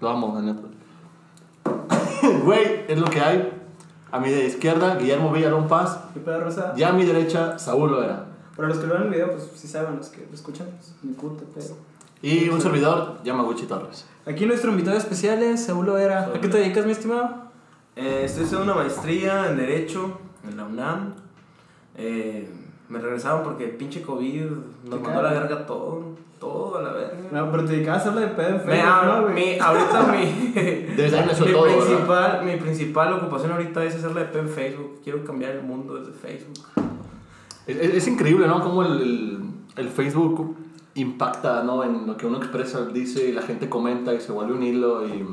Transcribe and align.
Lo 0.00 0.08
amo, 0.08 0.32
la 0.34 0.42
neta. 0.42 0.62
Güey, 2.44 2.84
es 2.88 2.98
lo 2.98 3.06
que 3.06 3.20
hay. 3.20 3.52
A 4.10 4.18
mi 4.18 4.30
izquierda, 4.30 4.96
Guillermo 4.96 5.32
Villalón 5.32 5.68
Paz. 5.68 6.00
¿Qué 6.14 6.20
pedo, 6.20 6.40
Rosa? 6.40 6.72
Y 6.76 6.82
a 6.82 6.92
mi 6.92 7.04
derecha, 7.04 7.58
Saúl 7.58 7.90
Loera. 7.90 8.26
Para 8.56 8.68
los 8.68 8.78
que 8.78 8.86
lo 8.86 8.94
ven 8.94 9.02
en 9.02 9.08
el 9.08 9.14
video, 9.14 9.30
pues 9.30 9.50
sí 9.54 9.68
saben, 9.68 9.96
los 9.96 10.08
que 10.08 10.26
lo 10.26 10.34
escuchan, 10.34 10.66
pues 10.76 10.94
ni 11.02 11.12
puta, 11.12 11.44
pero. 11.54 11.76
Y 12.22 12.48
un 12.48 12.60
servidor, 12.60 13.18
Yamaguchi 13.22 13.66
Torres. 13.66 14.06
Aquí 14.26 14.46
nuestro 14.46 14.70
invitado 14.70 14.96
especial 14.96 15.42
es 15.42 15.66
Saúl 15.66 15.86
Loera. 15.86 16.32
¿A 16.34 16.40
qué 16.40 16.48
te 16.48 16.58
dedicas, 16.58 16.84
mi 16.84 16.92
estimado? 16.92 17.48
Eh, 17.94 18.22
estoy 18.24 18.44
haciendo 18.44 18.64
una 18.64 18.74
maestría 18.74 19.50
en 19.50 19.56
Derecho 19.56 20.18
en 20.48 20.56
la 20.56 20.64
UNAM. 20.64 21.14
Eh, 21.96 22.48
me 22.88 22.98
regresaron 22.98 23.42
porque 23.42 23.64
el 23.64 23.70
pinche 23.72 24.02
COVID 24.02 24.44
nos 24.84 25.00
mandó 25.00 25.18
a 25.20 25.22
la 25.22 25.32
verga 25.32 25.66
todo. 25.66 26.16
Todo 26.40 26.78
a 26.78 26.82
la 26.82 26.92
verga. 26.92 27.16
No, 27.32 27.50
pero 27.50 27.64
te 27.64 27.72
dedicabas 27.72 28.06
a 28.06 28.10
hablar 28.10 28.28
de 28.28 28.34
pedo 28.36 28.48
en 28.48 28.54
Me- 28.54 28.60
Facebook, 28.60 29.04
¿no, 29.06 29.22
güey? 29.22 29.34
mi- 29.34 29.58
ahorita 29.58 30.02
mi, 30.12 30.18
mi, 31.46 31.52
todo, 31.52 31.62
¿verdad? 31.64 31.76
principal, 31.86 32.44
mi 32.44 32.56
principal 32.56 33.12
ocupación 33.14 33.52
ahorita 33.52 33.84
es 33.84 33.96
hacerla 33.96 34.20
de 34.20 34.26
P 34.26 34.38
en 34.38 34.48
Facebook. 34.48 35.00
Quiero 35.02 35.24
cambiar 35.24 35.50
el 35.52 35.62
mundo 35.62 35.94
desde 35.96 36.12
Facebook. 36.12 36.64
Es, 37.66 37.76
es- 37.76 37.94
es 37.94 38.06
increíble, 38.08 38.46
¿no? 38.46 38.62
Cómo 38.62 38.84
el, 38.84 39.02
el, 39.02 39.38
el 39.76 39.88
Facebook 39.88 40.56
impacta, 40.94 41.64
¿no? 41.64 41.82
En 41.82 42.06
lo 42.06 42.16
que 42.16 42.26
uno 42.26 42.38
expresa, 42.38 42.84
dice 42.86 43.28
y 43.28 43.32
la 43.32 43.42
gente 43.42 43.68
comenta 43.68 44.14
y 44.14 44.20
se 44.20 44.30
vuelve 44.32 44.52
un 44.54 44.62
hilo 44.62 45.06
y... 45.08 45.26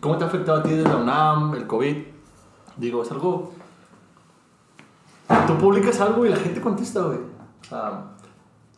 ¿Cómo 0.00 0.16
te 0.18 0.24
ha 0.24 0.26
afectado 0.26 0.58
a 0.58 0.62
ti 0.62 0.70
desde 0.70 0.88
la 0.88 0.96
UNAM, 0.96 1.54
el 1.54 1.66
COVID? 1.66 1.96
Digo, 2.76 3.02
es 3.02 3.10
algo... 3.12 3.52
Tú 5.46 5.58
publicas 5.58 6.00
algo 6.00 6.26
y 6.26 6.28
la 6.28 6.36
gente 6.36 6.60
contesta, 6.60 7.02
güey. 7.02 7.18
O 7.18 7.64
sea, 7.68 8.04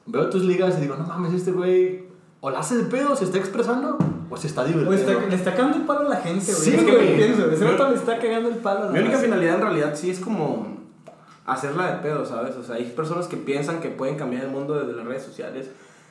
veo 0.07 0.29
tus 0.31 0.43
ligas 0.43 0.77
y 0.79 0.83
digo, 0.83 0.97
no 0.97 1.05
mames, 1.05 1.33
este 1.33 1.53
güey... 1.53 2.05
O 2.41 2.51
la 2.51 2.59
hace 2.59 2.77
de 2.77 2.85
pedo, 2.85 3.17
se 3.17 3.25
está 3.25 3.39
expresando, 3.39 3.97
o 4.29 4.37
se 4.37 4.49
está 4.49 4.61
O 4.61 4.65
divirtiendo. 4.67 5.13
está, 5.13 5.27
le 5.27 5.35
está 5.35 5.55
cagando 5.55 5.79
el 5.79 5.85
palo 5.85 6.01
a 6.01 6.11
la 6.11 6.17
gente, 6.17 6.45
güey. 6.45 6.65
Sí, 6.65 6.75
es 6.75 6.83
que 6.83 6.93
me 6.93 7.17
pienso, 7.17 7.51
ese 7.51 7.65
vato 7.65 7.89
le 7.89 7.95
está 7.95 8.19
cagando 8.19 8.51
el 8.51 8.57
palo 8.57 8.81
a 8.81 8.85
la 8.87 8.93
Mi 8.93 8.99
única 8.99 9.17
finalidad 9.17 9.55
en 9.55 9.61
realidad 9.63 9.95
sí 9.95 10.11
es 10.11 10.21
como 10.21 10.77
hacerla 11.47 11.95
de 11.95 12.03
pedo, 12.03 12.27
¿sabes? 12.27 12.55
O 12.57 12.63
sea, 12.63 12.77
hay 12.77 12.85
personas 12.85 13.29
que 13.29 13.39
piensan 13.39 13.81
que 13.81 13.89
pueden 13.89 14.17
cambiar 14.17 14.45
el 14.45 14.51
mundo 14.51 14.75
desde 14.75 14.93
las 14.93 15.07
redes 15.07 15.23
sociales. 15.23 15.71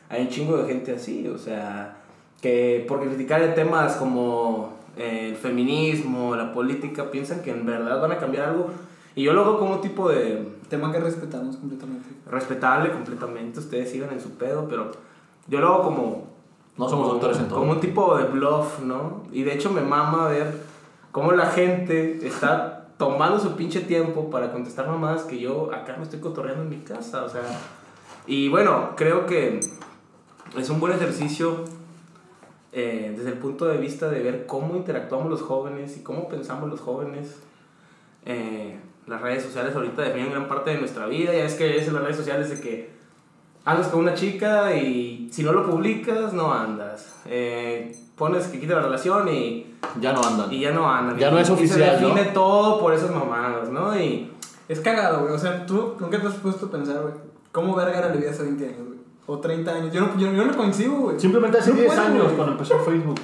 Hay 0.10 0.24
un 0.24 0.30
chingo 0.30 0.58
de 0.58 0.68
gente 0.68 0.96
así, 0.96 1.28
o 1.28 1.38
sea, 1.38 1.98
que 2.42 2.84
por 2.88 3.00
criticar 3.02 3.54
temas 3.54 3.96
como 3.98 4.74
el 4.98 5.36
feminismo, 5.36 6.36
la 6.36 6.52
política, 6.52 7.12
piensan 7.12 7.42
que 7.42 7.52
en 7.52 7.66
verdad 7.66 8.02
van 8.02 8.12
a 8.12 8.18
cambiar 8.18 8.50
algo. 8.50 8.72
Y 9.16 9.24
yo 9.24 9.34
lo 9.34 9.42
hago 9.42 9.60
como 9.60 9.76
un 9.76 9.82
tipo 9.82 10.10
de 10.10 10.48
Tema 10.70 10.92
que 10.92 11.00
respetamos 11.00 11.58
completamente. 11.58 12.10
respetable 12.30 12.92
completamente, 12.92 13.60
ustedes 13.60 13.92
sigan 13.92 14.12
en 14.12 14.20
su 14.20 14.32
pedo, 14.32 14.68
pero 14.68 14.92
yo 15.48 15.60
lo 15.60 15.68
hago 15.74 15.84
como... 15.84 16.28
No 16.78 16.90
somos 16.90 17.06
como- 17.06 17.14
doctores 17.14 17.38
en 17.38 17.48
todo. 17.48 17.60
Como 17.60 17.74
un 17.74 17.80
tipo 17.80 18.18
de 18.18 18.24
bluff, 18.24 18.80
¿no? 18.80 19.24
Y 19.32 19.44
de 19.44 19.54
hecho 19.54 19.70
me 19.70 19.82
mama 19.82 20.28
ver 20.30 20.58
cómo 21.12 21.32
la 21.34 21.46
gente 21.48 22.26
está 22.26 22.88
tomando 22.98 23.38
su 23.40 23.56
pinche 23.56 23.82
tiempo 23.82 24.32
para 24.32 24.52
contestar 24.52 24.88
mamadas 24.88 25.24
que 25.24 25.40
yo 25.40 25.72
acá 25.72 25.96
me 25.98 26.04
estoy 26.04 26.20
cotorreando 26.20 26.64
en 26.64 26.70
mi 26.70 26.78
casa, 26.80 27.24
o 27.24 27.30
sea... 27.30 27.42
Y 28.26 28.50
bueno, 28.50 28.92
creo 28.96 29.28
que 29.28 29.60
es 30.58 30.70
un 30.70 30.80
buen 30.80 30.94
ejercicio 30.94 31.66
eh, 32.72 33.14
desde 33.16 33.30
el 33.30 33.38
punto 33.38 33.66
de 33.66 33.78
vista 33.78 34.10
de 34.10 34.24
ver 34.24 34.46
cómo 34.48 34.76
interactuamos 34.76 35.30
los 35.30 35.42
jóvenes 35.44 35.98
y 35.98 36.02
cómo 36.02 36.28
pensamos 36.30 36.70
los 36.70 36.80
jóvenes. 36.82 37.38
Eh, 38.26 38.80
las 39.08 39.22
redes 39.22 39.44
sociales 39.44 39.76
ahorita 39.76 40.02
definen 40.02 40.32
gran 40.32 40.48
parte 40.48 40.72
de 40.72 40.78
nuestra 40.80 41.06
vida. 41.08 41.32
Ya 41.34 41.46
es 41.46 41.56
que 41.56 41.78
es 41.78 41.88
en 41.88 41.94
las 41.94 42.04
redes 42.04 42.18
sociales 42.18 42.50
de 42.50 42.60
que 42.62 42.92
andas 43.66 43.88
con 43.88 44.02
una 44.02 44.14
chica 44.14 44.76
y 44.76 45.30
si 45.32 45.44
no 45.44 45.52
lo 45.54 45.66
publicas, 45.70 46.34
no 46.34 46.54
andas. 46.54 47.16
Eh, 47.26 47.96
pones 48.18 48.48
que 48.48 48.60
quita 48.60 48.76
la 48.76 48.82
relación 48.84 49.28
y, 49.30 49.76
Ya 50.00 50.14
no 50.14 50.22
andan. 50.24 50.52
y 50.54 50.60
ya 50.60 50.72
no 50.72 50.90
andan. 50.90 51.18
Ya 51.18 51.32
no 51.32 51.40
es 51.40 51.50
Y 51.50 51.52
oficial, 51.54 51.80
se 51.80 51.86
define 52.06 52.26
¿no? 52.26 52.32
todo 52.34 52.80
por 52.80 52.94
esas 52.94 53.12
mamadas, 53.12 53.70
¿no? 53.70 53.98
Y 54.00 54.30
Es 54.70 54.80
cagado, 54.80 55.22
güey. 55.24 55.34
O 55.34 55.38
sea, 55.40 55.66
tú 55.66 55.96
nunca 56.00 56.20
te 56.22 56.28
has 56.28 56.36
puesto 56.36 56.68
a 56.68 56.72
pensar, 56.72 57.02
güey, 57.02 57.14
¿cómo 57.52 57.76
verga 57.76 57.98
era 58.00 58.10
la 58.10 58.16
vida 58.16 58.32
hace 58.32 58.44
20 58.44 58.66
años, 58.66 58.78
güey? 58.88 59.00
O 59.28 59.40
30 59.40 59.72
años. 59.74 59.94
Yo 59.94 60.02
no, 60.02 60.18
yo, 60.18 60.32
yo 60.32 60.46
no 60.46 60.56
coincido, 60.56 60.94
güey. 60.96 61.20
Simplemente 61.20 61.58
hace 61.58 61.72
No 61.72 61.76
10 61.78 61.88
puedo, 61.88 62.02
años, 62.02 62.24
güey. 62.24 62.36
cuando 62.36 62.52
empezó 62.54 62.80
Facebook. 62.80 63.20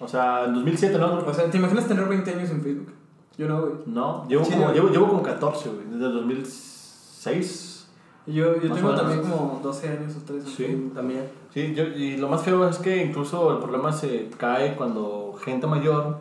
O 0.00 0.08
sea, 0.08 0.44
en 0.46 0.54
2007, 0.54 0.98
¿no? 0.98 1.18
O 1.18 1.34
sea, 1.34 1.50
¿te 1.50 1.58
imaginas 1.58 1.86
tener 1.86 2.04
20 2.06 2.30
años 2.32 2.50
en 2.50 2.62
Facebook? 2.62 2.92
Yo 3.40 3.48
no, 3.48 3.60
güey. 3.62 3.72
No, 3.86 4.26
llevo, 4.28 4.44
Sí, 4.44 4.52
como, 4.52 4.66
no. 4.66 4.72
llevo, 4.74 4.88
llevo 4.90 5.08
como 5.08 5.22
14, 5.22 5.68
güey, 5.70 5.86
desde 5.92 6.06
el 6.06 6.12
2006. 6.12 7.88
Y 8.26 8.34
Yo, 8.34 8.60
yo 8.60 8.70
tengo 8.72 8.94
también 8.94 9.20
como 9.22 9.60
12 9.62 9.88
años 9.88 10.12
o 10.14 10.20
13 10.26 10.46
en 10.46 10.54
Sí. 10.56 10.90
También. 10.94 11.26
Sí, 11.54 11.72
yo, 11.74 11.84
y 11.84 12.18
lo 12.18 12.28
más 12.28 12.42
feo 12.42 12.68
es 12.68 12.76
que 12.76 13.02
incluso 13.02 13.50
el 13.52 13.58
problema 13.60 13.92
se 13.92 14.28
cae 14.36 14.76
cuando 14.76 15.34
gente 15.42 15.66
mayor 15.66 16.18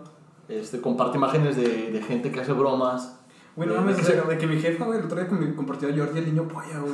este, 0.47 0.80
comparte 0.80 1.18
imágenes 1.18 1.57
de, 1.57 1.91
de 1.91 2.02
gente 2.02 2.31
que 2.31 2.40
hace 2.40 2.53
bromas. 2.53 3.18
Güey, 3.57 3.68
no 3.68 3.74
De- 3.75 3.81
mames, 3.81 4.00
o 4.00 4.03
sea, 4.03 4.22
de 4.22 4.38
que 4.38 4.47
mi 4.47 4.57
jefa, 4.62 4.86
güey, 4.86 5.00
el 5.00 5.06
otro 5.06 5.19
día 5.19 5.28
me 5.30 5.53
compartió 5.53 5.90
a 5.90 5.91
Jordi 5.91 6.19
el 6.19 6.25
niño 6.28 6.47
polla, 6.47 6.80
güey. 6.80 6.94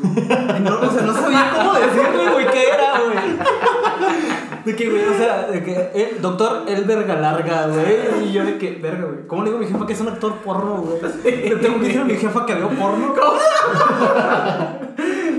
No, 0.61 0.79
o 0.79 0.89
sea, 0.91 1.03
no 1.03 1.13
sabía 1.13 1.51
cómo 1.55 1.73
decirle, 1.75 2.31
güey, 2.33 2.47
qué 2.51 2.63
era, 2.69 2.99
güey. 2.99 4.34
De 4.65 4.75
que, 4.75 4.89
güey, 4.89 5.05
o 5.05 5.13
sea, 5.13 5.47
de 5.47 5.63
que, 5.63 5.73
eh, 5.93 6.17
doctor, 6.21 6.63
el 6.67 6.83
verga 6.85 7.15
larga, 7.15 7.67
güey. 7.67 8.29
Y 8.29 8.33
yo 8.33 8.43
de 8.43 8.57
que, 8.57 8.71
verga, 8.75 9.05
güey. 9.05 9.27
¿Cómo 9.27 9.43
le 9.43 9.49
digo 9.49 9.59
a 9.59 9.61
mi 9.61 9.67
jefa 9.67 9.85
que 9.85 9.93
es 9.93 10.01
un 10.01 10.07
actor 10.07 10.33
porno, 10.39 10.77
güey? 10.77 11.01
Le 11.23 11.55
tengo 11.57 11.79
que 11.79 11.85
decir 11.85 12.01
a 12.01 12.05
mi 12.05 12.15
jefa 12.15 12.45
que 12.45 12.55
veo 12.55 12.69
porno. 12.69 13.13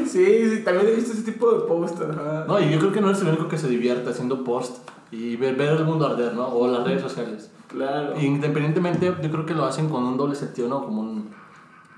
Sí, 0.07 0.49
sí, 0.49 0.63
también 0.65 0.89
he 0.89 0.93
visto 0.93 1.13
ese 1.13 1.23
tipo 1.23 1.51
de 1.53 1.67
posts. 1.67 2.01
ajá. 2.01 2.45
No, 2.47 2.61
y 2.61 2.71
yo 2.71 2.79
creo 2.79 2.93
que 2.93 3.01
no 3.01 3.09
eres 3.09 3.21
el 3.21 3.29
único 3.29 3.49
que 3.49 3.59
se 3.59 3.69
divierte 3.69 4.09
haciendo 4.11 4.45
post 4.45 4.79
y 5.11 5.37
ver, 5.37 5.57
ver 5.57 5.71
el 5.73 5.85
mundo 5.85 6.07
arder, 6.07 6.35
¿no? 6.35 6.49
O 6.49 6.69
las 6.69 6.85
redes 6.85 7.03
sociales. 7.03 7.51
Claro. 7.69 8.19
Independientemente, 8.19 9.07
yo 9.07 9.31
creo 9.31 9.45
que 9.45 9.55
lo 9.55 9.65
hacen 9.65 9.89
con 9.89 10.05
un 10.05 10.17
doble 10.17 10.35
sentido, 10.35 10.69
¿no? 10.69 10.85
Como 10.85 11.03
un, 11.03 11.31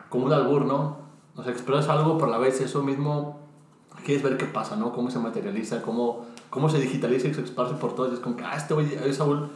como 0.08 0.26
un 0.26 0.32
albur, 0.32 0.64
¿no? 0.64 0.98
O 1.36 1.42
sea, 1.42 1.52
expresas 1.52 1.88
algo, 1.88 2.18
pero 2.18 2.28
a 2.28 2.30
la 2.30 2.38
vez 2.38 2.60
eso 2.60 2.82
mismo 2.82 3.38
quieres 4.04 4.22
ver 4.22 4.36
qué 4.36 4.46
pasa, 4.46 4.76
¿no? 4.76 4.92
Cómo 4.92 5.10
se 5.10 5.18
materializa, 5.18 5.82
cómo, 5.82 6.26
cómo 6.50 6.68
se 6.68 6.78
digitaliza 6.78 7.28
y 7.28 7.34
se 7.34 7.42
esparce 7.42 7.74
por 7.74 7.94
todo. 7.94 8.10
Y 8.10 8.14
es 8.14 8.20
como 8.20 8.36
que, 8.36 8.44
ah, 8.44 8.56
este 8.56 8.74
güey, 8.74 8.94
es 8.94 9.16
Saúl. 9.16 9.48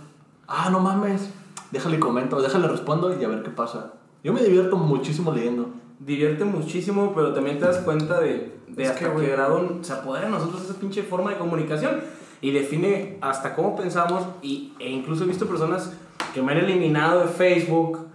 Ah, 0.47 0.69
no 0.71 0.81
mames. 0.81 1.31
Déjale 1.71 1.99
comento, 1.99 2.41
déjale 2.41 2.69
respondo 2.69 3.19
y 3.19 3.25
a 3.25 3.29
ver 3.29 3.43
qué 3.43 3.51
pasa. 3.51 3.95
Yo 4.23 4.33
me 4.33 4.43
divierto 4.43 4.77
muchísimo 4.77 5.33
leyendo. 5.33 5.71
divierte 5.99 6.45
muchísimo, 6.45 7.13
pero 7.15 7.33
también 7.33 7.59
te 7.59 7.65
das 7.65 7.79
cuenta 7.79 8.21
de, 8.21 8.59
de 8.69 8.83
Es 8.83 8.91
hasta 8.91 9.15
que, 9.15 9.21
qué 9.21 9.31
grado 9.31 9.79
se 9.83 9.93
apodera 9.93 10.27
de 10.27 10.33
nosotros 10.33 10.63
esa 10.63 10.75
pinche 10.75 11.03
forma 11.03 11.31
de 11.31 11.39
comunicación 11.39 12.01
y 12.41 12.51
define 12.51 13.19
hasta 13.21 13.55
cómo 13.55 13.77
pensamos 13.77 14.25
y, 14.43 14.73
e 14.81 14.91
incluso 14.91 15.25
he 15.25 15.27
visto 15.29 15.47
personas 15.47 15.93
que 16.35 16.43
me 16.43 16.53
han 16.53 16.59
eliminado 16.59 17.21
de 17.21 17.29
Facebook 17.29 18.07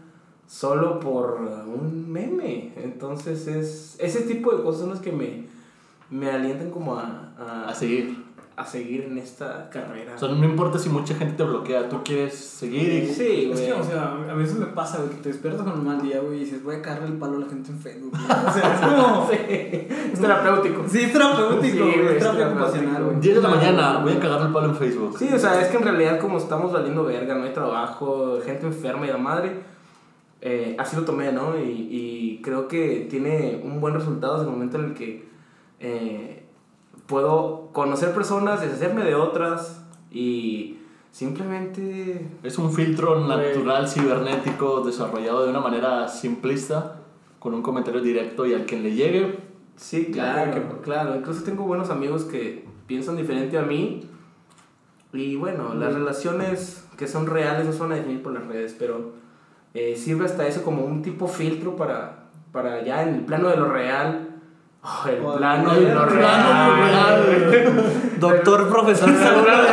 solo 0.46 1.00
por 1.00 1.40
un 1.42 2.12
meme. 2.12 2.74
Entonces 2.76 3.48
es 3.48 3.98
ese 4.00 4.22
tipo 4.22 4.56
de 4.56 4.64
cosas 4.64 4.82
son 4.82 4.90
las 4.92 5.00
que 5.00 5.12
me, 5.12 5.48
me 6.10 6.30
alientan 6.30 6.72
como 6.72 6.96
a, 6.96 7.34
a, 7.40 7.70
A 7.70 7.76
seguir. 7.76 8.27
A 8.58 8.66
seguir 8.66 9.04
en 9.04 9.20
esta 9.20 9.70
carrera. 9.70 10.16
O 10.16 10.18
sea, 10.18 10.30
no 10.30 10.44
importa 10.44 10.80
si 10.80 10.90
mucha 10.90 11.14
gente 11.14 11.36
te 11.36 11.44
bloquea, 11.44 11.88
tú 11.90 12.02
quieres 12.04 12.34
seguir 12.34 13.04
y... 13.04 13.08
Sí, 13.14 13.52
Es 13.54 13.62
que, 13.62 13.72
o 13.72 13.84
sea, 13.84 14.18
a 14.28 14.34
veces 14.34 14.58
me 14.58 14.66
pasa, 14.66 14.98
güey, 14.98 15.12
que 15.12 15.18
te 15.18 15.30
despiertas 15.30 15.62
con 15.62 15.74
un 15.80 15.86
mal 15.86 16.02
día, 16.02 16.22
güey, 16.22 16.38
y 16.38 16.40
dices, 16.40 16.64
voy 16.64 16.76
a 16.78 16.82
cagarle 16.82 17.10
el 17.10 17.18
palo 17.20 17.38
a 17.38 17.42
la 17.42 17.46
gente 17.46 17.70
en 17.70 17.78
Facebook. 17.80 18.12
güey. 18.12 18.24
O 18.26 18.52
sea, 18.52 18.74
es 18.74 18.80
como. 18.82 19.30
Sí, 19.30 19.88
es 20.14 20.20
terapéutico. 20.20 20.84
Sí, 20.88 21.00
es 21.04 21.14
terapéutico, 21.14 21.62
Sí, 21.86 22.00
güey, 22.00 22.08
es 22.08 22.18
terapéutico. 22.18 22.50
ocupacional, 22.60 23.04
güey. 23.04 23.20
10 23.20 23.36
de 23.36 23.42
la 23.44 23.50
mañana, 23.50 23.98
voy 24.00 24.14
a 24.14 24.20
cagar 24.20 24.42
el 24.48 24.52
palo 24.52 24.70
en 24.70 24.76
Facebook. 24.76 25.16
Sí, 25.20 25.30
o 25.32 25.38
sea, 25.38 25.62
es 25.62 25.68
que 25.68 25.78
en 25.78 25.84
realidad 25.84 26.20
como 26.20 26.40
estamos 26.40 26.74
valiendo 26.74 27.04
verga, 27.04 27.36
no 27.36 27.44
hay 27.44 27.54
trabajo, 27.54 28.40
gente 28.44 28.66
enferma 28.66 29.06
y 29.06 29.10
la 29.10 29.18
madre, 29.20 29.52
eh, 30.42 30.76
así 30.80 30.96
lo 30.96 31.04
tomé, 31.04 31.32
¿no? 31.32 31.60
Y, 31.60 31.88
y 31.92 32.42
creo 32.42 32.68
que 32.68 33.06
tiene 33.08 33.62
un 33.64 33.80
buen 33.80 33.94
resultado 33.94 34.34
desde 34.38 34.48
el 34.48 34.52
momento 34.52 34.78
en 34.80 34.86
el 34.86 34.94
que 34.96 35.28
eh, 35.80 36.44
puedo 37.08 37.70
conocer 37.74 38.14
personas, 38.14 38.62
deshacerme 38.62 39.04
de 39.04 39.16
otras 39.16 39.84
y 40.12 40.78
simplemente... 41.12 42.30
Es 42.44 42.58
un 42.58 42.72
filtro 42.72 43.28
natural 43.28 43.88
cibernético 43.88 44.82
desarrollado 44.82 45.44
de 45.46 45.50
una 45.50 45.60
manera 45.62 46.08
simplista, 46.08 46.98
con 47.40 47.54
un 47.54 47.62
comentario 47.62 48.02
directo 48.02 48.46
y 48.46 48.54
al 48.54 48.66
quien 48.66 48.84
le 48.84 48.94
llegue, 48.94 49.48
Sí, 49.78 50.08
claro, 50.12 50.52
que- 50.54 50.82
claro. 50.82 51.16
Incluso 51.16 51.44
tengo 51.44 51.64
buenos 51.64 51.92
amigos 51.92 52.24
que 52.24 52.66
piensan 52.88 53.16
diferente 53.16 53.60
a 53.60 53.62
mí. 53.62 54.10
Y 55.14 55.36
bueno, 55.36 55.76
las 55.76 55.94
relaciones 55.94 56.84
que 56.98 57.08
son 57.08 57.28
reales 57.28 57.68
no 57.68 57.78
van 57.78 57.92
a 57.92 57.96
definir 57.96 58.24
por 58.24 58.34
las 58.34 58.46
redes, 58.48 58.76
pero 58.78 59.12
eh, 59.76 59.96
sirve 59.96 60.26
hasta 60.26 60.48
eso 60.48 60.64
como 60.64 60.84
un 60.84 61.04
tipo 61.04 61.28
filtro 61.28 61.76
para, 61.76 62.24
para 62.52 62.84
ya 62.84 63.04
en 63.04 63.14
el 63.16 63.22
plano 63.26 63.50
de 63.50 63.58
lo 63.58 63.70
real. 63.72 64.27
Oh, 64.90 65.08
el 65.10 65.18
plano 65.38 65.74
de 65.74 65.94
lo 65.94 66.06
real. 66.06 67.22
Doctor, 68.20 68.70
profesor, 68.70 69.10
En 69.10 69.16
el 69.16 69.22
plano- 69.44 69.64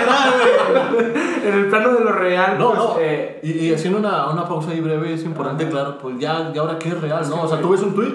en 1.44 1.54
el 1.54 1.66
plano 1.68 1.92
de 1.94 2.04
lo 2.04 2.12
real. 2.12 2.58
No, 2.58 2.68
pues, 2.70 2.78
no. 2.78 2.96
eh, 3.00 3.40
y, 3.42 3.50
y 3.68 3.72
haciendo 3.74 3.98
una, 3.98 4.28
una 4.30 4.46
pausa 4.46 4.70
ahí 4.72 4.80
breve, 4.80 5.14
es 5.14 5.22
importante, 5.24 5.68
claro, 5.68 5.98
pues 5.98 6.18
ya, 6.18 6.52
ya 6.52 6.60
ahora 6.60 6.78
qué 6.78 6.88
es 6.88 7.00
real, 7.00 7.28
¿no? 7.30 7.42
O 7.42 7.48
sea, 7.48 7.60
tú 7.60 7.70
ves 7.70 7.82
un 7.82 7.94
tweet 7.94 8.14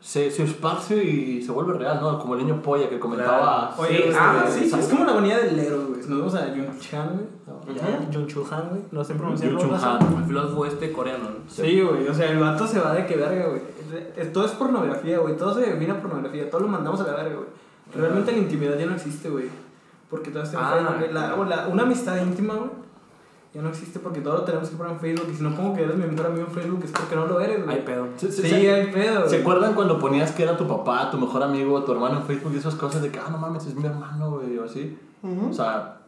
se, 0.00 0.30
se 0.30 0.44
esparce 0.44 0.96
y 1.04 1.42
se 1.42 1.52
vuelve 1.52 1.74
real, 1.74 1.98
¿no? 2.00 2.18
Como 2.18 2.34
el 2.34 2.40
niño 2.40 2.62
polla 2.62 2.88
que 2.88 2.98
comentaba. 2.98 3.74
Oye, 3.76 3.88
Sí, 3.96 4.02
este, 4.08 4.16
ah, 4.18 4.44
sí, 4.48 4.64
es 4.64 4.70
sí. 4.86 4.90
como 4.90 5.04
la 5.04 5.12
agonía 5.12 5.38
del 5.38 5.58
héroe, 5.58 5.84
güey. 5.84 6.00
Nos 6.00 6.18
vamos 6.18 6.34
a 6.36 6.38
Jung 6.46 6.78
Chan, 6.80 7.08
güey. 7.12 7.26
Ujú. 7.60 7.74
Ya, 7.76 8.08
Jung 8.12 8.26
Chul 8.26 8.44
Han, 8.50 8.68
güey. 8.70 8.80
No 8.92 9.04
sé 9.04 9.14
pronunciarlo. 9.14 9.58
Jung 9.58 9.68
Chul 9.70 9.76
raza. 9.78 9.98
Han. 9.98 10.16
El 10.20 10.24
filósofo 10.24 10.64
este 10.66 10.90
coreano, 10.92 11.24
¿no? 11.24 11.36
Sí, 11.50 11.82
güey. 11.82 12.08
O 12.08 12.14
sea, 12.14 12.30
el 12.30 12.38
vato 12.38 12.66
se 12.66 12.80
va 12.80 12.94
de 12.94 13.04
que 13.06 13.16
verga, 13.16 13.48
güey. 13.48 13.60
Todo 14.32 14.44
es 14.46 14.52
pornografía, 14.52 15.18
güey. 15.18 15.36
Todo 15.36 15.54
se 15.54 15.60
define 15.60 15.92
a 15.92 16.00
pornografía. 16.00 16.50
Todo 16.50 16.62
lo 16.62 16.68
mandamos 16.68 17.00
a 17.00 17.04
la 17.06 17.14
verga, 17.14 17.36
güey. 17.36 17.48
Realmente 17.94 18.32
la 18.32 18.38
intimidad 18.38 18.78
ya 18.78 18.86
no 18.86 18.94
existe, 18.94 19.28
güey. 19.30 19.46
Porque 20.08 20.30
todo 20.30 20.42
está 20.42 20.58
en 20.58 20.64
Ah, 20.64 20.70
Facebook, 20.74 20.96
güey. 20.98 21.12
La- 21.12 21.34
o 21.34 21.44
la- 21.44 21.68
una 21.68 21.82
amistad 21.84 22.16
íntima, 22.20 22.54
güey. 22.54 22.70
Ya 23.52 23.62
no 23.62 23.68
existe 23.68 23.98
porque 23.98 24.20
todo 24.20 24.34
lo 24.34 24.42
tenemos 24.42 24.68
que 24.68 24.76
poner 24.76 24.92
en 24.92 25.00
Facebook. 25.00 25.26
Y 25.32 25.34
si 25.36 25.42
no 25.42 25.54
pongo 25.56 25.74
que 25.74 25.82
eres 25.82 25.96
mi 25.96 26.06
mejor 26.06 26.26
amigo 26.26 26.46
en 26.46 26.52
Facebook 26.54 26.80
es 26.84 26.92
porque 26.92 27.16
no 27.16 27.26
lo 27.26 27.40
eres, 27.40 27.64
güey. 27.64 27.76
Hay 27.78 27.82
pedo. 27.82 28.06
Se- 28.16 28.30
Sí, 28.30 28.42
se- 28.48 28.72
hay 28.72 28.92
pedo, 28.92 29.22
¿Se 29.24 29.28
güey. 29.28 29.40
acuerdan 29.40 29.74
cuando 29.74 29.98
ponías 29.98 30.30
que 30.32 30.44
era 30.44 30.56
tu 30.56 30.68
papá, 30.68 31.10
tu 31.10 31.18
mejor 31.18 31.42
amigo, 31.42 31.82
tu 31.82 31.90
hermano 31.92 32.18
en 32.18 32.22
Facebook 32.24 32.52
y 32.54 32.58
esas 32.58 32.76
cosas 32.76 33.02
de 33.02 33.10
que, 33.10 33.18
ah, 33.18 33.28
no 33.30 33.38
mames, 33.38 33.66
es 33.66 33.74
mi 33.74 33.86
hermano, 33.86 34.30
güey, 34.30 34.56
o 34.58 34.64
así? 34.64 34.96
O 35.50 35.52
sea, 35.52 35.98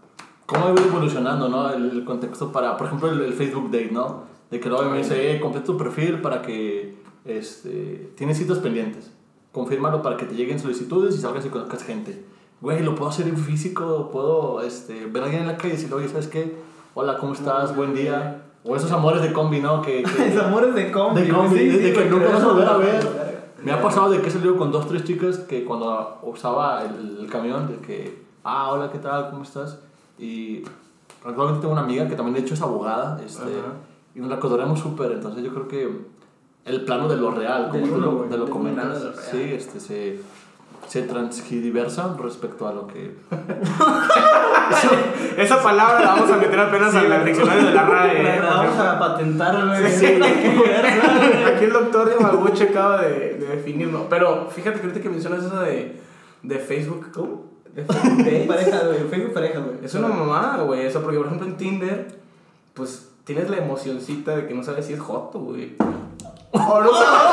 ¿cómo 0.47 0.67
ha 0.67 0.71
ido 0.71 0.85
evolucionando, 0.85 1.49
no? 1.49 1.71
El, 1.73 1.91
el 1.91 2.05
contexto 2.05 2.53
para, 2.53 2.77
por 2.77 2.87
ejemplo, 2.87 3.11
el, 3.11 3.21
el 3.23 3.33
Facebook 3.33 3.71
Date, 3.73 3.91
¿no? 3.91 4.23
De 4.51 4.61
que 4.61 4.69
luego 4.69 4.89
me 4.89 4.99
dice, 4.99 5.35
eh, 5.37 5.41
completa 5.41 5.67
tu 5.67 5.77
perfil 5.77 6.21
para 6.21 6.43
que, 6.43 7.02
este, 7.25 8.13
tienes 8.17 8.39
citas 8.39 8.59
pendientes. 8.59 9.11
Confírmalo 9.53 10.03
para 10.03 10.17
que 10.17 10.25
te 10.25 10.35
lleguen 10.35 10.59
solicitudes 10.59 11.15
y 11.15 11.19
salgas 11.19 11.45
y 11.45 11.49
conozcas 11.49 11.85
gente. 11.85 12.25
Güey, 12.61 12.83
lo 12.83 12.95
puedo 12.95 13.11
hacer 13.11 13.27
en 13.29 13.37
físico, 13.37 14.11
puedo, 14.13 14.63
este, 14.63 15.07
ver 15.07 15.23
a 15.23 15.27
alguien 15.27 15.43
en 15.43 15.49
la 15.49 15.57
calle 15.57 15.71
y 15.71 15.77
decirle, 15.77 15.97
oye, 15.97 16.09
¿sabes 16.09 16.29
qué? 16.29 16.55
Hola, 16.95 17.19
¿cómo 17.19 17.33
estás? 17.33 17.75
Buen 17.77 17.95
día. 17.95 18.43
O 18.65 18.77
esos 18.77 18.93
amores 18.93 19.21
de 19.23 19.33
combi, 19.33 19.61
¿no? 19.61 19.83
Que, 19.83 20.03
que- 20.17 20.29
Es 20.29 20.39
amores 20.39 20.75
de 20.75 20.91
combi. 20.93 21.23
de 21.23 21.29
combi, 21.29 21.59
Sí, 21.59 21.65
de, 21.69 21.73
sí, 21.73 21.79
de 21.83 21.93
que 21.93 22.05
nunca 22.07 22.29
vas 22.29 22.43
a 22.43 22.47
volver 22.49 22.69
a 22.69 22.77
ver. 22.77 23.33
Me 23.65 23.73
ha 23.73 23.81
pasado 23.83 24.11
de 24.11 24.21
que 24.21 24.29
he 24.29 24.31
salido 24.31 24.57
con 24.57 24.73
dos, 24.73 24.87
tres 24.89 25.05
chicas 25.05 25.39
que 25.39 25.65
cuando 25.65 26.19
usaba 26.23 26.85
el, 26.85 27.19
el 27.21 27.31
camión, 27.31 27.69
de 27.69 27.77
que, 27.79 28.23
ah, 28.45 28.71
hola, 28.73 28.91
¿qué 28.91 28.99
tal? 28.99 29.31
¿Cómo 29.31 29.43
estás? 29.43 29.79
Y 30.19 30.63
actualmente 31.25 31.61
tengo 31.61 31.73
una 31.73 31.83
amiga 31.83 32.09
que 32.09 32.15
también 32.17 32.35
de 32.35 32.41
hecho 32.41 32.55
es 32.55 32.63
abogada, 32.63 33.21
este, 33.25 33.43
Ajá. 33.43 33.75
y 34.15 34.21
nos 34.21 34.31
la 34.31 34.39
cotorreamos 34.41 34.81
súper, 34.81 35.13
entonces 35.13 35.45
yo 35.45 35.51
creo 35.53 35.69
que 35.69 35.89
el 36.65 36.85
plano 36.85 37.09
de 37.09 37.17
lo 37.17 37.31
real, 37.33 37.69
como 37.71 37.87
tú 37.87 37.99
lo, 38.01 38.25
de 38.29 38.39
lo 38.39 38.49
comentas, 38.49 39.03
sí, 39.31 39.53
este, 39.55 39.81
se, 39.81 40.21
se 40.87 41.03
transgiversa 41.03 42.15
respecto 42.21 42.69
a 42.69 42.73
lo 42.73 42.87
que... 42.87 43.17
Esa 45.37 45.63
palabra 45.63 46.01
la 46.01 46.07
vamos 46.15 46.31
a 46.31 46.37
meter 46.37 46.61
apenas 46.61 46.95
al 46.95 47.11
al 47.11 47.25
diccionario 47.25 47.67
de 47.67 47.75
la 47.75 47.87
RAE. 47.87 48.23
La- 48.23 48.37
¿eh? 48.37 48.41
vamos 48.41 48.79
a 48.79 48.99
patentar, 48.99 49.67
güey. 49.67 49.91
Sí, 49.91 50.07
sí. 50.07 50.19
güey. 50.19 51.45
Aquí 51.55 51.65
el 51.65 51.73
doctor 51.73 52.13
Yamaguchi 52.19 52.65
acaba 52.65 53.03
de, 53.03 53.35
de 53.35 53.47
definirlo. 53.47 54.07
Pero 54.09 54.49
fíjate 54.51 54.81
que 54.81 54.87
ahorita 54.87 55.03
que 55.03 55.09
mencionas 55.09 55.45
eso 55.45 55.61
de, 55.61 56.01
de 56.43 56.59
Facebook, 56.59 57.11
¿cómo? 57.13 57.45
De 57.75 57.85
Facebook. 57.85 58.27
Pareja, 58.49 58.81
güey. 58.87 58.99
Facebook 59.09 59.33
pareja, 59.33 59.59
güey. 59.61 59.77
Es 59.83 59.95
una 59.95 60.09
mamada, 60.09 60.63
güey. 60.63 60.85
Eso 60.87 61.03
porque, 61.03 61.19
por 61.19 61.27
ejemplo, 61.27 61.47
en 61.49 61.57
Tinder, 61.57 62.19
pues 62.75 63.11
tienes 63.25 63.49
la 63.51 63.57
emocioncita 63.59 64.37
de 64.37 64.47
que 64.47 64.55
no 64.55 64.63
sabes 64.63 64.87
si 64.87 64.93
es 64.93 65.01
joto, 65.01 65.39
güey. 65.41 65.75
O 66.53 66.81
no 66.83 66.91
sabes. 66.95 67.33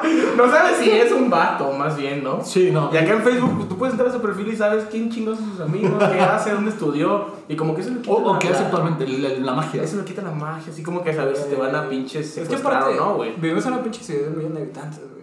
no 0.36 0.50
sabes 0.50 0.76
si 0.78 0.90
es 0.90 1.12
un 1.12 1.28
vato, 1.30 1.72
más 1.72 1.96
bien, 1.96 2.22
¿no? 2.24 2.42
Sí, 2.44 2.70
no. 2.70 2.90
Y 2.92 2.96
acá 2.96 3.12
en 3.14 3.22
Facebook, 3.22 3.54
pues, 3.56 3.68
tú 3.68 3.76
puedes 3.78 3.92
entrar 3.94 4.08
a 4.10 4.12
su 4.12 4.20
perfil 4.20 4.48
y 4.48 4.56
sabes 4.56 4.84
quién 4.90 5.10
chingos 5.10 5.38
son 5.38 5.50
sus 5.52 5.60
amigos, 5.60 5.92
qué 6.10 6.20
hace, 6.20 6.52
dónde 6.52 6.70
estudió. 6.70 7.26
Y 7.48 7.56
como 7.56 7.74
que 7.74 7.80
eso 7.82 7.90
le 7.90 8.00
quita 8.00 8.12
O, 8.12 8.22
o 8.30 8.32
la- 8.34 8.38
qué 8.38 8.48
hace 8.48 8.64
actualmente, 8.64 9.06
la, 9.06 9.28
la 9.30 9.52
magia. 9.54 9.82
Eso 9.82 9.96
le 9.98 10.04
quita 10.04 10.22
la 10.22 10.30
magia, 10.30 10.72
así 10.72 10.82
como 10.82 11.02
que 11.02 11.12
saber 11.14 11.36
si 11.36 11.48
te 11.48 11.56
van 11.56 11.74
a 11.74 11.88
pinches 11.88 12.26
Es 12.26 12.34
que 12.34 12.56
secuestrar 12.56 12.76
aparte, 12.82 12.98
o 13.00 13.04
no, 13.04 13.14
güey. 13.14 13.34
vivimos 13.36 13.64
en 13.66 13.72
una 13.74 13.82
pinche 13.82 14.02
ciudad 14.02 14.28
de 14.30 14.36
millón 14.36 14.54
de 14.54 14.60
habitantes, 14.62 15.00
güey. 15.00 15.20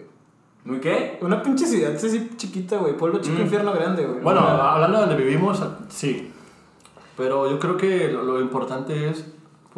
¿Muy 0.64 0.80
qué? 0.80 1.18
Una 1.22 1.42
pinche 1.42 1.64
ciudad 1.66 1.94
así 1.94 2.30
chiquita, 2.36 2.76
güey. 2.76 2.96
Pueblo 2.96 3.20
chico, 3.20 3.38
Mm. 3.38 3.42
infierno 3.42 3.72
grande, 3.72 4.04
güey. 4.04 4.20
Bueno, 4.20 4.40
O 4.40 4.44
hablando 4.48 4.98
de 5.00 5.06
donde 5.06 5.22
vivimos, 5.24 5.62
sí. 5.88 6.32
Pero 7.16 7.50
yo 7.50 7.58
creo 7.58 7.76
que 7.76 8.08
lo, 8.12 8.22
lo 8.22 8.40
importante 8.40 9.08
es, 9.10 9.24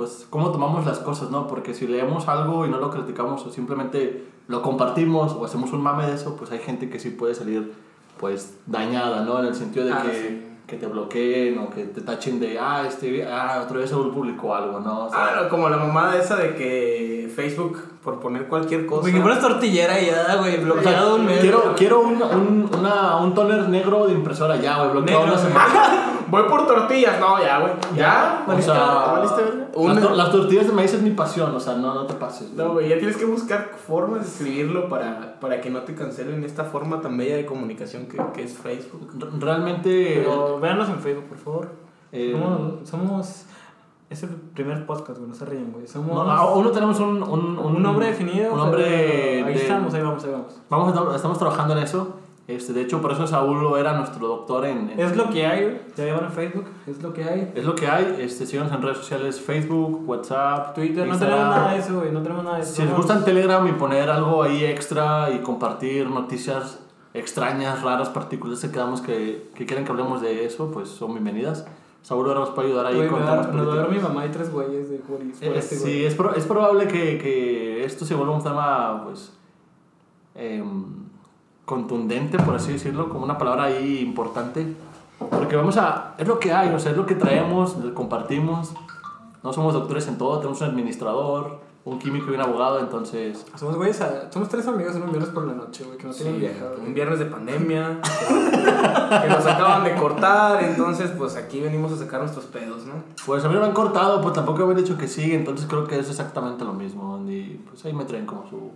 pues, 0.00 0.26
cómo 0.30 0.50
tomamos 0.50 0.86
las 0.86 0.98
cosas, 0.98 1.28
¿no? 1.30 1.46
Porque 1.46 1.74
si 1.74 1.86
leemos 1.86 2.26
algo 2.26 2.64
y 2.64 2.70
no 2.70 2.78
lo 2.78 2.88
criticamos 2.88 3.44
o 3.44 3.50
simplemente 3.50 4.24
lo 4.48 4.62
compartimos 4.62 5.32
o 5.32 5.44
hacemos 5.44 5.74
un 5.74 5.82
mame 5.82 6.06
de 6.06 6.14
eso, 6.14 6.36
pues 6.36 6.50
hay 6.52 6.58
gente 6.58 6.88
que 6.88 6.98
sí 6.98 7.10
puede 7.10 7.34
salir, 7.34 7.74
pues, 8.18 8.54
dañada, 8.64 9.24
¿no? 9.26 9.40
En 9.40 9.44
el 9.48 9.54
sentido 9.54 9.84
de 9.84 9.92
Ah, 9.92 10.02
que, 10.02 10.12
sí. 10.14 10.46
que 10.66 10.76
te 10.78 10.86
bloqueen 10.86 11.58
o 11.58 11.68
que 11.68 11.84
te 11.84 12.00
tachen 12.00 12.40
de, 12.40 12.58
ah, 12.58 12.84
este, 12.88 13.28
ah, 13.30 13.60
otra 13.62 13.76
vez 13.76 13.90
se 13.90 13.94
publicó 13.96 14.54
algo, 14.54 14.80
¿no? 14.80 15.04
O 15.04 15.10
sea, 15.10 15.40
Ah, 15.42 15.48
como 15.50 15.68
la 15.68 15.76
mamada 15.76 16.16
esa 16.16 16.36
de 16.36 16.54
que 16.54 17.30
Facebook, 17.36 17.78
por 18.02 18.20
poner 18.20 18.46
cualquier 18.46 18.86
cosa. 18.86 19.02
Güey, 19.02 19.12
que 19.12 19.20
pones 19.20 19.40
tortillera 19.40 20.00
y 20.00 20.06
ya, 20.06 20.36
güey. 20.36 20.56
Bloqueado 20.64 21.16
un 21.16 21.26
mes. 21.26 21.40
quiero, 21.40 21.74
quiero 21.76 22.00
un, 22.00 22.22
un, 22.22 22.70
una, 22.78 23.18
un 23.18 23.34
toner 23.34 23.68
negro 23.68 24.06
de 24.06 24.14
impresora 24.14 24.56
ya, 24.56 24.78
güey, 24.78 24.92
bloqueado 24.92 25.26
Negro, 25.26 25.34
una 25.34 25.46
semana. 25.46 26.04
Voy 26.30 26.42
por 26.44 26.66
tortillas, 26.66 27.18
no, 27.20 27.38
ya, 27.40 27.58
güey. 27.60 27.72
¿Ya? 27.96 28.44
O 28.46 28.60
sea, 28.62 29.20
las, 29.20 30.02
tor- 30.02 30.16
las 30.16 30.30
tortillas 30.30 30.66
de 30.66 30.72
maíz 30.72 30.94
es 30.94 31.02
mi 31.02 31.10
pasión, 31.10 31.54
o 31.54 31.60
sea, 31.60 31.74
no, 31.74 31.94
no 31.94 32.06
te 32.06 32.14
pases. 32.14 32.52
No, 32.52 32.72
güey, 32.72 32.88
ya 32.88 32.98
tienes 32.98 33.16
que 33.16 33.24
buscar 33.24 33.70
formas 33.86 34.20
de 34.22 34.26
escribirlo 34.28 34.88
para, 34.88 35.38
para 35.40 35.60
que 35.60 35.70
no 35.70 35.80
te 35.80 35.94
cancelen 35.94 36.44
esta 36.44 36.64
forma 36.64 37.00
tan 37.00 37.16
bella 37.16 37.36
de 37.36 37.46
comunicación 37.46 38.06
que, 38.06 38.20
que 38.34 38.44
es 38.44 38.56
Facebook. 38.56 39.10
R- 39.20 39.30
Realmente. 39.38 40.22
Pero 40.24 40.58
véanos 40.60 40.88
en 40.88 40.98
Facebook, 41.00 41.24
por 41.26 41.38
favor. 41.38 41.68
eh, 42.12 42.32
Somos, 42.32 42.88
somos. 42.88 43.46
Es 44.08 44.24
el 44.24 44.30
primer 44.30 44.86
podcast, 44.86 45.18
güey. 45.18 45.28
No 45.30 45.36
se 45.36 45.44
ríen, 45.44 45.70
güey. 45.72 45.86
Somos. 45.86 46.12
no, 46.26 46.30
aún 46.32 46.64
no 46.64 46.70
tenemos 46.72 46.98
un, 46.98 47.22
un, 47.22 47.58
un 47.58 47.82
nombre 47.82 48.06
definido. 48.06 48.52
Un 48.52 48.58
nombre. 48.58 48.84
pero 48.84 49.46
Ahí 49.46 49.54
de- 49.54 49.62
estamos, 49.62 49.94
ahí 49.94 50.02
vamos, 50.02 50.24
ahí 50.24 50.30
vamos. 50.32 50.60
Vamos 50.68 51.12
a- 51.12 51.16
estamos 51.16 51.38
trabajando 51.38 51.76
en 51.76 51.84
eso. 51.84 52.16
Este, 52.56 52.72
de 52.72 52.82
hecho, 52.82 53.00
por 53.00 53.12
eso 53.12 53.26
Saúl 53.26 53.60
lo 53.62 53.76
era 53.78 53.92
nuestro 53.96 54.26
doctor 54.26 54.64
en. 54.66 54.90
en- 54.90 55.00
Es 55.00 55.16
lo 55.16 55.30
que 55.30 55.46
hay. 55.46 55.80
Ya 55.96 56.04
llevan 56.04 56.24
en 56.24 56.30
Facebook. 56.32 56.64
Es 56.86 57.02
lo 57.02 57.12
que 57.12 57.24
hay. 57.24 57.52
es 57.54 57.64
lo 57.64 57.74
que 57.74 57.86
hay. 57.86 58.16
Este, 58.20 58.46
síganos 58.46 58.72
en 58.72 58.82
redes 58.82 58.98
sociales: 58.98 59.40
Facebook, 59.40 60.08
WhatsApp, 60.08 60.74
Twitter, 60.74 61.06
no 61.06 61.12
Instagram. 61.12 61.38
tenemos 61.38 61.56
nada 61.56 61.72
de 61.72 61.78
eso, 61.80 61.98
güey. 62.00 62.12
No 62.12 62.22
tenemos 62.22 62.44
nada 62.44 62.56
de 62.56 62.62
eso. 62.62 62.72
Si 62.74 62.82
les 62.82 62.94
gusta 62.96 63.14
en 63.16 63.24
Telegram 63.24 63.66
y 63.68 63.72
poner 63.72 64.10
algo 64.10 64.42
ahí 64.42 64.64
extra 64.64 65.30
y 65.30 65.38
compartir 65.40 66.08
noticias 66.10 66.80
extrañas, 67.14 67.82
raras, 67.82 68.08
particulares 68.08 68.60
que 68.62 68.70
quedamos 68.70 69.00
que, 69.00 69.50
que 69.54 69.66
quieren 69.66 69.84
que 69.84 69.90
hablemos 69.90 70.22
de 70.22 70.44
eso, 70.44 70.70
pues 70.70 70.88
son 70.88 71.12
bienvenidas. 71.12 71.66
Saúl 72.02 72.26
ahora 72.28 72.40
nos 72.40 72.50
puede 72.50 72.68
ayudar 72.68 72.86
ahí 72.86 72.94
con 73.08 73.20
me 73.20 73.26
temas 73.26 73.28
a 73.28 73.36
dar 73.36 73.52
mi 73.52 73.60
políticos. 73.66 74.02
mamá 74.02 74.24
y 74.26 74.28
tres 74.30 74.50
güeyes 74.50 74.88
de 74.90 74.98
Juris. 75.00 75.42
Eh, 75.42 75.52
este, 75.54 75.74
sí, 75.76 75.82
güey. 75.82 76.04
es, 76.06 76.14
pro- 76.14 76.34
es 76.34 76.46
probable 76.46 76.86
que, 76.88 77.18
que 77.18 77.84
esto 77.84 78.06
se 78.06 78.14
vuelva 78.14 78.34
un 78.34 78.42
tema, 78.42 79.02
pues, 79.04 79.32
em, 80.34 80.84
contundente, 81.70 82.36
por 82.38 82.56
así 82.56 82.72
decirlo, 82.72 83.08
como 83.08 83.24
una 83.24 83.38
palabra 83.38 83.64
ahí 83.64 84.00
importante. 84.00 84.74
Porque 85.30 85.54
vamos 85.54 85.76
a... 85.76 86.14
Es 86.18 86.26
lo 86.26 86.40
que 86.40 86.52
hay, 86.52 86.74
o 86.74 86.78
sea, 86.80 86.90
es 86.90 86.96
lo 86.96 87.06
que 87.06 87.14
traemos, 87.14 87.76
lo 87.76 87.94
compartimos. 87.94 88.72
No 89.44 89.52
somos 89.52 89.72
doctores 89.72 90.08
en 90.08 90.18
todo, 90.18 90.38
tenemos 90.38 90.60
un 90.62 90.66
administrador, 90.68 91.60
un 91.84 91.98
químico 91.98 92.30
y 92.30 92.34
un 92.34 92.40
abogado, 92.40 92.80
entonces... 92.80 93.46
Somos 93.54 93.76
güeyes, 93.76 94.00
a- 94.00 94.30
somos 94.32 94.48
tres 94.48 94.66
amigos 94.66 94.96
en 94.96 95.02
un 95.02 95.10
viernes 95.10 95.30
por 95.30 95.46
la 95.46 95.54
noche, 95.54 95.84
güey, 95.84 95.96
que 95.96 96.06
no 96.08 96.12
tienen 96.12 96.40
vieja, 96.40 96.64
un 96.84 96.92
viernes 96.92 97.18
de 97.20 97.26
pandemia, 97.26 98.00
que, 98.02 98.34
que 99.22 99.28
nos 99.28 99.46
acaban 99.46 99.84
de 99.84 99.94
cortar, 99.94 100.62
entonces 100.64 101.10
pues 101.16 101.36
aquí 101.36 101.60
venimos 101.60 101.92
a 101.92 101.96
sacar 101.96 102.20
nuestros 102.20 102.46
pedos, 102.46 102.84
¿no? 102.86 102.94
Pues 103.24 103.44
a 103.44 103.48
mí 103.48 103.54
me 103.56 103.64
han 103.64 103.72
cortado, 103.72 104.20
pues 104.20 104.34
tampoco 104.34 104.66
me 104.66 104.72
han 104.72 104.78
dicho 104.82 104.98
que 104.98 105.06
sí, 105.08 105.32
entonces 105.32 105.66
creo 105.68 105.86
que 105.86 105.98
es 105.98 106.08
exactamente 106.10 106.64
lo 106.64 106.72
mismo. 106.74 107.22
Y 107.28 107.60
pues 107.68 107.84
ahí 107.86 107.92
me 107.94 108.04
traen 108.04 108.26
como 108.26 108.46
su, 108.48 108.70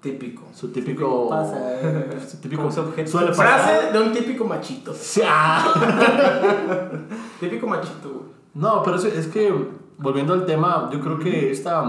Típico. 0.00 0.42
su 0.52 0.68
típico... 0.68 1.28
Pasa, 1.28 1.56
eh. 1.80 2.18
su 2.28 2.36
típico... 2.38 2.64
Objeto. 2.66 3.10
suele 3.10 3.28
pasar. 3.28 3.60
Frase 3.60 3.92
de 3.92 3.98
un 4.00 4.12
típico 4.12 4.44
machito. 4.44 4.92
Sí, 4.94 5.22
ah. 5.26 5.72
Típico 7.40 7.66
machito, 7.66 8.08
güey. 8.10 8.36
No, 8.54 8.82
pero 8.82 8.96
es, 8.96 9.04
es 9.04 9.26
que, 9.28 9.52
volviendo 9.98 10.32
al 10.32 10.46
tema, 10.46 10.88
yo 10.92 11.00
creo 11.00 11.18
que 11.18 11.50
esta, 11.50 11.84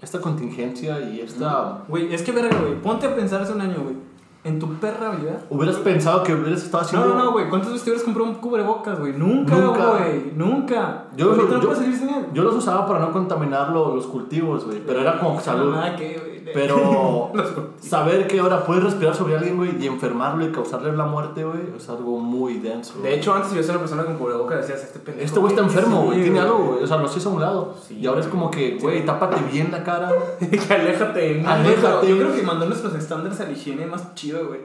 esta 0.00 0.20
contingencia 0.20 1.00
y 1.00 1.20
esta... 1.20 1.84
Güey, 1.88 2.12
es 2.14 2.22
que 2.22 2.32
verga, 2.32 2.56
güey. 2.58 2.80
Ponte 2.80 3.06
a 3.06 3.14
pensar 3.14 3.40
hace 3.42 3.52
un 3.52 3.60
año, 3.60 3.78
güey. 3.82 3.96
En 4.44 4.58
tu 4.58 4.74
perra 4.74 5.10
vida. 5.10 5.38
Hubieras 5.50 5.76
pensado 5.76 6.24
que 6.24 6.34
hubieras 6.34 6.64
estado 6.64 6.82
No, 6.82 6.86
haciendo... 6.88 7.08
no, 7.14 7.24
no, 7.26 7.32
güey. 7.32 7.48
¿Cuántas 7.48 7.70
veces 7.70 7.84
te 7.84 7.90
hubieras 7.90 8.04
comprado 8.04 8.28
un 8.28 8.36
cubrebocas, 8.36 8.98
güey? 8.98 9.12
Nunca, 9.12 9.54
Nunca. 9.54 9.90
güey. 9.98 10.32
Nunca. 10.34 11.04
Yo, 11.16 11.36
yo- 11.36 11.42
no 11.46 12.32
yo 12.32 12.42
los 12.42 12.54
usaba 12.54 12.86
para 12.86 13.00
no 13.00 13.12
contaminar 13.12 13.70
lo- 13.70 13.94
los 13.94 14.06
cultivos, 14.06 14.64
güey, 14.64 14.80
pero 14.86 15.00
era 15.00 15.18
como 15.18 15.40
salud. 15.40 15.72
Nada 15.72 15.96
que. 15.96 16.32
Pero 16.54 17.30
saber 17.80 18.26
que 18.26 18.40
ahora 18.40 18.64
puedes 18.64 18.82
respirar 18.82 19.14
sobre 19.14 19.36
alguien, 19.36 19.56
güey, 19.56 19.82
y 19.82 19.86
enfermarlo 19.86 20.44
y 20.44 20.50
causarle 20.52 20.92
la 20.96 21.04
muerte, 21.04 21.44
güey, 21.44 21.60
es 21.76 21.88
algo 21.88 22.18
muy 22.18 22.58
denso. 22.58 22.94
De 23.02 23.14
hecho, 23.14 23.32
antes 23.34 23.50
si 23.50 23.56
ves 23.56 23.68
a 23.68 23.72
una 23.72 23.80
persona 23.80 24.04
con 24.04 24.16
cubrebocas 24.16 24.58
decías, 24.58 24.82
este 24.82 24.98
pendejo. 24.98 25.24
este 25.24 25.38
güey 25.40 25.52
está 25.52 25.64
enfermo, 25.64 26.00
Sí, 26.00 26.06
güey, 26.06 26.22
tiene 26.22 26.40
algo, 26.40 26.58
güey, 26.58 26.82
o 26.82 26.86
sea, 26.86 26.96
lo 26.96 27.06
haces 27.06 27.24
a 27.24 27.28
un 27.28 27.40
lado. 27.40 27.74
Sí, 27.86 27.98
y 27.98 28.06
ahora 28.06 28.20
es 28.20 28.26
como 28.26 28.50
que, 28.50 28.76
güey, 28.80 29.04
tápate 29.06 29.36
bien 29.50 29.70
la 29.70 29.84
cara. 29.84 30.10
que 30.40 30.74
aléjate 30.74 31.34
pero 31.42 31.48
Aléjate. 31.48 32.08
Yo 32.08 32.16
creo 32.18 32.34
que 32.34 32.42
mandó 32.42 32.66
nuestros 32.66 32.94
estándares 32.94 33.40
a 33.40 33.44
la 33.44 33.52
higiene 33.52 33.86
más 33.86 34.14
chido, 34.14 34.46
güey. 34.48 34.60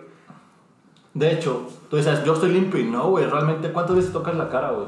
De 1.14 1.32
hecho, 1.32 1.68
tú 1.90 1.98
dices, 1.98 2.24
yo 2.24 2.34
estoy 2.34 2.52
limpio 2.52 2.80
y 2.80 2.84
no, 2.86 3.10
güey, 3.10 3.26
realmente, 3.26 3.72
¿cuántas 3.72 3.96
veces 3.96 4.12
tocas 4.14 4.36
la 4.36 4.50
cara, 4.50 4.72
güey? 4.72 4.88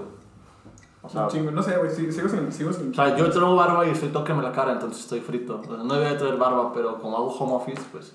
O 1.02 1.10
sea, 1.10 1.28
Chingo, 1.28 1.52
no 1.52 1.64
sé, 1.64 1.78
güey. 1.78 1.90
Sigo, 1.90 2.12
sigo 2.12 2.28
sin. 2.30 2.52
Sigo 2.52 2.74
sin. 2.74 2.92
O 2.92 2.94
sea, 2.94 3.16
yo 3.16 3.30
traigo 3.30 3.56
barba 3.56 3.88
y 3.88 3.92
estoy 3.92 4.10
tóqueme 4.10 4.44
la 4.44 4.52
cara, 4.52 4.74
entonces 4.74 5.02
estoy 5.02 5.22
frito. 5.22 5.62
O 5.62 5.64
sea, 5.64 5.78
no 5.84 5.94
debería 5.94 6.18
traer 6.18 6.38
barba, 6.38 6.74
pero 6.74 7.00
como 7.00 7.18
hago 7.18 7.28
home 7.28 7.54
office, 7.54 7.82
pues 7.92 8.14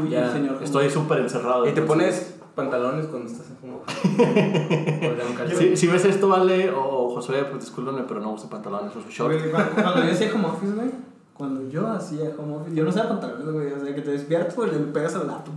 Uy, 0.00 0.10
Ya, 0.10 0.30
señor. 0.30 0.62
Estoy 0.62 0.90
súper 0.90 1.20
encerrado. 1.20 1.66
Y 1.66 1.72
te 1.72 1.82
pones 1.82 2.34
pantalones 2.54 3.06
cuando 3.06 3.30
estás 3.30 3.46
un 3.62 5.34
calzón. 5.36 5.56
Si, 5.56 5.76
si 5.76 5.86
ves 5.86 6.04
esto, 6.04 6.28
vale, 6.28 6.70
o 6.70 7.10
Josué, 7.14 7.44
pues 7.44 7.64
discúlpame, 7.64 8.02
pero 8.06 8.20
no 8.20 8.32
uso 8.32 8.50
pantalones, 8.50 8.94
uso 8.94 9.08
short. 9.08 9.38
Güey, 9.38 9.50
cuando, 9.50 9.72
cuando 9.82 10.04
yo 10.04 10.12
hacía 10.12 10.34
home 10.34 10.46
office, 10.46 10.72
güey. 10.74 10.90
Cuando 11.34 11.68
yo 11.70 11.86
hacía 11.86 12.32
home 12.36 12.56
office, 12.56 12.74
yo 12.74 12.82
no 12.84 12.90
usaba 12.90 13.08
pantalones, 13.10 13.46
güey. 13.48 13.72
O 13.72 13.80
sea, 13.80 13.94
que 13.94 14.02
te 14.02 14.10
despiertas, 14.10 14.56
güey, 14.56 14.70
le 14.72 14.78
pegas 14.78 15.14
al 15.14 15.28
laptop. 15.28 15.54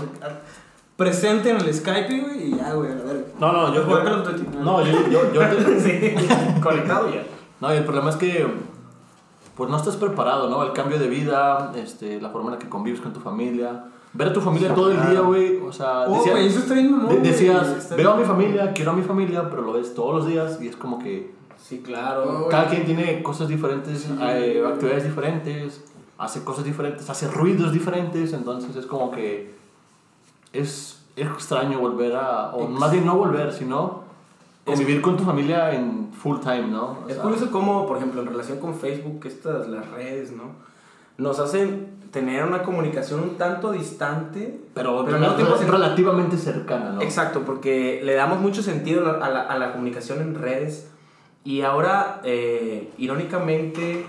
Presente 1.02 1.50
en 1.50 1.58
el 1.58 1.74
Skype, 1.74 2.20
güey, 2.22 2.54
y 2.54 2.58
ya, 2.58 2.74
güey, 2.74 2.92
a 2.92 2.96
ver. 2.96 3.26
No, 3.40 3.52
no, 3.52 3.74
yo. 3.74 3.82
Duty. 3.84 4.44
No, 4.64 4.86
yo. 4.86 4.92
yo, 5.10 5.34
yo 5.34 5.42
te- 5.50 5.80
Sí, 5.80 6.16
conectado 6.62 7.10
ya. 7.14 7.24
No, 7.60 7.74
y 7.74 7.78
el 7.78 7.84
problema 7.84 8.10
es 8.12 8.16
que 8.18 8.46
pues 9.56 9.70
no 9.70 9.78
estás 9.78 9.96
preparado, 9.98 10.50
¿no? 10.50 10.64
El 10.64 10.72
cambio 10.74 10.98
de 10.98 11.08
vida, 11.08 11.72
este, 11.76 12.20
la 12.22 12.30
forma 12.30 12.50
en 12.50 12.54
la 12.54 12.60
que 12.60 12.70
convives 12.70 13.02
con 13.02 13.14
tu 13.14 13.20
familia. 13.20 13.86
Ver 14.14 14.28
a 14.30 14.34
tu 14.34 14.42
familia 14.42 14.74
todo 14.76 14.92
el 14.92 15.10
día, 15.10 15.22
güey. 15.22 15.58
O 15.58 15.72
sea, 15.72 16.02
Oh, 16.08 16.16
decía- 16.18 16.32
güey, 16.34 16.48
eso 16.48 16.60
está 16.60 16.74
bien 16.74 16.92
mamón, 16.92 17.10
de- 17.22 17.30
decías, 17.30 17.68
está 17.78 17.96
veo 17.96 18.12
a 18.12 18.16
bien 18.16 18.28
mi 18.28 18.34
familia, 18.34 18.72
quiero 18.74 18.92
a 18.92 18.94
mi 18.96 19.04
familia, 19.04 19.50
pero 19.50 19.62
lo 19.62 19.74
ves 19.74 19.94
todos 19.94 20.16
los 20.16 20.28
días 20.28 20.60
y 20.62 20.68
es 20.68 20.76
como 20.76 21.00
que 21.00 21.34
Sí, 21.58 21.80
claro. 21.86 22.46
Oh, 22.46 22.50
cada 22.50 22.68
quien 22.68 22.86
tiene 22.86 23.22
cosas 23.24 23.48
diferentes, 23.48 24.00
Sí. 24.02 24.18
eh, 24.20 24.64
actividades 24.68 25.04
diferentes, 25.04 25.84
hace 26.18 26.44
cosas 26.44 26.66
diferentes, 26.66 27.08
hace 27.10 27.28
ruidos 27.28 27.72
diferentes, 27.72 28.34
entonces 28.34 28.76
es 28.76 28.86
como 28.88 29.12
que 29.12 29.61
es, 30.54 31.02
es 31.16 31.28
extraño 31.28 31.80
volver 31.80 32.16
a, 32.16 32.52
o 32.54 32.64
Ex- 32.64 32.72
más 32.80 32.92
bien 32.92 33.06
no 33.06 33.16
volver, 33.18 33.52
sino 33.54 34.04
convivir 34.66 35.02
con 35.02 35.18
tu 35.18 35.24
familia 35.24 35.74
en 35.74 36.12
full 36.14 36.40
time, 36.40 36.68
¿no? 36.68 36.98
O 37.06 37.08
Es 37.08 37.16
sea, 37.16 37.24
curioso 37.24 37.50
cómo, 37.52 37.88
por 37.88 37.98
ejemplo, 37.98 38.22
en 38.22 38.28
relación 38.28 38.60
con 38.60 38.76
Facebook, 38.76 39.22
estas, 39.26 39.68
las 39.68 39.90
redes, 39.92 40.32
¿no? 40.32 40.44
Nos 41.18 41.40
hacen 41.40 42.00
tener 42.12 42.44
una 42.44 42.64
comunicación 42.64 43.22
un 43.22 43.38
tanto 43.38 43.72
distante. 43.72 44.60
Pero, 44.74 45.06
Pero 45.06 45.36
tiempo 45.36 45.58
se- 45.58 45.66
relativamente 45.66 46.38
cercana, 46.38 46.92
¿no? 46.92 47.02
Exacto, 47.02 47.42
porque 47.46 48.02
le 48.04 48.14
damos 48.16 48.40
mucho 48.40 48.62
sentido 48.62 49.22
a 49.22 49.30
la, 49.30 49.42
a 49.42 49.58
la 49.58 49.72
comunicación 49.72 50.22
en 50.22 50.36
redes. 50.36 50.90
Y 51.44 51.62
ahora, 51.62 52.22
eh, 52.24 52.92
irónicamente, 52.98 54.06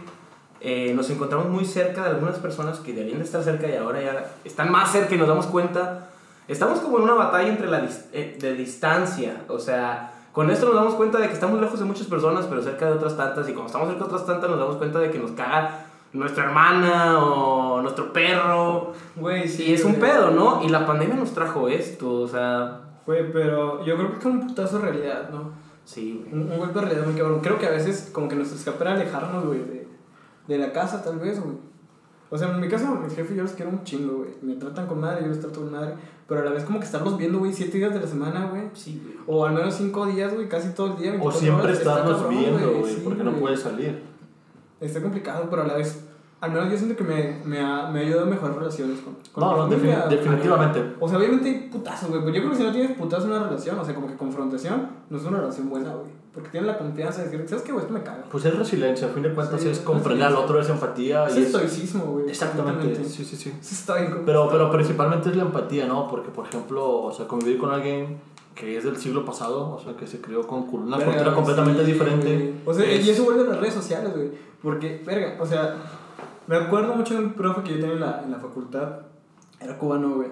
eh, 0.60 0.92
nos 0.94 1.08
encontramos 1.10 1.48
muy 1.48 1.64
cerca 1.64 2.02
de 2.04 2.10
algunas 2.10 2.36
personas 2.38 2.78
que 2.80 2.92
debían 2.92 3.18
de 3.18 3.24
estar 3.24 3.42
cerca 3.42 3.68
y 3.68 3.76
ahora 3.76 4.02
ya 4.02 4.26
están 4.44 4.70
más 4.70 4.92
cerca 4.92 5.14
y 5.14 5.18
nos 5.18 5.28
damos 5.28 5.46
cuenta. 5.46 6.08
Estamos 6.52 6.80
como 6.80 6.98
en 6.98 7.04
una 7.04 7.14
batalla 7.14 7.48
entre 7.48 7.68
la 7.68 7.82
dis- 7.82 8.06
eh, 8.12 8.36
de 8.40 8.54
distancia. 8.54 9.44
O 9.48 9.58
sea, 9.58 10.12
con 10.32 10.50
esto 10.50 10.66
nos 10.66 10.74
damos 10.74 10.94
cuenta 10.94 11.18
de 11.18 11.28
que 11.28 11.34
estamos 11.34 11.60
lejos 11.60 11.78
de 11.78 11.84
muchas 11.84 12.06
personas, 12.06 12.46
pero 12.46 12.62
cerca 12.62 12.86
de 12.86 12.92
otras 12.92 13.16
tantas. 13.16 13.48
Y 13.48 13.52
cuando 13.52 13.66
estamos 13.66 13.88
cerca 13.88 14.04
de 14.04 14.10
otras 14.10 14.26
tantas, 14.26 14.50
nos 14.50 14.58
damos 14.58 14.76
cuenta 14.76 14.98
de 14.98 15.10
que 15.10 15.18
nos 15.18 15.32
caga 15.32 15.86
nuestra 16.12 16.44
hermana 16.44 17.18
o 17.24 17.80
nuestro 17.82 18.12
perro. 18.12 18.92
Güey, 19.16 19.48
sí. 19.48 19.64
Y 19.70 19.74
es 19.74 19.84
un 19.84 19.94
pedo, 19.96 20.30
¿no? 20.30 20.62
Y 20.62 20.68
la 20.68 20.86
pandemia 20.86 21.16
nos 21.16 21.32
trajo 21.32 21.68
esto, 21.68 22.20
o 22.20 22.28
sea, 22.28 22.80
Güey, 23.06 23.32
pero 23.32 23.84
yo 23.84 23.96
creo 23.96 24.12
que 24.12 24.18
es 24.20 24.24
un 24.26 24.46
putazo 24.46 24.78
de 24.78 24.84
realidad, 24.90 25.28
¿no? 25.30 25.50
sí, 25.84 26.22
güey. 26.30 26.32
Un, 26.44 26.52
un 26.52 26.58
golpe 26.58 26.74
de 26.78 26.84
realidad 26.86 27.04
muy 27.06 27.14
cabrón. 27.18 27.40
Creo 27.40 27.58
que 27.58 27.66
a 27.66 27.70
veces 27.70 28.10
como 28.12 28.28
que 28.28 28.36
nos 28.36 28.52
escapa 28.52 28.88
alejarnos, 28.92 29.44
güey, 29.44 29.58
de, 29.58 29.88
de 30.46 30.58
la 30.58 30.72
casa, 30.72 31.02
tal 31.02 31.18
vez, 31.18 31.42
güey. 31.42 31.56
O 32.34 32.38
sea, 32.38 32.48
en 32.50 32.60
mi 32.60 32.66
casa, 32.68 32.90
mi 32.94 33.10
jefe 33.14 33.34
y 33.34 33.36
yo 33.36 33.42
los 33.42 33.52
quiero 33.52 33.70
un 33.70 33.84
chingo, 33.84 34.14
güey. 34.18 34.30
Me 34.40 34.54
tratan 34.54 34.86
con 34.86 34.98
madre, 35.00 35.20
yo 35.20 35.28
los 35.28 35.38
trato 35.40 35.60
con 35.60 35.70
madre. 35.70 35.92
Pero 36.26 36.40
a 36.40 36.44
la 36.44 36.50
vez 36.52 36.64
como 36.64 36.78
que 36.78 36.86
estarlos 36.86 37.18
viendo, 37.18 37.38
güey, 37.38 37.52
siete 37.52 37.76
días 37.76 37.92
de 37.92 38.00
la 38.00 38.06
semana, 38.06 38.46
güey. 38.46 38.62
Sí, 38.72 39.02
güey. 39.04 39.16
O 39.26 39.44
al 39.44 39.52
menos 39.52 39.74
cinco 39.74 40.06
días, 40.06 40.32
güey, 40.32 40.48
casi 40.48 40.70
todo 40.70 40.94
el 40.94 40.96
día. 40.96 41.10
O 41.10 41.28
24 41.30 41.38
siempre 41.40 41.64
horas, 41.66 41.78
está 41.78 42.28
viendo, 42.28 42.80
güey, 42.80 42.94
sí, 42.94 43.00
porque 43.04 43.22
no 43.22 43.32
puedes 43.32 43.60
salir. 43.60 44.02
Está 44.80 45.02
complicado, 45.02 45.46
pero 45.50 45.62
a 45.62 45.66
la 45.66 45.74
vez, 45.74 46.04
al 46.40 46.50
menos 46.52 46.70
yo 46.72 46.78
siento 46.78 46.96
que 46.96 47.04
me, 47.04 47.40
me, 47.44 47.60
ha, 47.60 47.88
me 47.90 48.00
ayuda 48.00 48.22
a 48.22 48.24
mejorar 48.24 48.56
relaciones 48.56 49.00
con, 49.00 49.14
con 49.32 49.44
No, 49.44 49.56
no, 49.68 49.68
defini- 49.76 50.08
definitivamente. 50.08 50.94
O 51.00 51.08
sea, 51.08 51.18
obviamente 51.18 51.48
hay 51.50 51.68
putazos, 51.70 52.08
güey. 52.08 52.22
Pero 52.22 52.34
yo 52.34 52.40
creo 52.40 52.50
que 52.52 52.56
si 52.56 52.62
no 52.64 52.72
tienes 52.72 52.96
putazos 52.96 53.26
en 53.26 53.32
una 53.32 53.44
relación, 53.44 53.78
o 53.78 53.84
sea, 53.84 53.94
como 53.94 54.06
que 54.08 54.16
confrontación, 54.16 54.88
no 55.10 55.18
es 55.18 55.24
una 55.24 55.38
relación 55.40 55.68
buena, 55.68 55.90
güey. 55.94 56.21
Porque 56.34 56.48
tienes 56.48 56.66
la 56.66 56.78
confianza 56.78 57.22
de 57.22 57.28
decir, 57.28 57.46
¿sabes 57.48 57.62
qué, 57.62 57.72
güey? 57.72 57.84
Esto 57.84 57.92
me 57.92 58.02
caga. 58.02 58.24
Pues 58.30 58.44
es 58.46 58.56
resiliencia, 58.58 59.06
a 59.06 59.10
fin 59.10 59.22
de 59.22 59.34
cuentas 59.34 59.60
Sí, 59.60 59.68
es 59.68 59.78
es 59.78 59.84
comprender 59.84 60.26
al 60.28 60.36
otro, 60.36 60.58
es 60.60 60.68
empatía. 60.70 61.26
Es 61.26 61.36
y 61.36 61.40
es- 61.40 61.46
estoicismo, 61.48 62.04
güey. 62.04 62.28
Exactamente, 62.30 63.04
sí, 63.04 63.22
sí, 63.24 63.36
sí. 63.36 63.52
Está 63.60 63.96
bien. 63.96 64.22
Pero, 64.24 64.48
pero 64.50 64.70
principalmente 64.70 65.28
es 65.28 65.36
la 65.36 65.42
empatía, 65.42 65.86
¿no? 65.86 66.08
Porque, 66.08 66.30
por 66.30 66.46
ejemplo, 66.46 67.02
o 67.02 67.12
sea, 67.12 67.26
convivir 67.28 67.58
con 67.58 67.70
alguien 67.70 68.18
que 68.54 68.76
es 68.78 68.84
del 68.84 68.96
siglo 68.96 69.24
pasado, 69.26 69.70
o 69.74 69.78
sea, 69.80 69.94
que 69.96 70.06
se 70.06 70.20
crió 70.22 70.46
con 70.46 70.66
una 70.72 70.96
Verga, 70.96 71.12
cultura 71.12 71.34
completamente 71.34 71.84
sí, 71.84 71.92
diferente. 71.92 72.34
güey. 72.34 72.54
O 72.64 72.72
sea, 72.74 72.90
es- 72.90 73.06
y 73.06 73.10
eso 73.10 73.24
vuelve 73.24 73.42
a 73.42 73.44
las 73.48 73.58
redes 73.60 73.74
sociales, 73.74 74.12
güey. 74.14 74.30
Porque, 74.62 75.02
verga, 75.04 75.36
o 75.38 75.44
sea, 75.46 75.76
me 76.46 76.56
acuerdo 76.56 76.94
mucho 76.94 77.12
de 77.14 77.20
un 77.24 77.32
profe 77.34 77.62
que 77.62 77.70
yo 77.74 77.80
tenía 77.80 77.92
en 77.94 78.00
la, 78.00 78.22
en 78.24 78.30
la 78.30 78.38
facultad. 78.38 79.00
Era 79.60 79.76
cubano, 79.78 80.14
güey. 80.16 80.28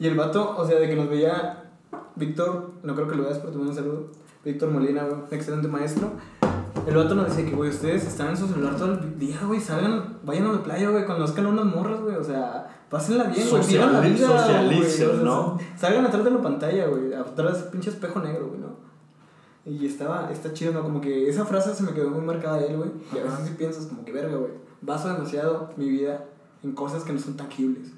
Y 0.00 0.06
el 0.08 0.16
vato, 0.16 0.54
o 0.58 0.66
sea, 0.66 0.78
de 0.80 0.88
que 0.88 0.96
nos 0.96 1.08
veía 1.08 1.70
Víctor, 2.16 2.72
no 2.82 2.94
creo 2.94 3.08
que 3.08 3.14
lo 3.16 3.22
veas, 3.24 3.38
pero 3.38 3.50
te 3.52 3.56
mando 3.58 3.70
un 3.70 3.76
saludo. 3.76 4.06
Víctor 4.44 4.70
Molina, 4.70 5.04
güey, 5.04 5.14
un 5.14 5.26
excelente 5.30 5.68
maestro. 5.68 6.12
El 6.86 6.96
vato 6.96 7.14
nos 7.14 7.28
decía 7.28 7.48
que, 7.48 7.56
güey, 7.56 7.70
ustedes 7.70 8.06
están 8.06 8.28
en 8.28 8.36
su 8.36 8.46
celular 8.46 8.76
todo 8.76 8.92
el 8.92 9.18
día, 9.18 9.38
güey, 9.46 9.60
salgan, 9.60 10.18
vayan 10.22 10.46
a 10.46 10.52
la 10.52 10.62
playa, 10.62 10.90
güey, 10.90 11.06
conozcan 11.06 11.46
unas 11.46 11.64
morras, 11.64 12.00
güey, 12.00 12.16
o 12.16 12.24
sea, 12.24 12.68
pásenla 12.90 13.24
bien, 13.24 13.48
güey, 13.48 13.66
vivan 13.66 13.92
la 13.92 14.00
vida, 14.00 14.26
güey, 14.26 14.38
socialicen, 14.38 15.08
o 15.08 15.12
sea, 15.14 15.22
¿no? 15.22 15.58
Salgan 15.78 16.04
atrás 16.04 16.24
de 16.24 16.30
la 16.30 16.42
pantalla, 16.42 16.86
güey, 16.88 17.14
atrás 17.14 17.52
de 17.54 17.58
ese 17.60 17.70
pinche 17.70 17.90
espejo 17.90 18.20
negro, 18.20 18.48
güey, 18.48 18.60
¿no? 18.60 18.84
Y 19.66 19.86
estaba, 19.86 20.30
está 20.30 20.52
chido, 20.52 20.74
¿no? 20.74 20.82
Como 20.82 21.00
que 21.00 21.26
esa 21.28 21.46
frase 21.46 21.74
se 21.74 21.82
me 21.82 21.92
quedó 21.92 22.10
muy 22.10 22.20
marcada 22.20 22.58
de 22.58 22.66
él, 22.66 22.76
güey. 22.76 22.90
Y 23.14 23.18
a 23.18 23.22
veces 23.22 23.48
sí 23.48 23.54
piensas 23.56 23.86
como 23.86 24.04
que, 24.04 24.12
verga, 24.12 24.36
güey, 24.36 24.52
baso 24.82 25.08
demasiado 25.08 25.70
mi 25.78 25.88
vida 25.88 26.26
en 26.62 26.72
cosas 26.72 27.02
que 27.02 27.14
no 27.14 27.18
son 27.18 27.36
tangibles. 27.36 27.92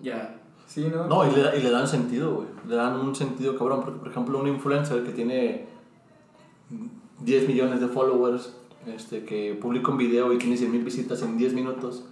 Ya. 0.00 0.38
¿Sí, 0.66 0.90
no? 0.90 1.06
No, 1.06 1.30
y 1.30 1.34
le, 1.34 1.58
y 1.58 1.62
le 1.62 1.70
dan 1.70 1.86
sentido, 1.86 2.34
güey. 2.36 2.48
Le 2.66 2.76
dan 2.76 2.96
un 2.98 3.14
sentido 3.14 3.58
cabrón. 3.58 3.82
Porque, 3.84 3.98
por 3.98 4.08
ejemplo, 4.08 4.40
un 4.40 4.48
influencer 4.48 5.04
que 5.04 5.12
tiene 5.12 5.68
10 7.20 7.48
millones 7.48 7.80
de 7.80 7.88
followers, 7.88 8.54
este, 8.86 9.24
que 9.24 9.56
publica 9.60 9.90
un 9.90 9.98
video 9.98 10.32
y 10.32 10.38
tiene 10.38 10.56
100 10.56 10.72
mil 10.72 10.82
visitas 10.84 11.22
en 11.22 11.36
10 11.38 11.54
minutos, 11.54 12.04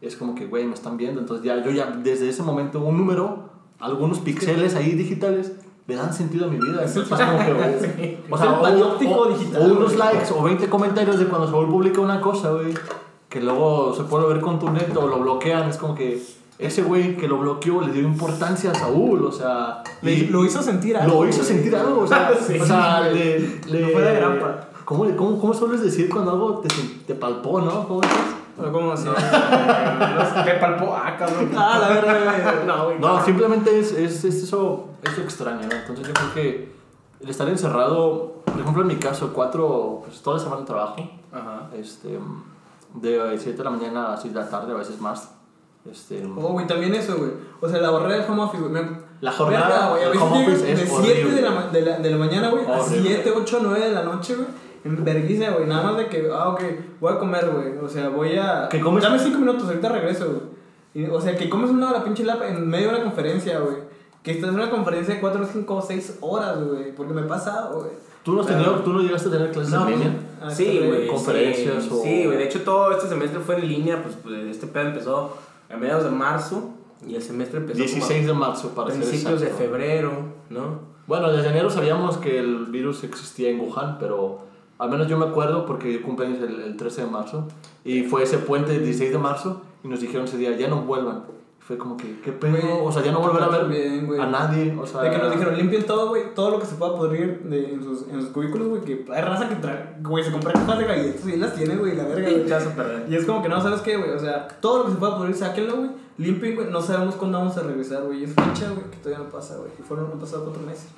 es 0.00 0.16
como 0.16 0.34
que, 0.34 0.46
güey, 0.46 0.66
me 0.66 0.74
están 0.74 0.96
viendo. 0.96 1.20
Entonces, 1.20 1.44
ya, 1.44 1.62
yo 1.64 1.70
ya, 1.70 1.86
desde 1.90 2.28
ese 2.28 2.42
momento, 2.42 2.80
un 2.80 2.96
número, 2.96 3.48
algunos 3.80 4.18
píxeles 4.20 4.74
ahí 4.74 4.92
digitales, 4.92 5.52
le 5.86 5.94
dan 5.96 6.12
sentido 6.12 6.44
a 6.46 6.48
mi 6.48 6.58
vida. 6.58 6.84
Es 6.84 6.94
Entonces, 6.96 7.26
como 7.26 7.38
que, 7.38 7.52
o- 7.52 7.80
Sí. 7.80 8.18
o 8.30 8.34
Es 8.34 8.40
sea, 8.40 8.60
o- 8.60 9.28
digital, 9.28 9.62
O 9.70 9.74
unos 9.74 9.96
likes 9.96 10.30
o 10.36 10.42
20 10.42 10.68
comentarios 10.68 11.18
de 11.18 11.24
cuando 11.26 11.48
Saúl 11.48 11.68
publica 11.68 12.00
una 12.02 12.20
cosa, 12.20 12.50
güey, 12.52 12.74
que 13.30 13.40
luego 13.40 13.94
se 13.94 14.04
puede 14.04 14.26
ver 14.28 14.40
con 14.40 14.58
tu 14.58 14.70
net 14.70 14.94
o 14.96 15.06
lo 15.06 15.18
bloquean. 15.20 15.68
Es 15.70 15.78
como 15.78 15.94
que 15.94 16.22
ese 16.58 16.82
güey 16.82 17.16
que 17.16 17.28
lo 17.28 17.38
bloqueó 17.38 17.80
le 17.82 17.92
dio 17.92 18.02
importancia 18.02 18.70
a 18.72 18.74
Saúl, 18.74 19.24
o 19.24 19.32
sea. 19.32 19.82
Le- 20.02 20.28
lo 20.28 20.44
hizo 20.44 20.62
sentir 20.62 20.96
algo. 20.96 21.22
lo 21.24 21.28
hizo 21.30 21.42
sentir 21.44 21.74
algo, 21.76 22.00
o 22.02 22.06
sea, 22.06 22.32
Sí, 22.46 22.58
o 22.58 22.66
sea 22.66 23.00
güey. 23.10 23.14
le, 23.14 23.38
le- 23.66 23.80
No 23.82 23.88
fue 23.92 24.02
de 24.02 24.14
grampa. 24.14 24.60
¿Cómo, 24.84 25.04
cómo, 25.16 25.38
¿Cómo 25.38 25.54
sueles 25.54 25.82
decir 25.82 26.08
cuando 26.08 26.30
algo 26.32 26.60
te, 26.60 26.68
te 27.06 27.14
palpó, 27.14 27.60
no? 27.60 27.86
¿Cómo 27.86 28.00
dices? 28.00 28.16
¿Cómo 28.72 28.90
así? 28.92 29.04
Te 30.44 30.54
palpó, 30.54 30.92
ah, 30.96 31.14
cabrón. 31.16 31.50
ah, 31.56 31.78
la 31.80 31.88
verdad. 31.90 32.64
No, 32.66 32.86
güey. 32.86 32.98
No, 32.98 33.24
simplemente 33.24 33.78
es, 33.78 33.92
es, 33.92 34.24
es 34.24 34.42
eso, 34.42 34.86
eso 35.02 35.20
extraño, 35.20 35.60
¿no? 35.68 35.76
Entonces 35.76 36.08
yo 36.08 36.12
creo 36.14 36.34
que 36.34 36.72
el 37.20 37.28
estar 37.28 37.48
encerrado, 37.48 38.32
por 38.46 38.60
ejemplo 38.60 38.82
en 38.82 38.88
mi 38.88 38.96
caso, 38.96 39.30
cuatro, 39.32 40.00
pues 40.04 40.20
toda 40.22 40.38
la 40.38 40.42
semana 40.42 40.64
trabajo, 40.64 40.96
Ajá. 41.32 41.68
este, 41.76 42.18
de 42.94 43.38
7 43.38 43.58
de 43.58 43.64
la 43.64 43.70
mañana 43.70 44.12
a 44.14 44.16
6 44.16 44.34
de 44.34 44.40
la 44.40 44.48
tarde, 44.50 44.72
a 44.72 44.76
veces 44.76 45.00
más. 45.00 45.30
Este, 45.90 46.22
Oh, 46.24 46.52
güey, 46.52 46.66
también 46.66 46.94
eso, 46.94 47.16
güey. 47.16 47.30
O 47.60 47.68
sea, 47.68 47.80
la 47.80 47.90
barrera 47.90 48.20
del 48.22 48.30
home 48.30 48.42
office, 48.42 48.62
güey. 48.62 48.72
me- 48.72 49.08
La 49.20 49.32
jornada 49.32 49.90
güey. 49.90 50.04
A 50.04 50.08
veces 50.08 50.22
home 50.22 50.38
llegas 50.38 50.52
office 50.58 50.72
es 50.72 50.78
de 50.80 50.86
7 50.86 51.30
de 51.34 51.42
la, 51.42 51.66
de, 51.72 51.82
la, 51.82 51.98
de 51.98 52.10
la 52.10 52.16
mañana, 52.16 52.50
güey, 52.50 52.64
a 52.66 52.80
Horrible. 52.80 53.08
7, 53.16 53.32
8, 53.36 53.58
9 53.62 53.80
de 53.88 53.92
la 53.92 54.02
noche, 54.04 54.34
güey. 54.36 54.46
En 54.84 55.04
vergüenza, 55.04 55.50
güey. 55.50 55.66
Nada 55.66 55.82
más 55.82 55.96
de 55.96 56.06
que, 56.06 56.28
ah, 56.32 56.48
ok, 56.50 56.60
voy 57.00 57.12
a 57.12 57.18
comer, 57.18 57.50
güey. 57.50 57.78
O 57.84 57.88
sea, 57.88 58.08
voy 58.10 58.36
a. 58.36 58.68
¿Que 58.70 58.80
comes? 58.80 59.02
Dame 59.02 59.18
5 59.18 59.38
minutos, 59.38 59.64
ahorita 59.66 59.88
regreso, 59.88 60.26
güey. 60.26 60.58
Y, 60.94 61.10
O 61.10 61.20
sea, 61.20 61.36
que 61.36 61.48
comes 61.50 61.70
una 61.70 61.90
hora 61.90 62.04
pinche 62.04 62.24
lap 62.24 62.42
en 62.42 62.68
medio 62.68 62.88
de 62.88 62.94
una 62.94 63.04
conferencia, 63.04 63.58
güey. 63.58 63.76
Que 64.22 64.32
estás 64.32 64.50
en 64.50 64.56
una 64.56 64.70
conferencia 64.70 65.14
de 65.14 65.20
4, 65.20 65.46
5, 65.52 65.84
6 65.86 66.18
horas, 66.20 66.62
güey. 66.64 66.94
Porque 66.94 67.12
me 67.12 67.22
ha 67.22 67.26
pasado, 67.28 67.80
güey. 67.80 67.90
¿Tú 68.22 68.34
no, 68.34 68.40
has 68.42 68.46
Claro. 68.46 68.62
tenido, 68.62 68.82
¿Tú 68.82 68.92
no 68.92 69.00
llegaste 69.00 69.28
a 69.28 69.32
tener 69.32 69.50
clases 69.52 69.72
No, 69.72 69.88
en 69.88 69.94
línea? 69.94 70.12
Ah, 70.42 70.50
Sí, 70.50 70.66
está 70.78 70.86
güey. 70.86 71.06
conferencias 71.06 71.84
sí, 71.84 71.90
o- 71.92 72.02
Sí, 72.02 72.24
güey. 72.26 72.36
De 72.38 72.44
hecho, 72.44 72.60
todo 72.62 72.92
este 72.92 73.08
semestre 73.08 73.40
fue 73.40 73.56
en 73.56 73.68
línea. 73.68 74.02
Pues, 74.02 74.16
pues, 74.22 74.34
este 74.46 74.66
pedo 74.66 74.88
empezó 74.88 75.36
a 75.70 75.76
mediados 75.76 76.04
de 76.04 76.10
marzo. 76.10 76.70
Y 77.06 77.14
el 77.14 77.22
semestre 77.22 77.58
empezó 77.58 77.78
16 77.78 78.26
de 78.26 78.32
marzo, 78.32 78.70
para 78.70 78.88
a 78.88 78.92
ser 78.92 79.02
principios 79.02 79.40
de 79.40 79.48
febrero, 79.48 80.10
¿no? 80.50 80.80
Bueno, 81.06 81.30
desde 81.30 81.48
enero 81.48 81.70
sabíamos 81.70 82.18
que 82.18 82.38
el 82.38 82.66
virus 82.66 83.04
existía 83.04 83.50
en 83.50 83.60
Wuhan, 83.60 83.98
pero 83.98 84.40
al 84.78 84.90
menos 84.90 85.06
yo 85.06 85.16
me 85.16 85.26
acuerdo 85.26 85.64
porque 85.64 85.92
yo 85.92 86.02
cumpleaños 86.02 86.42
el, 86.42 86.60
el 86.60 86.76
13 86.76 87.02
de 87.02 87.06
marzo 87.06 87.48
y 87.84 88.02
fue 88.02 88.24
ese 88.24 88.38
puente 88.38 88.74
el 88.74 88.82
16 88.82 89.12
de 89.12 89.18
marzo 89.18 89.62
y 89.84 89.88
nos 89.88 90.00
dijeron 90.00 90.24
ese 90.24 90.36
día, 90.36 90.56
ya 90.56 90.68
no 90.68 90.82
vuelvan. 90.82 91.24
Y 91.68 91.72
fue 91.74 91.76
como 91.76 91.98
que, 91.98 92.20
¿qué 92.20 92.32
pedo? 92.32 92.82
O 92.82 92.90
sea, 92.90 93.02
ya 93.02 93.12
no 93.12 93.20
volver 93.20 93.42
a 93.42 93.48
ver 93.48 93.66
bien, 93.66 94.08
a 94.18 94.26
nadie. 94.26 94.74
O 94.80 94.86
sea, 94.86 95.02
De 95.02 95.10
que 95.10 95.18
nos 95.18 95.32
dijeron, 95.32 95.54
limpien 95.54 95.84
todo, 95.84 96.08
güey, 96.08 96.34
todo 96.34 96.52
lo 96.52 96.60
que 96.60 96.64
se 96.64 96.76
pueda 96.76 96.96
pudrir 96.96 97.42
de, 97.44 97.74
en, 97.74 97.82
sus, 97.82 98.08
en 98.08 98.22
sus 98.22 98.30
cubículos, 98.30 98.68
güey, 98.68 98.82
que 98.82 99.04
hay 99.12 99.22
raza 99.22 99.50
que 99.50 99.56
trae, 99.56 99.96
güey, 100.00 100.24
se 100.24 100.32
compra 100.32 100.54
cajas 100.54 100.78
de 100.78 100.84
galletas 100.86 101.26
y 101.26 101.32
él 101.32 101.40
las 101.40 101.54
tiene, 101.54 101.76
güey, 101.76 101.94
la 101.94 102.04
verga, 102.04 102.30
güey. 102.30 102.46
Te 102.46 102.54
vas 102.54 102.66
a 102.66 102.74
perder. 102.74 103.06
Y 103.10 103.16
es 103.16 103.26
como 103.26 103.42
que 103.42 103.50
no, 103.50 103.60
¿sabes 103.60 103.82
qué, 103.82 103.98
güey? 103.98 104.10
O 104.10 104.18
sea, 104.18 104.48
todo 104.60 104.78
lo 104.78 104.84
que 104.86 104.92
se 104.92 104.96
pueda 104.96 105.18
pudrir, 105.18 105.34
sáquenlo, 105.34 105.76
güey. 105.76 105.90
limpio, 106.16 106.54
güey. 106.54 106.70
No 106.70 106.80
sabemos 106.80 107.16
cuándo 107.16 107.38
vamos 107.38 107.56
a 107.58 107.62
regresar, 107.62 108.04
güey. 108.04 108.24
Es 108.24 108.30
fecha, 108.30 108.70
güey, 108.70 108.90
que 108.90 108.96
todavía 108.96 109.26
no 109.26 109.30
pasa, 109.30 109.56
güey. 109.56 109.70
Y 109.78 109.82
fueron, 109.82 110.10
han 110.10 110.18
pasado 110.18 110.44
cuatro 110.44 110.62
meses. 110.62 110.88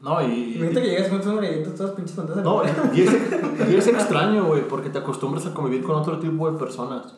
No, 0.00 0.22
y. 0.22 0.54
Imagínate 0.56 0.82
que 0.82 0.88
llegas 0.88 1.08
con 1.08 1.20
unas 1.20 1.42
galletas 1.42 1.74
todas 1.74 1.92
pinches 1.92 2.14
pantallas. 2.14 2.44
No, 2.44 2.62
y 2.94 3.00
es, 3.00 3.12
y 3.70 3.74
es 3.74 3.86
extraño, 3.86 4.44
güey, 4.44 4.68
porque 4.68 4.90
te 4.90 4.98
acostumbras 4.98 5.46
a 5.46 5.54
convivir 5.54 5.82
con 5.82 5.96
otro 5.96 6.18
tipo 6.18 6.50
de 6.50 6.58
personas. 6.58 7.14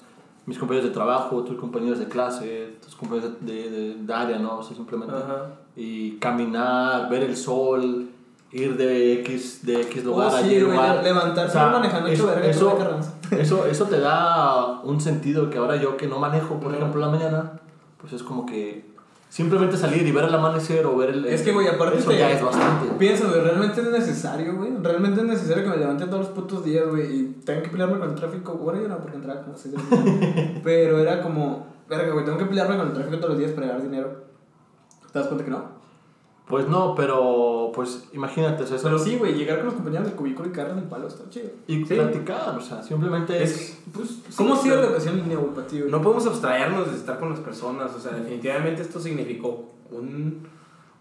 Mis 0.47 0.59
compañeros 0.59 0.89
de 0.89 0.95
trabajo, 0.95 1.43
tus 1.43 1.57
compañeros 1.59 1.99
de 1.99 2.07
clase, 2.09 2.77
tus 2.85 2.95
compañeros 2.95 3.33
de, 3.41 3.69
de, 3.71 3.95
de 3.97 4.15
área, 4.15 4.39
¿no? 4.39 4.59
O 4.59 4.63
sea, 4.63 4.77
simplemente. 4.77 5.15
Ajá. 5.15 5.47
Y 5.75 6.13
caminar, 6.19 7.11
ver 7.11 7.25
el 7.25 7.37
sol, 7.37 8.09
ir 8.53 8.77
de 8.77 9.15
X, 9.21 9.67
de 9.67 9.81
X 9.83 10.05
lugar 10.05 10.31
Oh, 10.33 10.37
a 10.37 10.41
sí, 10.41 10.47
Y 10.55 10.61
güey, 10.63 10.77
lugar. 10.77 11.03
levantarse 11.03 11.59
O 11.59 11.61
sea, 11.61 11.71
manejando 11.71 12.09
eso- 12.09 12.27
verga, 12.27 12.47
eso, 12.47 12.79
eso, 13.33 13.67
eso 13.67 13.85
te 13.87 13.99
da 14.01 14.81
un 14.85 15.01
sentido 15.01 15.51
que 15.51 15.59
ahora 15.59 15.77
yo 15.77 15.97
que 15.97 16.07
no 16.07 16.19
manejo, 16.21 16.61
por 16.61 16.73
ejemplo, 16.75 17.01
la 17.01 17.09
mañana, 17.11 17.53
pues 18.01 18.13
es 18.13 18.23
como 18.23 18.47
que 18.47 18.85
simplemente 19.29 19.77
salir 19.77 20.07
y 20.07 20.13
ver 20.13 20.25
el 20.25 20.35
amanecer 20.35 20.87
o 20.87 20.97
ver 20.97 21.11
el... 21.11 21.27
Es 21.27 21.43
que, 21.43 21.53
güey, 21.53 21.67
aparte 21.69 21.99
Eso 21.99 22.11
te- 22.11 22.19
ya 22.19 22.31
es 22.31 22.43
bastante. 22.43 22.87
Piensa, 22.99 23.27
güey, 23.29 23.41
realmente 23.41 23.81
es 23.81 23.89
necesario, 23.91 24.57
güey. 24.57 24.73
Realmente 24.83 25.21
es 25.21 25.27
necesario 25.27 25.65
que 25.65 25.71
me 25.71 25.77
levante 25.77 26.07
todos 26.07 26.21
los 26.21 26.29
putos 26.29 26.65
días, 26.65 26.87
güey. 26.89 27.15
Y 27.15 27.23
tengo 27.45 27.63
que 27.63 27.69
pelearme 27.71 27.99
con 27.99 28.09
el 28.11 28.15
tráfico. 28.15 28.55
Bueno, 28.55 28.81
yo 28.83 28.89
no, 28.89 28.99
porque 28.99 29.17
entraba 29.17 29.43
como 29.43 29.57
6 29.57 29.75
de 29.75 29.83
la 29.83 30.03
mañana. 30.03 30.61
Pero 30.65 30.99
era 30.99 31.23
como, 31.23 31.67
verga, 31.89 32.13
güey, 32.13 32.25
tengo 32.25 32.39
que 32.39 32.47
pelearme 32.47 32.77
con 32.79 32.87
el 32.89 32.93
tráfico 32.95 33.17
todos 33.19 33.31
los 33.31 33.39
días 33.39 33.51
para 33.53 33.67
ganar 33.67 33.83
dinero. 33.83 34.25
¿Te 35.13 35.19
das 35.19 35.29
cuenta 35.29 35.45
que 35.45 35.51
no? 35.51 35.76
Pues 36.49 36.69
no, 36.69 36.95
pero 36.95 37.73
pues 37.75 38.05
imagínate, 38.13 38.63
o 38.63 38.67
sea, 38.67 38.77
eso 38.77 38.85
Pero 38.87 38.99
sí, 39.01 39.17
güey, 39.17 39.35
llegar 39.35 39.57
con 39.59 39.67
los 39.67 39.75
compañeros 39.75 40.07
del 40.07 40.15
cubículo 40.15 40.49
y 40.49 40.53
caerles 40.53 40.77
el 40.79 40.85
palo 40.89 41.09
está 41.09 41.29
chido. 41.29 41.49
Y 41.67 41.85
Sí. 41.85 41.95
platicar, 41.95 42.55
o 42.57 42.61
sea, 42.61 42.83
simplemente 42.85 43.43
es... 43.43 43.51
Es, 43.53 43.79
pues, 43.93 44.21
¿Cómo 44.37 44.55
ha 44.55 44.57
sí, 44.57 44.63
sido 44.65 44.77
la 44.77 44.87
educación 44.87 45.19
en 45.19 45.35
güey? 45.35 45.91
No 45.91 46.01
podemos 46.03 46.25
abstraernos 46.27 46.89
de 46.93 46.97
estar 46.97 47.19
con 47.19 47.31
las 47.31 47.41
personas, 47.41 47.93
o 47.95 47.99
sea, 47.99 48.13
definitivamente 48.13 48.83
esto 48.83 49.01
significó 49.01 49.65
un, 49.91 50.47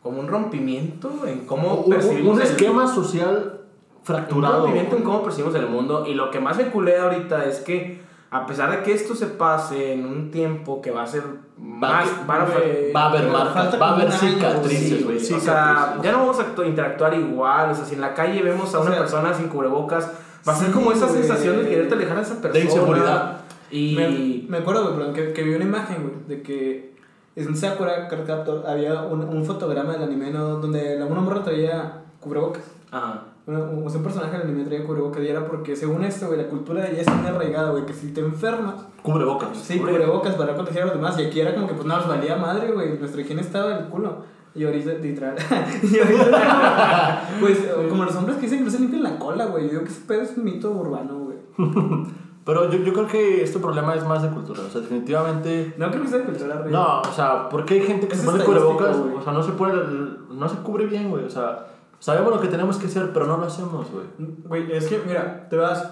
como 0.02 0.20
un 0.20 0.28
rompimiento 0.28 1.28
en 1.28 1.42
cómo 1.46 1.76
un, 1.76 1.84
un- 1.86 1.90
percibimos 1.92 2.36
un 2.38 2.42
el- 2.42 2.48
esquema 2.48 2.88
social 2.88 3.62
un 4.00 4.04
fracturado. 4.04 4.62
rompimiento 4.64 4.98
en 4.98 5.04
cómo 5.04 5.22
percibimos 5.24 5.54
el 5.56 5.68
mundo 5.68 6.06
y 6.08 6.16
lo 6.16 6.32
que 6.32 6.40
más 6.40 6.58
me 6.58 6.72
culea 6.72 7.04
ahorita 7.04 7.46
es 7.46 7.60
que 7.60 8.02
a 8.32 8.46
pesar 8.46 8.72
de 8.72 8.84
que 8.84 8.92
esto 8.94 9.16
se 9.16 9.28
pase 9.28 9.94
en 9.94 10.06
un 10.06 10.32
tiempo 10.32 10.82
que 10.82 10.92
va 10.92 11.04
a 11.04 11.08
ser 11.08 11.24
más 11.58 12.06
van 12.28 12.42
a 12.42 12.46
fa- 12.46 12.60
güey, 12.60 12.92
Va 12.92 13.04
a 13.04 13.10
haber 13.10 13.28
marcas, 13.30 13.82
va 13.82 13.90
a 13.90 13.96
haber 13.96 14.12
cicatrices, 14.12 14.98
sí, 15.00 15.04
güey. 15.04 15.18
o 15.18 15.40
sea, 15.40 15.98
ya 16.02 16.12
no 16.12 16.20
vamos 16.20 16.40
a 16.40 16.44
actu- 16.56 16.66
interactuar 16.68 17.14
igual, 17.14 17.72
o 17.72 17.76
sea, 17.76 17.86
si 17.86 17.96
en 17.96 18.02
la 18.02 18.14
calle 18.14 18.42
vemos 18.42 18.74
a 18.76 18.80
O 18.80 18.82
una 18.82 18.92
sea, 18.92 19.00
persona 19.00 19.34
sin 19.34 19.48
cubrebocas, 19.48 20.12
va 20.48 20.54
a 20.54 20.56
ser 20.56 20.68
sí, 20.68 20.74
como 20.74 20.92
esa 20.92 21.06
güey. 21.08 21.20
sensación 21.20 21.58
de 21.64 21.70
quererte 21.70 21.94
alejar 21.96 22.18
a 22.18 22.22
esa 22.22 22.42
persona. 22.42 22.64
inseguridad. 22.66 23.38
Y 23.72 23.96
Me, 23.96 24.50
me 24.50 24.58
acuerdo, 24.60 24.84
güey, 24.84 24.96
perdón, 24.98 25.14
que, 25.14 25.32
que 25.34 25.44
vi 25.44 25.56
una 25.56 25.66
imagen, 25.66 26.04
güey, 26.04 26.16
de 26.28 26.42
que 26.44 26.96
en 27.36 27.56
Sakura 27.56 28.08
Card 28.08 28.26
Captor 28.26 28.64
había 28.68 29.02
un, 29.02 29.22
un 29.22 29.46
fotograma 29.46 29.94
del 29.94 30.04
anime 30.04 30.32
¿no? 30.32 30.58
donde 30.60 30.98
la 30.98 31.06
una 31.06 31.20
morra 31.22 31.44
traía 31.44 32.02
cubrebocas. 32.20 32.64
Ajá. 32.92 33.24
Un, 33.48 33.56
un 33.56 34.04
personaje 34.04 34.38
del 34.38 34.48
anime 34.48 34.64
traía 34.64 34.84
cubrebocas 34.86 35.22
y 35.22 35.28
era 35.28 35.46
porque, 35.46 35.76
según 35.76 36.04
esto, 36.04 36.28
güey, 36.28 36.40
la 36.42 36.48
cultura 36.48 36.82
de 36.82 36.94
ella 36.94 37.02
es 37.02 37.14
muy 37.14 37.28
arraigada, 37.28 37.72
güey, 37.72 37.86
que 37.86 37.94
si 37.94 38.12
te 38.12 38.22
enfermas, 38.22 38.74
Cubre 39.04 39.24
bocas. 39.24 39.56
sí, 39.58 39.78
cubrebocas 39.80 40.34
para 40.36 40.56
contagiar 40.56 40.84
a 40.84 40.86
los 40.88 40.96
demás. 40.96 41.20
Y 41.20 41.26
aquí 41.26 41.40
era 41.42 41.54
como 41.54 41.68
que, 41.68 41.76
pues, 41.76 41.86
no, 41.86 41.96
nos 41.96 42.08
valía 42.08 42.38
madre, 42.38 42.72
güey, 42.72 42.98
nuestra 42.98 43.22
higiene 43.22 43.42
estaba 43.42 43.70
del 43.78 43.86
culo. 43.88 44.18
Y 44.56 44.64
ahorita, 44.64 44.94
literal. 44.94 45.36
y 45.84 46.00
ahorita, 46.00 47.30
pues, 47.40 47.60
como 47.90 48.06
los 48.06 48.16
hombres 48.16 48.38
que 48.38 48.44
dicen 48.44 48.60
que 48.60 48.66
no 48.66 48.72
se 48.72 48.80
limpian 48.80 49.04
la 49.04 49.20
cola, 49.20 49.46
güey. 49.46 49.66
Yo 49.66 49.70
digo 49.72 49.84
que 49.84 49.90
ese 49.90 50.02
pedo 50.08 50.22
es 50.22 50.36
un 50.38 50.46
mito 50.46 50.72
urbano, 50.72 51.20
güey. 51.20 51.38
Pero 52.46 52.72
yo, 52.72 52.78
yo 52.80 52.94
creo 52.94 53.08
que 53.08 53.44
este 53.44 53.60
problema 53.60 53.96
es 53.96 54.06
más 54.06 54.22
de 54.22 54.30
cultura. 54.30 54.62
O 54.68 54.70
sea, 54.70 54.82
definitivamente. 54.82 55.74
No 55.78 55.90
creo 55.90 56.04
que 56.04 56.08
sea 56.08 56.20
de 56.20 56.26
cultura 56.26 56.60
real. 56.60 56.72
No, 56.72 57.02
o 57.02 57.12
sea, 57.12 57.50
porque 57.50 57.74
hay 57.76 57.82
gente 57.82 58.08
que 58.08 58.14
Es 58.14 58.22
se 58.22 58.26
pone 58.26 58.44
cubrebocas, 58.44 58.98
güey. 58.98 59.16
o 59.16 59.22
sea, 59.24 59.34
no 59.34 59.44
se 59.44 59.52
pone, 59.54 59.74
no 60.32 60.48
se 60.48 60.56
cubre 60.58 60.86
bien, 60.86 61.10
güey. 61.10 61.26
O 61.26 61.30
sea, 61.30 61.66
sabemos 62.00 62.34
lo 62.34 62.42
que 62.42 62.48
tenemos 62.48 62.78
que 62.78 62.88
hacer, 62.88 63.12
pero 63.14 63.28
no 63.28 63.38
lo 63.38 63.46
hacemos, 63.46 63.88
güey. 63.92 64.06
Güey, 64.46 64.72
es 64.76 64.88
que, 64.88 65.02
mira, 65.06 65.48
te 65.50 65.58
vas. 65.58 65.92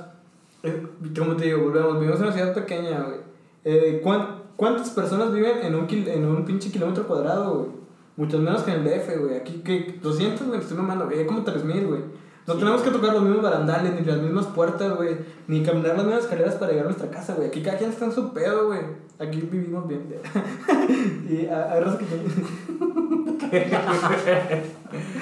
eh, 0.63 0.87
como 1.17 1.35
te 1.35 1.45
digo, 1.45 1.63
volvemos. 1.63 1.95
Vivimos 1.99 2.19
en 2.19 2.25
una 2.27 2.33
ciudad 2.33 2.53
pequeña, 2.53 3.01
güey. 3.01 3.17
Eh, 3.65 3.99
¿cuán- 4.03 4.43
¿Cuántas 4.55 4.91
personas 4.91 5.33
viven 5.33 5.57
en 5.63 5.75
un, 5.75 5.87
kil- 5.87 6.07
en 6.07 6.25
un 6.25 6.45
pinche 6.45 6.71
kilómetro 6.71 7.05
cuadrado, 7.07 7.55
güey? 7.57 7.69
Muchas 8.15 8.39
menos 8.39 8.61
que 8.61 8.71
en 8.71 8.81
el 8.81 8.83
DF, 8.85 9.17
güey. 9.19 9.35
Aquí, 9.37 9.61
que 9.65 9.99
200, 10.01 10.47
güey, 10.47 10.59
estoy 10.59 10.77
mamando, 10.77 11.05
güey. 11.05 11.19
Hay 11.19 11.25
como 11.25 11.43
3000, 11.43 11.87
güey. 11.87 12.01
No 12.45 12.53
Sí. 12.53 12.59
tenemos 12.59 12.81
que 12.81 12.91
tocar 12.91 13.13
los 13.13 13.23
mismos 13.23 13.41
barandales, 13.41 13.93
ni 13.99 14.05
las 14.05 14.19
mismas 14.21 14.45
puertas, 14.47 14.95
güey. 14.95 15.17
Ni 15.47 15.63
caminar 15.63 15.95
las 15.95 16.05
mismas 16.05 16.23
escaleras 16.25 16.55
para 16.55 16.71
llegar 16.71 16.85
a 16.85 16.89
nuestra 16.89 17.09
casa, 17.09 17.33
güey. 17.35 17.47
Aquí 17.47 17.61
cada 17.63 17.77
quien 17.77 17.89
está 17.89 18.05
en 18.05 18.11
su 18.11 18.31
pedo, 18.33 18.67
güey. 18.67 18.81
Aquí 19.17 19.41
vivimos 19.41 19.87
bien. 19.87 20.03
y 21.29 21.47
a- 21.47 21.71
hay 21.71 21.79
raza 21.81 21.97
que 21.97 22.05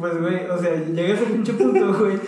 pues, 0.00 0.20
güey, 0.20 0.46
o 0.48 0.58
sea, 0.58 0.74
llega 0.76 1.14
ese 1.14 1.24
pinche 1.26 1.52
punto, 1.52 1.94
güey, 1.98 2.18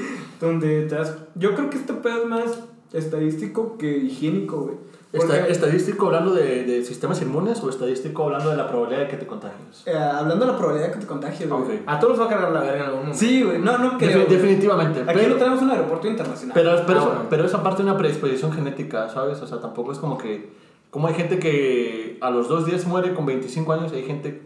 donde 0.41 0.83
te 0.87 0.95
das... 0.95 1.17
Yo 1.35 1.55
creo 1.55 1.71
que 1.71 1.79
este 1.79 1.93
pedo 1.95 2.23
es 2.23 2.29
más 2.29 2.61
estadístico 2.93 3.77
que 3.79 3.97
higiénico, 3.99 4.59
güey. 4.63 4.77
Porque, 5.15 5.53
¿Estadístico 5.53 6.07
hablando 6.07 6.33
de, 6.33 6.65
de 6.65 6.83
sistemas 6.87 7.21
inmunes 7.21 7.63
o 7.63 7.69
estadístico 7.69 8.23
hablando 8.25 8.49
de 8.51 8.57
la 8.57 8.67
probabilidad 8.67 9.03
de 9.03 9.09
que 9.09 9.17
te 9.19 9.27
contagies? 9.27 9.83
eh, 9.87 9.95
hablando 9.95 10.47
de 10.47 10.53
la 10.53 10.57
probabilidad 10.57 10.89
de 10.89 10.95
que 10.95 11.01
te 11.01 11.07
contagies, 11.07 11.51
güey. 11.51 11.81
A 11.87 12.01
todos 12.01 12.17
nos 12.17 12.21
va 12.23 12.31
a 12.31 12.35
cargar 12.35 12.51
la 12.53 12.61
verga 12.61 12.77
en 12.77 12.83
algún 12.85 13.01
momento. 13.01 13.19
Sí, 13.19 13.43
güey, 13.43 13.59
no, 13.59 13.77
no 13.77 13.99
creo. 13.99 14.11
Defi- 14.11 14.25
güey. 14.27 14.37
definitivamente. 14.39 15.01
Aquí 15.03 15.11
pero, 15.13 15.29
no 15.29 15.37
tenemos 15.37 15.61
un 15.61 15.71
aeropuerto 15.71 16.09
internacional. 16.09 16.55
pero, 16.55 16.71
pero, 16.87 16.99
Ah, 16.99 17.03
eso, 17.03 17.11
bueno. 17.13 17.27
pero 17.29 17.45
esa 17.45 17.63
parte 17.63 17.83
de 17.83 17.91
una 17.91 17.99
predisposición 17.99 18.53
genética, 18.53 19.11
¿sabes? 19.11 19.39
O 19.43 19.47
sea, 19.47 19.61
tampoco 19.61 19.93
es 19.93 19.99
como 19.99 20.17
que. 20.17 20.49
Como 20.89 21.09
hay 21.09 21.15
gente 21.15 21.39
que 21.39 22.17
a 22.23 22.31
los 22.31 22.49
dos 22.49 22.65
días 22.65 22.87
muere 22.87 23.13
con 23.13 23.27
25 23.27 23.71
años, 23.71 23.93
y 23.93 23.97
hay 23.97 24.05
gente. 24.05 24.41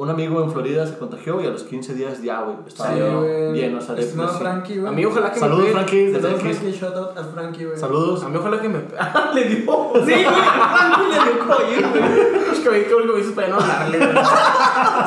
Un 0.00 0.08
amigo 0.10 0.40
en 0.44 0.52
Florida 0.52 0.86
se 0.86 0.96
contagió 0.96 1.40
y 1.42 1.46
a 1.46 1.50
los 1.50 1.64
15 1.64 1.92
días 1.94 2.22
ya, 2.22 2.42
güey. 2.42 2.54
Estaba 2.68 2.94
Sí, 2.94 3.00
güey. 3.00 3.52
bien, 3.52 3.76
o 3.76 3.80
sea, 3.80 3.96
de- 3.96 4.04
sí. 4.04 4.16
Frankie, 4.38 4.76
güey. 4.78 4.92
A 4.92 4.94
mí 4.94 5.04
ojalá 5.04 5.32
que 5.32 5.40
Saludos, 5.40 5.64
me. 5.64 5.70
Frankie, 5.72 6.12
Saludos. 6.12 6.40
Frankie. 6.40 6.70
Shout 6.70 6.94
out 6.96 7.18
a 7.18 7.24
Frankie, 7.24 7.64
güey. 7.64 7.76
Saludos. 7.76 8.22
A 8.22 8.28
mí 8.28 8.36
ojalá 8.36 8.60
que 8.60 8.68
me... 8.68 8.78
Ah, 9.00 9.32
le 9.34 9.44
dio. 9.44 9.58
Sí, 10.06 10.12
güey, 10.12 10.24
Frankie 10.24 11.08
le 11.10 11.18
dio 11.24 11.38
COVID, 11.48 11.86
güey. 11.90 12.48
Es 12.52 12.58
que 12.60 12.70
me 12.70 12.84
que 12.84 12.94
me 13.12 13.20
hizo 13.20 13.34
para 13.34 13.48
no 13.48 13.56
hablarle. 13.56 13.98
güey. 13.98 14.10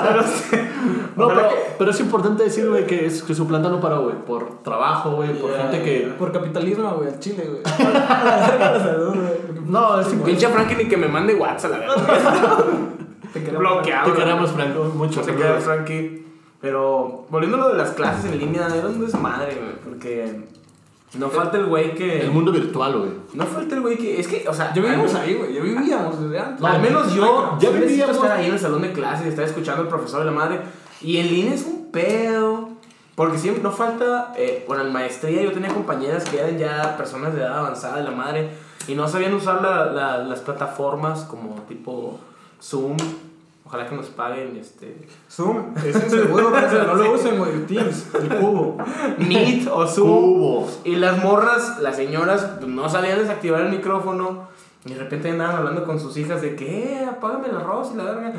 Pero. 0.03 0.23
No, 1.15 1.27
pero, 1.29 1.49
pero 1.77 1.91
es 1.91 1.99
importante 2.01 2.43
decir, 2.43 2.67
güey, 2.67 2.85
que, 2.85 3.05
es- 3.05 3.23
que 3.23 3.33
su 3.33 3.47
planta 3.47 3.69
no 3.69 3.79
paró, 3.79 4.01
güey, 4.03 4.15
por 4.25 4.61
trabajo, 4.61 5.11
güey, 5.11 5.29
por 5.39 5.51
Yeah, 5.51 5.69
gente 5.69 5.83
que... 5.83 6.13
Por 6.19 6.33
capitalismo, 6.33 6.89
güey, 6.97 7.07
al 7.07 7.19
chile, 7.19 7.47
güey. 7.49 7.61
Salud, 7.63 9.15
güey. 9.15 9.65
No, 9.67 10.01
es. 10.01 10.07
Pinche 10.07 10.49
Frankie 10.49 10.75
ni 10.75 10.89
que 10.89 10.97
me 10.97 11.07
mande 11.07 11.33
WhatsApp, 11.35 11.71
la 11.71 11.77
verdad. 11.77 12.67
Te 13.33 13.39
queremos, 13.43 13.59
Bloqueado. 13.59 14.11
Te 14.11 14.17
queremos, 14.19 14.51
Franco, 14.51 14.83
mucho. 14.95 15.21
Te 15.21 15.35
quedas, 15.35 15.63
Frankie. 15.63 16.25
Pero 16.61 17.25
volviendo 17.29 17.57
a 17.57 17.61
lo 17.61 17.69
de 17.69 17.77
las 17.77 17.91
clases 17.91 18.31
en 18.31 18.37
línea, 18.39 18.67
era 18.67 18.87
un 18.87 18.99
desmadre, 19.03 19.55
güey. 19.55 19.75
Porque 19.83 20.41
no 21.17 21.29
falta 21.29 21.57
el 21.57 21.65
güey 21.65 21.95
que. 21.95 22.21
El 22.21 22.31
mundo 22.31 22.51
virtual, 22.51 22.97
güey. 22.99 23.11
No 23.33 23.45
falta 23.45 23.75
el 23.75 23.81
güey 23.81 23.97
que. 23.97 24.19
Es 24.19 24.27
que, 24.27 24.47
o 24.47 24.53
sea. 24.53 24.73
Yo 24.73 24.83
vivimos 24.83 25.13
al- 25.15 25.21
ahí, 25.21 25.33
güey. 25.35 25.53
Yo 25.53 25.63
vivíamos 25.63 26.21
desde 26.21 26.39
antes. 26.39 26.63
Al 26.63 26.81
menos 26.81 27.13
yo. 27.15 27.57
ya 27.59 27.69
vivíamos- 27.71 28.15
estar 28.15 28.31
ahí 28.31 28.45
en 28.47 28.53
el 28.53 28.59
salón 28.59 28.81
de 28.83 28.91
clases 28.93 29.27
estar 29.27 29.45
escuchando 29.45 29.81
al 29.83 29.87
profesor 29.87 30.19
de 30.19 30.25
la 30.25 30.31
madre. 30.31 30.59
Y 31.01 31.17
en 31.17 31.27
línea 31.29 31.53
es 31.55 31.65
un 31.65 31.91
pedo. 31.91 32.69
Porque 33.15 33.37
siempre 33.37 33.61
no 33.63 33.71
falta. 33.71 34.33
Eh, 34.37 34.63
bueno, 34.67 34.83
en 34.83 34.93
maestría 34.93 35.41
yo 35.43 35.51
tenía 35.51 35.69
compañeras 35.73 36.23
que 36.29 36.39
eran 36.39 36.57
ya 36.57 36.95
personas 36.95 37.33
de 37.33 37.41
edad 37.41 37.57
avanzada 37.59 37.97
de 37.97 38.03
la 38.03 38.11
madre. 38.11 38.49
Y 38.87 38.95
no 38.95 39.07
sabían 39.07 39.33
usar 39.33 39.61
la- 39.61 39.85
la- 39.85 40.17
las 40.19 40.39
plataformas 40.39 41.21
como 41.23 41.55
tipo 41.67 42.19
Zoom. 42.61 42.97
Ojalá 43.65 43.87
que 43.87 43.95
nos 43.95 44.07
paguen 44.07 44.57
este. 44.57 45.07
Zoom, 45.29 45.73
es 45.77 45.95
inseguro, 45.95 46.51
pero 46.51 46.87
no 46.87 46.95
lo 46.95 47.13
usen, 47.13 47.37
güey. 47.37 47.65
Teams, 47.65 48.07
el 48.15 48.27
cubo. 48.37 48.77
Meet 49.17 49.67
o 49.67 49.87
Zoom. 49.87 50.09
Cubo. 50.09 50.69
Y 50.83 50.97
las 50.97 51.23
morras, 51.23 51.79
las 51.79 51.95
señoras, 51.95 52.43
pues, 52.59 52.69
no 52.69 52.89
sabían 52.89 53.19
desactivar 53.19 53.61
el 53.61 53.69
micrófono. 53.69 54.49
Y 54.83 54.93
de 54.93 54.99
repente 54.99 55.29
andaban 55.29 55.57
hablando 55.57 55.85
con 55.85 55.99
sus 55.99 56.17
hijas 56.17 56.41
de 56.41 56.55
que, 56.55 57.01
eh, 57.01 57.05
apágame 57.05 57.49
el 57.49 57.55
arroz 57.55 57.91
y 57.93 57.97
la 57.97 58.03
verga. 58.05 58.33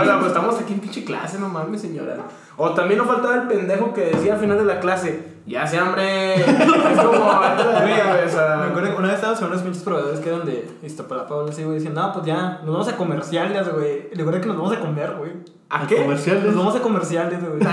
Oiga, 0.00 0.18
pues 0.18 0.28
estamos 0.28 0.58
aquí 0.58 0.72
en 0.72 0.80
pinche 0.80 1.04
clase, 1.04 1.38
no 1.38 1.48
mames, 1.48 1.82
señora. 1.82 2.16
O 2.56 2.72
también 2.72 2.98
nos 2.98 3.06
faltaba 3.06 3.34
el 3.34 3.48
pendejo 3.48 3.92
que 3.92 4.06
decía 4.06 4.34
al 4.34 4.40
final 4.40 4.56
de 4.56 4.64
la 4.64 4.80
clase, 4.80 5.37
ya 5.48 5.66
se 5.66 5.78
hambre. 5.78 6.34
Es 6.36 6.44
como, 6.44 7.10
o 7.10 8.28
sea. 8.28 8.56
Me 8.60 8.66
acuerdo 8.70 8.90
que 8.92 8.96
una 8.98 9.06
vez 9.08 9.14
estábamos 9.16 9.40
con 9.40 9.48
unos 9.50 9.62
pinches 9.62 9.82
proveedores 9.82 10.20
que 10.20 10.28
eran 10.28 10.44
de 10.46 10.68
Iztapalapa 10.82 11.34
o 11.34 11.48
así, 11.48 11.64
güey. 11.64 11.76
Decían, 11.76 11.94
no, 11.94 12.12
pues 12.12 12.26
ya, 12.26 12.60
nos 12.64 12.72
vamos 12.72 12.88
a 12.88 12.96
comerciales, 12.96 13.72
güey. 13.74 14.08
Le 14.10 14.16
recuerdo 14.18 14.40
que 14.40 14.46
nos 14.48 14.56
vamos 14.56 14.72
a 14.72 14.80
comer, 14.80 15.14
güey. 15.18 15.32
¿A 15.70 15.86
qué? 15.86 15.96
Comerciales. 16.02 16.44
Nos 16.44 16.56
vamos 16.56 16.76
a 16.76 16.80
comerciales, 16.80 17.40
güey. 17.40 17.58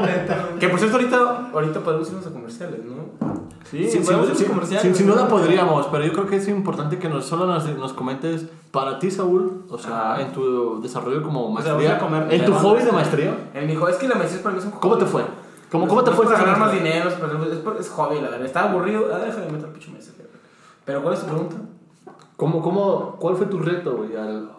Güey. 0.00 0.58
Que 0.58 0.68
por 0.68 0.78
cierto, 0.78 0.96
ahorita, 0.98 1.48
ahorita 1.54 1.80
podemos 1.80 2.08
irnos 2.08 2.26
a 2.26 2.30
comerciales, 2.30 2.80
¿no? 2.84 3.28
Sí, 3.70 3.88
Sin, 3.88 4.04
podemos 4.04 4.30
a 4.30 4.34
sin- 4.34 4.48
comerciales. 4.48 4.82
sin- 4.82 4.94
sin 4.94 5.06
güey. 5.06 5.16
duda 5.18 5.28
podríamos, 5.28 5.86
pero 5.86 6.04
yo 6.04 6.12
creo 6.12 6.26
que 6.26 6.36
es 6.36 6.48
importante 6.48 6.98
que 6.98 7.08
nos, 7.08 7.24
solo 7.26 7.46
nos, 7.46 7.66
nos 7.76 7.92
comentes 7.92 8.46
para 8.70 8.98
ti, 8.98 9.10
Saúl, 9.10 9.64
o 9.70 9.78
sea, 9.78 10.12
Ajá. 10.14 10.22
en 10.22 10.32
tu 10.32 10.80
desarrollo 10.82 11.22
como 11.22 11.52
O 11.54 11.62
sea, 11.62 11.74
maestría, 11.74 11.98
vamos 11.98 12.20
a 12.20 12.24
comer- 12.24 12.34
en 12.40 12.44
tu 12.44 12.52
hobby 12.54 12.82
de 12.82 12.92
maestría, 12.92 13.50
Él 13.54 13.66
me 13.66 13.72
dijo, 13.72 13.88
es 13.88 13.96
que 13.96 14.08
la 14.08 14.14
maestría 14.16 14.42
para 14.42 14.54
mí 14.54 14.60
es 14.60 14.66
un 14.66 14.72
¿cómo 14.72 14.96
te 14.98 15.04
hobby". 15.04 15.12
fue? 15.12 15.22
¿Cómo, 15.70 15.86
cómo 15.88 16.00
No 16.00 16.04
te 16.04 16.10
es 16.10 16.16
fue? 16.16 16.26
para 16.26 16.38
ganar 16.38 16.58
más 16.58 16.72
dinero, 16.72 17.08
es, 17.08 17.14
por- 17.14 17.76
es, 17.78 17.88
hobby, 17.90 18.16
la 18.16 18.30
verdad. 18.30 18.44
Estaba 18.46 18.70
aburrido, 18.70 19.06
ah, 19.14 19.18
deja 19.18 19.40
de 19.40 19.50
meter 19.52 19.68
pinche 19.70 19.90
mesa. 19.90 20.12
Pero 20.84 21.02
¿cuál 21.02 21.14
es 21.14 21.20
tu 21.20 21.26
pregunta? 21.26 21.56
¿Cómo, 22.36 22.62
cómo, 22.62 23.16
¿Cuál 23.20 23.36
fue 23.36 23.46
tu 23.46 23.58
reto, 23.58 23.96
güey, 23.98 24.16
al, 24.16 24.50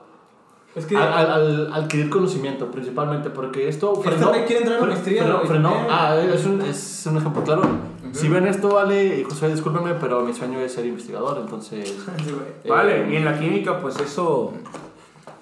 Es 0.76 0.86
que. 0.86 0.96
al, 0.96 1.12
al- 1.14 1.32
al 1.32 1.74
adquirir 1.74 2.10
conocimiento, 2.10 2.68
principalmente? 2.72 3.30
Porque 3.30 3.68
esto 3.68 3.94
Este 3.98 4.10
frenó... 4.12 4.30
güey 4.30 4.46
quiere 4.46 4.62
entrar 4.62 4.80
fre- 4.82 4.88
maestría, 4.88 5.24
frenó- 5.24 5.42
frenó- 5.46 5.72
Eh. 5.76 5.88
ah, 5.90 6.16
es 6.18 6.46
un, 6.46 6.62
es 6.62 7.06
un 7.10 7.18
ejemplo 7.18 7.44
claro. 7.44 7.64
Si 8.14 8.28
ven 8.28 8.46
esto, 8.46 8.70
vale, 8.74 9.20
y 9.20 9.24
José, 9.24 9.48
discúlpeme, 9.50 9.94
pero 9.96 10.22
mi 10.22 10.34
sueño 10.34 10.60
es 10.60 10.74
ser 10.74 10.86
investigador, 10.86 11.38
entonces... 11.40 11.90
Sí, 12.24 12.36
eh, 12.66 12.70
Vale, 12.70 13.10
y 13.12 13.16
en 13.16 13.26
la 13.26 13.40
química, 13.40 13.80
pues 13.80 14.00
eso. 14.00 14.54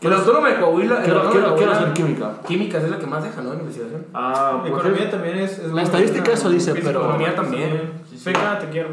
El 0.01 0.13
autónomo 0.13 0.47
de 0.47 0.55
Coahuila. 0.59 1.01
Quiero, 1.03 1.29
quiero, 1.29 1.55
quiero 1.55 1.71
hacer 1.73 1.93
química. 1.93 2.31
Químicas 2.47 2.83
es 2.83 2.89
la 2.89 2.97
que 2.99 3.05
más 3.05 3.23
deja, 3.23 3.41
¿no? 3.41 3.53
En 3.53 3.59
investigación. 3.59 4.05
Ah, 4.13 4.59
pues 4.62 4.71
Economía 4.73 5.03
es- 5.05 5.12
también 5.12 5.38
es. 5.39 5.59
es 5.59 5.71
La 5.73 5.81
estadística 5.83 6.31
eso 6.31 6.49
dice, 6.49 6.71
Física, 6.71 6.88
pero- 6.89 7.01
Economía 7.03 7.35
también. 7.35 7.91
Feca, 8.17 8.59
te 8.59 8.69
quiero. 8.69 8.89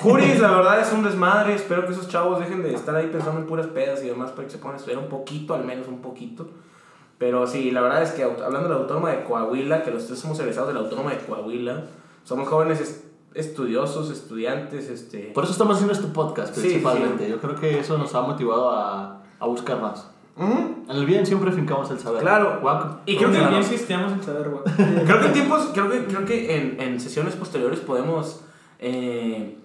Juris, 0.00 0.38
la 0.38 0.52
verdad 0.52 0.80
es 0.80 0.92
un 0.92 1.02
desmadre. 1.02 1.54
Espero 1.54 1.84
que 1.86 1.92
esos 1.92 2.08
chavos 2.08 2.38
dejen 2.38 2.62
de 2.62 2.72
estar 2.72 2.94
ahí 2.94 3.08
pensando 3.12 3.40
en 3.40 3.46
puras 3.46 3.66
pedas 3.66 4.02
y 4.04 4.06
demás 4.06 4.30
para 4.30 4.44
que 4.46 4.52
se 4.52 4.58
pongan 4.58 4.74
a 4.74 4.78
estudiar 4.78 5.00
un 5.02 5.08
poquito, 5.08 5.54
al 5.54 5.64
menos 5.64 5.88
un 5.88 6.00
poquito. 6.00 6.48
Pero 7.18 7.48
sí, 7.48 7.72
la 7.72 7.80
verdad 7.80 8.02
es 8.04 8.12
que 8.12 8.22
hablando 8.22 8.68
de 8.68 8.68
la 8.68 8.80
Autónoma 8.80 9.10
de 9.10 9.24
Coahuila, 9.24 9.82
que 9.82 9.90
los 9.90 10.06
tres 10.06 10.20
somos 10.20 10.38
egresados 10.38 10.68
de 10.68 10.74
la 10.74 10.80
Autónoma 10.80 11.10
de 11.10 11.18
Coahuila, 11.18 11.82
somos 12.22 12.46
jóvenes 12.48 12.80
es- 12.80 13.04
estudiosos, 13.34 14.10
estudiantes, 14.10 14.88
este... 14.88 15.32
Por 15.34 15.42
eso 15.42 15.52
estamos 15.52 15.74
haciendo 15.76 15.94
este 15.94 16.06
podcast, 16.08 16.54
Sí, 16.54 16.60
principalmente. 16.60 17.28
Yo 17.28 17.38
creo 17.40 17.56
que 17.56 17.80
eso 17.80 17.98
nos 17.98 18.14
ha 18.14 18.20
motivado 18.22 18.70
a, 18.70 19.20
a 19.40 19.46
buscar 19.46 19.80
más. 19.80 20.08
En 20.40 20.96
el 20.96 21.04
bien 21.06 21.26
siempre 21.26 21.50
fincamos 21.52 21.90
el 21.90 21.98
saber. 21.98 22.22
Claro. 22.22 22.58
Guaco. 22.62 22.98
Y 23.06 23.16
creo 23.16 23.30
que 23.30 23.38
También 23.38 23.60
bien 23.60 23.62
existíamos 23.72 24.12
en 24.12 24.22
saber, 24.22 24.48
güey. 24.50 24.62
Creo 25.04 25.20
que 25.20 25.26
en 25.26 25.32
tiempos, 25.32 25.70
creo 25.74 25.90
que, 25.90 26.04
creo 26.04 26.24
que 26.24 26.56
en, 26.56 26.80
en 26.80 27.00
sesiones 27.00 27.34
posteriores 27.36 27.80
podemos 27.80 28.42
eh, 28.78 29.58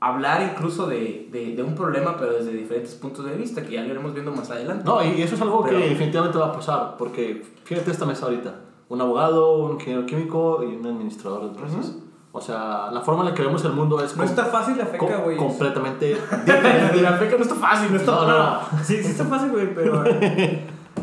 hablar 0.00 0.42
incluso 0.54 0.86
de, 0.86 1.28
de, 1.30 1.54
de 1.54 1.62
un 1.62 1.74
problema, 1.74 2.16
pero 2.18 2.32
desde 2.32 2.52
diferentes 2.52 2.94
puntos 2.94 3.24
de 3.24 3.36
vista, 3.36 3.62
que 3.62 3.72
ya 3.72 3.82
lo 3.82 3.88
iremos 3.88 4.12
viendo 4.14 4.32
más 4.32 4.50
adelante. 4.50 4.84
No, 4.84 5.02
y 5.04 5.20
eso 5.22 5.34
es 5.34 5.40
algo 5.40 5.62
Pero- 5.64 5.78
que 5.78 5.88
definitivamente 5.90 6.38
va 6.38 6.46
a 6.46 6.52
pasar, 6.52 6.96
porque 6.98 7.42
fíjate 7.64 7.90
esta 7.90 8.04
mesa 8.06 8.26
ahorita. 8.26 8.54
Un 8.88 9.00
abogado, 9.00 9.58
un 9.58 9.72
ingeniero 9.74 10.04
químico 10.06 10.62
y 10.62 10.74
un 10.76 10.86
administrador 10.86 11.42
de 11.42 11.46
empresas. 11.48 11.96
O 12.36 12.40
sea, 12.40 12.88
la 12.90 13.00
forma 13.00 13.22
en 13.22 13.28
la 13.28 13.34
que 13.34 13.42
vemos 13.42 13.64
el 13.64 13.72
mundo 13.72 14.02
es 14.02 14.16
No 14.16 14.24
com- 14.24 14.28
está 14.28 14.44
fácil 14.46 14.76
la 14.76 14.86
feca, 14.86 14.98
com- 14.98 15.22
güey. 15.22 15.36
completamente 15.36 16.16
De 16.46 17.00
la 17.00 17.12
feca 17.12 17.36
no 17.36 17.42
está 17.44 17.54
fácil, 17.54 17.92
no 17.92 17.96
está 17.96 18.10
No, 18.10 18.26
no, 18.26 18.38
no. 18.38 18.60
Sí, 18.82 19.00
sí 19.04 19.12
está 19.12 19.24
fácil, 19.24 19.50
güey, 19.52 19.72
pero. 19.72 20.02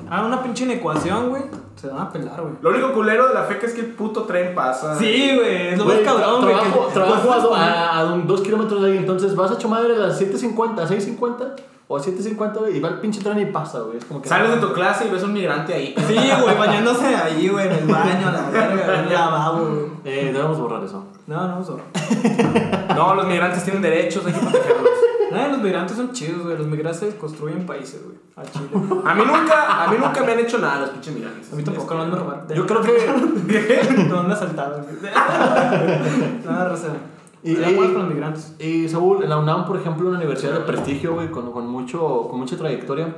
Ah, 0.10 0.26
una 0.26 0.44
pinche 0.44 0.70
ecuación, 0.74 1.30
güey. 1.30 1.44
Se 1.76 1.88
van 1.88 2.02
a 2.02 2.12
pelar, 2.12 2.42
güey. 2.42 2.54
Lo 2.62 2.70
único 2.72 2.92
culero 2.92 3.30
de 3.30 3.34
la 3.34 3.44
feca 3.44 3.66
es 3.66 3.74
que 3.74 3.80
el 3.80 3.88
puto 3.94 4.24
tren 4.24 4.54
pasa. 4.54 4.94
Sí, 5.00 5.32
güey, 5.38 5.70
es 5.70 5.78
lo 5.80 5.86
más 5.86 6.00
cabrón, 6.00 6.42
güey. 6.42 6.54
trabajo, 6.54 6.88
que- 6.88 6.94
trabajo 6.94 7.54
a, 7.56 7.64
a, 7.64 8.00
a 8.00 8.04
dos 8.04 8.42
kilómetros 8.42 8.82
de 8.84 8.92
ahí, 8.92 8.98
entonces 8.98 9.34
vas 9.34 9.52
a 9.52 9.54
hecho 9.54 9.70
madre 9.70 9.96
a 9.96 10.00
las 10.00 10.22
7.50, 10.22 10.80
a 10.82 10.86
6.50 10.88 11.54
o 11.92 11.98
a 11.98 12.02
7.50, 12.02 12.54
güey, 12.58 12.78
y 12.78 12.80
va 12.80 12.88
el 12.88 13.00
pinche 13.02 13.20
tren 13.22 13.38
y 13.38 13.46
pasa, 13.48 13.80
güey. 13.80 13.98
Es 13.98 14.06
como 14.06 14.22
que 14.22 14.30
Sales 14.30 14.50
de 14.50 14.58
tu 14.66 14.72
clase 14.72 15.08
y 15.08 15.12
ves 15.12 15.24
un 15.24 15.34
migrante 15.34 15.74
ahí. 15.74 15.94
Sí, 16.08 16.16
güey, 16.42 16.58
bañándose 16.58 17.06
ahí, 17.14 17.50
güey, 17.50 17.68
en 17.68 17.74
el 17.74 17.86
baño, 17.86 18.32
la 18.32 18.50
verga, 18.50 19.00
en 19.00 19.06
el 19.08 19.14
lavabo, 19.14 19.66
güey. 19.66 19.86
Eh, 20.06 20.32
debemos 20.32 20.58
borrar 20.58 20.82
eso. 20.86 21.06
No, 21.28 21.48
no, 21.50 21.62
eso. 21.62 21.78
No, 22.96 23.16
los 23.16 23.28
migrantes 23.28 23.66
tienen 23.66 23.82
derechos, 23.82 24.26
hay 24.26 24.32
que 24.32 24.40
protegerlos. 24.40 24.90
No, 25.32 25.48
los 25.50 25.58
migrantes 25.60 25.98
son 25.98 26.14
chidos, 26.14 26.44
güey. 26.44 26.58
Los 26.58 26.68
migrantes 26.68 27.14
construyen 27.16 27.66
países, 27.66 28.02
güey. 28.06 28.18
A 28.38 28.50
Chile. 28.50 28.70
A 29.06 29.14
mí 29.14 29.24
nunca, 29.26 29.84
a 29.84 29.88
mí 29.90 29.98
nunca 30.00 30.24
me 30.24 30.32
han 30.32 30.40
hecho 30.40 30.60
nada 30.60 30.80
los 30.80 30.90
pinches 30.92 31.14
migrantes. 31.14 31.52
A 31.52 31.56
mí 31.58 31.64
tampoco 31.64 31.94
no 31.94 32.06
me 32.06 32.16
robaron. 32.16 32.48
Yo 32.48 32.66
creo 32.66 32.82
que. 32.82 32.92
No 34.08 34.24
me 34.24 34.34
asaltaron. 34.34 34.86
güey. 34.86 35.14
Nada, 36.46 36.70
Rosa. 36.70 36.88
Y- 37.44 37.52
Y, 37.54 37.56
los 37.56 38.08
migrantes. 38.08 38.56
Y 38.60 38.88
Saúl, 38.88 39.24
en 39.24 39.30
la 39.30 39.38
UNAM, 39.40 39.66
por 39.66 39.78
ejemplo, 39.78 40.08
una 40.10 40.18
universidad 40.18 40.54
de 40.54 40.60
prestigio, 40.62 41.14
güey, 41.16 41.32
con, 41.32 41.52
con, 41.52 41.68
mucho, 41.68 42.28
con 42.30 42.40
mucha 42.40 42.56
trayectoria. 42.58 43.16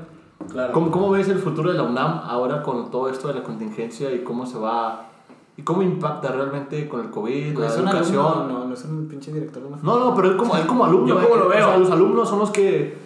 Claro. 0.51 0.73
¿Cómo, 0.73 0.91
¿Cómo 0.91 1.09
ves 1.09 1.27
el 1.29 1.39
futuro 1.39 1.71
de 1.71 1.77
la 1.77 1.83
UNAM 1.83 2.21
ahora 2.25 2.63
con 2.63 2.89
todo 2.91 3.09
esto 3.09 3.27
de 3.29 3.35
la 3.35 3.43
contingencia 3.43 4.11
y 4.13 4.23
cómo 4.23 4.45
se 4.45 4.57
va 4.57 5.09
y 5.55 5.61
cómo 5.61 5.81
impacta 5.83 6.31
realmente 6.31 6.87
con 6.89 7.01
el 7.01 7.09
COVID, 7.11 7.57
la 7.57 7.67
¿Es 7.67 7.77
un 7.77 7.87
educación? 7.87 8.25
alumno? 8.25 8.59
No, 8.59 8.65
no 8.65 8.73
es 8.73 8.83
un 8.85 9.07
pinche 9.07 9.31
director 9.31 9.63
una 9.63 9.77
No, 9.83 9.99
no, 9.99 10.15
pero 10.15 10.29
él 10.29 10.37
como, 10.37 10.55
él 10.55 10.65
como 10.65 10.83
alumno. 10.85 11.07
Yo 11.07 11.19
eh, 11.21 11.23
como 11.23 11.35
lo 11.35 11.45
o 11.45 11.49
veo. 11.49 11.65
sea, 11.67 11.77
los 11.77 11.91
alumnos 11.91 12.27
son 12.27 12.39
los 12.39 12.49
que 12.49 12.97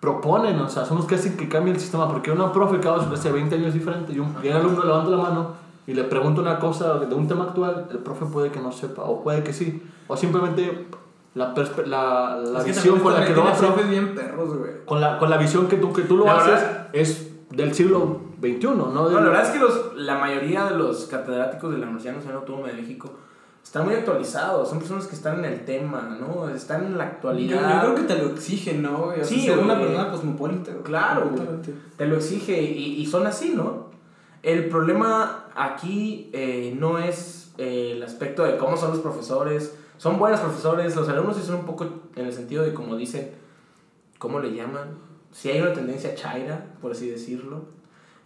proponen, 0.00 0.58
o 0.58 0.68
sea, 0.68 0.84
son 0.84 0.96
los 0.98 1.06
que 1.06 1.14
hacen 1.14 1.36
que 1.36 1.48
cambie 1.48 1.72
el 1.72 1.78
sistema. 1.80 2.08
Porque 2.08 2.30
una 2.32 2.52
profe 2.52 2.80
que 2.80 2.88
hace 2.88 3.30
20 3.30 3.54
años 3.54 3.72
diferente 3.72 4.12
y 4.12 4.18
un, 4.18 4.34
y 4.42 4.48
un 4.48 4.54
alumno 4.54 4.84
levanta 4.84 5.10
la 5.10 5.16
mano 5.16 5.46
y 5.86 5.94
le 5.94 6.04
pregunta 6.04 6.40
una 6.40 6.58
cosa 6.58 6.98
de 6.98 7.14
un 7.14 7.26
tema 7.28 7.44
actual, 7.44 7.88
el 7.90 7.98
profe 7.98 8.26
puede 8.26 8.50
que 8.50 8.60
no 8.60 8.70
sepa, 8.72 9.02
o 9.02 9.22
puede 9.22 9.42
que 9.42 9.52
sí. 9.52 9.82
O 10.08 10.16
simplemente 10.16 10.86
la, 11.34 11.54
perspe- 11.54 11.86
la, 11.86 12.36
la 12.36 12.58
Es 12.60 12.64
que 12.64 12.70
visión 12.72 13.00
con 13.00 13.14
la 13.14 13.24
que 13.24 13.30
lo 13.30 13.36
tiene 13.36 13.50
hace, 13.50 13.66
profes 13.66 13.88
bien 13.90 14.14
perros, 14.14 14.56
güey. 14.58 14.70
con 14.84 15.00
la, 15.00 15.18
con 15.18 15.28
la 15.30 15.36
visión 15.38 15.66
que 15.66 15.76
tú, 15.76 15.92
que 15.92 16.02
tú 16.02 16.16
lo 16.18 16.24
La 16.26 16.36
haces, 16.36 16.52
verdad- 16.60 16.88
es 16.92 17.28
del 17.50 17.74
siglo 17.74 18.20
XXI, 18.40 18.66
¿no? 18.76 18.90
No, 18.92 19.08
la 19.10 19.20
verdad 19.20 19.42
es 19.42 19.50
que 19.50 19.58
los, 19.58 19.94
la 19.96 20.18
mayoría 20.18 20.64
de 20.66 20.76
los 20.76 21.06
catedráticos 21.06 21.70
de 21.72 21.78
la 21.78 21.84
Universidad 21.84 22.14
Nacional 22.14 22.38
Autónoma 22.38 22.68
de 22.68 22.74
México 22.74 23.10
están 23.62 23.84
muy 23.84 23.94
actualizados. 23.94 24.68
Son 24.68 24.78
personas 24.78 25.06
que 25.06 25.14
están 25.14 25.38
en 25.38 25.44
el 25.44 25.64
tema, 25.64 26.16
¿no? 26.20 26.48
Están 26.48 26.84
en 26.84 26.98
la 26.98 27.04
Yo, 27.04 27.10
actualidad. 27.10 27.74
yo 27.74 27.80
creo 27.80 27.94
que 28.06 28.14
te 28.14 28.22
lo 28.22 28.30
exigen, 28.30 28.82
¿no, 28.82 28.96
güey? 29.04 29.20
O 29.20 29.24
sea, 29.24 29.24
Sí, 29.24 29.40
ser 29.46 29.58
una 29.58 29.78
persona 29.78 30.10
cosmopolita. 30.10 30.72
Claro, 30.82 31.30
güey. 31.30 31.46
Te 31.96 32.06
lo 32.06 32.16
exige 32.16 32.60
y, 32.60 33.00
y 33.00 33.06
son 33.06 33.26
así, 33.26 33.52
¿no? 33.54 33.91
El 34.42 34.68
problema 34.68 35.46
aquí 35.54 36.30
eh, 36.32 36.74
no 36.78 36.98
es 36.98 37.52
eh, 37.58 37.92
el 37.96 38.02
aspecto 38.02 38.44
de 38.44 38.56
cómo 38.56 38.76
son 38.76 38.90
los 38.90 39.00
profesores. 39.00 39.74
Son 39.98 40.18
buenos 40.18 40.40
profesores, 40.40 40.96
los 40.96 41.08
alumnos 41.08 41.36
sí 41.36 41.42
son 41.44 41.56
un 41.56 41.64
poco 41.66 41.86
en 42.16 42.26
el 42.26 42.32
sentido 42.32 42.64
de 42.64 42.74
como 42.74 42.96
dicen, 42.96 43.30
¿cómo 44.18 44.40
le 44.40 44.52
llaman? 44.54 44.98
Si 45.30 45.48
hay 45.50 45.60
una 45.60 45.72
tendencia 45.72 46.14
chaira, 46.16 46.66
por 46.80 46.90
así 46.92 47.08
decirlo, 47.08 47.66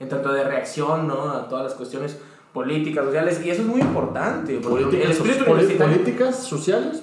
en 0.00 0.08
tanto 0.08 0.32
de 0.32 0.42
reacción, 0.44 1.06
¿no? 1.06 1.30
A 1.30 1.48
todas 1.48 1.64
las 1.64 1.74
cuestiones 1.74 2.18
políticas, 2.54 3.04
sociales, 3.04 3.42
y 3.44 3.50
eso 3.50 3.60
es 3.60 3.68
muy 3.68 3.82
importante. 3.82 4.54
el 4.56 4.60
políticas, 4.62 5.20
universitario- 5.20 5.76
políticas 5.76 6.42
sociales, 6.42 7.02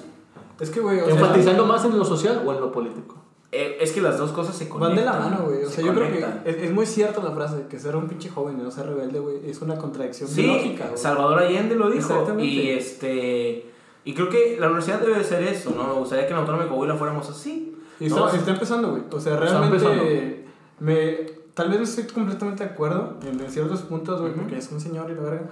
Es 0.58 0.70
que, 0.70 0.80
güey, 0.80 1.00
sea, 1.00 1.14
enfatizando 1.14 1.64
más 1.66 1.84
en 1.84 1.96
lo 1.96 2.04
social 2.04 2.42
o 2.44 2.52
en 2.52 2.60
lo 2.60 2.72
político. 2.72 3.16
Eh, 3.54 3.76
es 3.80 3.92
que 3.92 4.00
las 4.00 4.18
dos 4.18 4.32
cosas 4.32 4.56
se 4.56 4.68
conectan. 4.68 4.96
Van 4.96 4.98
de 4.98 5.04
la 5.04 5.18
mano, 5.30 5.44
güey. 5.46 5.62
O 5.64 5.68
se 5.68 5.76
sea, 5.76 5.84
yo 5.84 5.94
creo 5.94 6.06
conectan. 6.06 6.42
que 6.44 6.50
es, 6.50 6.56
es 6.64 6.72
muy 6.72 6.86
cierta 6.86 7.22
la 7.22 7.30
frase 7.32 7.56
de 7.56 7.66
que 7.68 7.78
ser 7.78 7.96
un 7.96 8.08
pinche 8.08 8.28
joven 8.28 8.58
y 8.58 8.62
no 8.62 8.70
ser 8.70 8.86
rebelde, 8.86 9.18
güey, 9.20 9.48
es 9.48 9.60
una 9.62 9.76
contradicción 9.76 10.28
Sí, 10.28 10.42
biológica, 10.42 10.86
güey. 10.86 10.98
Salvador 10.98 11.38
Allende 11.38 11.74
lo 11.76 11.90
dijo. 11.90 12.12
Exactamente. 12.12 12.44
Y 12.52 12.68
este 12.70 13.70
y 14.06 14.12
creo 14.14 14.28
que 14.28 14.56
la 14.60 14.66
universidad 14.66 15.00
debe 15.00 15.16
de 15.18 15.24
ser 15.24 15.42
eso, 15.44 15.72
¿no? 15.76 15.86
Me 15.86 15.94
gustaría 16.00 16.26
que 16.26 16.32
en 16.32 16.38
Autónoma 16.38 16.64
de 16.64 16.68
Coahuila 16.68 16.94
fuéramos 16.96 17.28
así. 17.30 17.74
Y 18.00 18.08
¿no? 18.08 18.26
está, 18.26 18.36
está 18.36 18.50
empezando, 18.50 18.90
güey. 18.90 19.02
O 19.10 19.20
sea, 19.20 19.36
realmente. 19.36 20.44
Me, 20.80 21.16
tal 21.54 21.68
vez 21.70 21.78
no 21.78 21.84
estoy 21.84 22.04
completamente 22.04 22.64
de 22.64 22.70
acuerdo 22.70 23.14
en, 23.22 23.40
en 23.40 23.50
ciertos 23.50 23.82
puntos, 23.82 24.20
güey, 24.20 24.32
Ujú. 24.32 24.40
porque 24.42 24.58
es 24.58 24.70
un 24.72 24.80
señor 24.80 25.10
y 25.10 25.14
la 25.14 25.22
verga. 25.22 25.42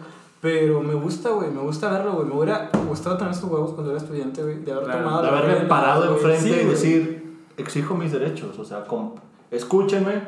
Pero 0.40 0.82
me 0.82 0.94
gusta, 0.94 1.30
güey, 1.30 1.50
me 1.50 1.60
gusta 1.60 1.88
verlo, 1.92 2.14
güey. 2.14 2.26
Me 2.26 2.34
hubiera 2.34 2.68
gustado 2.88 3.16
tener 3.16 3.32
estos 3.32 3.48
huevos 3.48 3.72
cuando 3.74 3.92
era 3.92 4.00
estudiante, 4.02 4.42
güey, 4.42 4.58
de 4.64 4.72
haber 4.72 4.84
Claro, 4.84 5.04
tomado 5.04 5.22
de 5.22 5.28
haberme 5.28 5.66
parado 5.68 6.12
enfrente 6.12 6.40
Sí, 6.42 6.60
y 6.60 6.68
decir, 6.68 7.21
exijo 7.62 7.94
mis 7.94 8.12
derechos, 8.12 8.59
o 8.59 8.64
sea, 8.64 8.85
com- 8.85 9.14
escúchenme, 9.51 10.22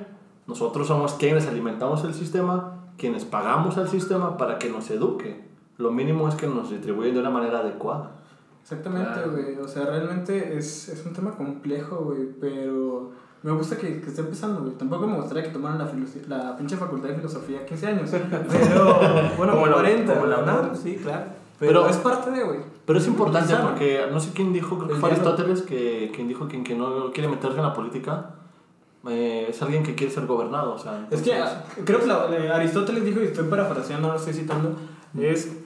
nosotros 0.47 0.87
somos 0.89 1.15
quienes 1.15 1.47
alimentamos 1.47 2.05
el 2.05 2.15
sistema, 2.15 2.81
quienes 2.99 3.25
pagamos 3.25 3.77
al 3.79 3.89
sistema 3.89 4.37
para 4.37 4.59
que 4.59 4.69
nos 4.71 4.91
eduque. 4.91 5.45
Lo 5.79 5.91
mínimo 5.91 6.29
es 6.29 6.35
que 6.37 6.47
nos 6.47 6.71
distribuyen 6.71 7.15
de 7.15 7.21
una 7.21 7.31
manera 7.31 7.59
adecuada. 7.61 8.13
Exactamente, 8.63 9.11
Claro. 9.13 9.33
güey. 9.33 9.57
O 9.59 9.69
sea, 9.69 9.85
realmente 9.87 10.57
es, 10.57 10.89
es 10.89 11.05
un 11.05 11.13
tema 11.13 11.33
complejo, 11.33 11.97
güey. 11.97 12.29
Pero 12.41 13.11
me 13.43 13.51
gusta 13.53 13.77
que, 13.77 14.01
que 14.01 14.09
esté 14.09 14.21
empezando, 14.23 14.61
güey. 14.63 14.73
Tampoco 14.75 15.07
me 15.07 15.17
gustaría 15.17 15.43
que 15.43 15.51
tomaran 15.51 15.79
la, 15.79 15.89
la 16.39 16.57
pinche 16.57 16.77
facultad 16.77 17.09
de 17.09 17.17
filosofía 17.17 17.61
a 17.61 17.67
15 17.67 17.87
años. 17.89 18.11
Pero, 18.51 18.95
bueno, 19.37 19.53
como 19.55 19.67
la, 19.67 19.73
40. 19.75 20.15
como 20.15 20.27
la 20.27 20.41
¿no? 20.43 20.75
Sí, 20.75 20.97
claro. 21.03 21.25
Pero, 21.59 21.83
Pero- 21.83 21.89
es 21.91 21.97
parte 21.99 22.31
de, 22.31 22.43
güey. 22.45 22.59
Pero 22.87 22.99
es 22.99 23.07
importante 23.07 23.55
porque 23.57 24.07
no 24.13 24.21
sé 24.21 24.31
quién 24.35 24.53
dijo, 24.53 24.77
creo 24.79 24.89
que 24.91 24.97
fue. 24.97 25.11
Aristóteles, 25.11 25.63
que, 25.63 26.13
quien 26.15 26.29
dijo 26.29 26.47
que 26.49 26.63
quien 26.63 26.79
no 26.79 27.11
quiere 27.13 27.29
meterse 27.29 27.57
en 27.57 27.63
la 27.65 27.73
política 27.73 28.31
eh, 29.09 29.47
es 29.51 29.63
alguien 29.63 29.83
que 29.83 29.95
quiere 29.95 30.13
ser 30.13 30.27
gobernado. 30.27 30.75
O 30.75 30.79
sea, 30.79 31.07
Es 31.11 31.23
que 31.23 31.33
entonces- 31.33 31.57
ah, 31.59 31.65
creo 31.85 32.01
que 32.01 32.07
la- 32.07 32.29
eh, 32.37 32.51
Aristóteles 32.53 33.05
dijo, 33.05 33.21
y 33.21 33.25
estoy 33.25 33.47
parafraseando, 33.49 34.09
no 34.09 34.15
lo 34.15 34.19
estoy 34.19 34.35
citando, 34.35 34.77
es... 35.19 35.57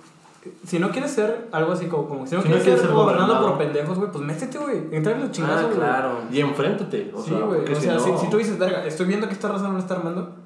Si 0.65 0.79
no 0.79 0.91
quieres 0.91 1.11
ser 1.11 1.49
algo 1.53 1.73
así 1.73 1.87
como, 1.87 2.09
como 2.09 2.27
si 2.27 2.35
no 2.37 2.41
Si 2.43 2.49
no 2.49 2.55
quieres 2.55 2.63
quieres 2.63 2.81
ser 2.81 2.89
ser 2.91 2.97
gobernado 2.97 3.27
gobernado. 3.35 3.57
por 3.57 3.67
pendejos, 3.67 3.99
güey, 3.99 4.11
pues 4.13 4.25
métete, 4.25 4.57
güey. 4.59 4.79
Entrale 4.93 5.19
los 5.19 5.29
Ah, 5.29 5.33
chingazos, 5.33 5.63
güey. 5.67 5.75
claro. 5.77 6.11
Y 6.31 6.41
enfréntate. 6.41 7.13
O 7.15 7.21
Sí, 7.23 7.33
güey. 7.35 7.63
O 7.65 7.75
si 7.75 7.83
sea, 7.83 7.95
no- 7.95 8.01
si, 8.01 8.17
si 8.17 8.31
tú 8.31 8.37
dices, 8.39 8.59
verga, 8.59 8.87
estoy 8.87 9.07
viendo 9.07 9.27
que 9.27 9.35
esta 9.35 9.49
raza 9.49 9.67
no 9.67 9.73
lo 9.75 9.79
está 9.81 9.95
armando, 9.95 10.37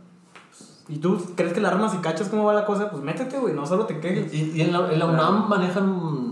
y 0.88 0.96
tú 0.96 1.22
crees 1.36 1.52
que 1.52 1.60
la 1.60 1.68
armas 1.68 1.94
y 1.94 1.98
cachas 1.98 2.28
cómo 2.30 2.44
va 2.44 2.54
la 2.54 2.64
cosa, 2.64 2.90
pues 2.90 3.02
métete, 3.02 3.38
güey, 3.38 3.54
no 3.54 3.64
solo 3.66 3.84
te 3.86 4.00
quejes. 4.00 4.32
¿Y, 4.34 4.52
y 4.56 4.62
en 4.62 4.72
la, 4.72 4.90
en 4.92 4.98
la 4.98 5.06
UNAM 5.06 5.48
manejan 5.48 6.31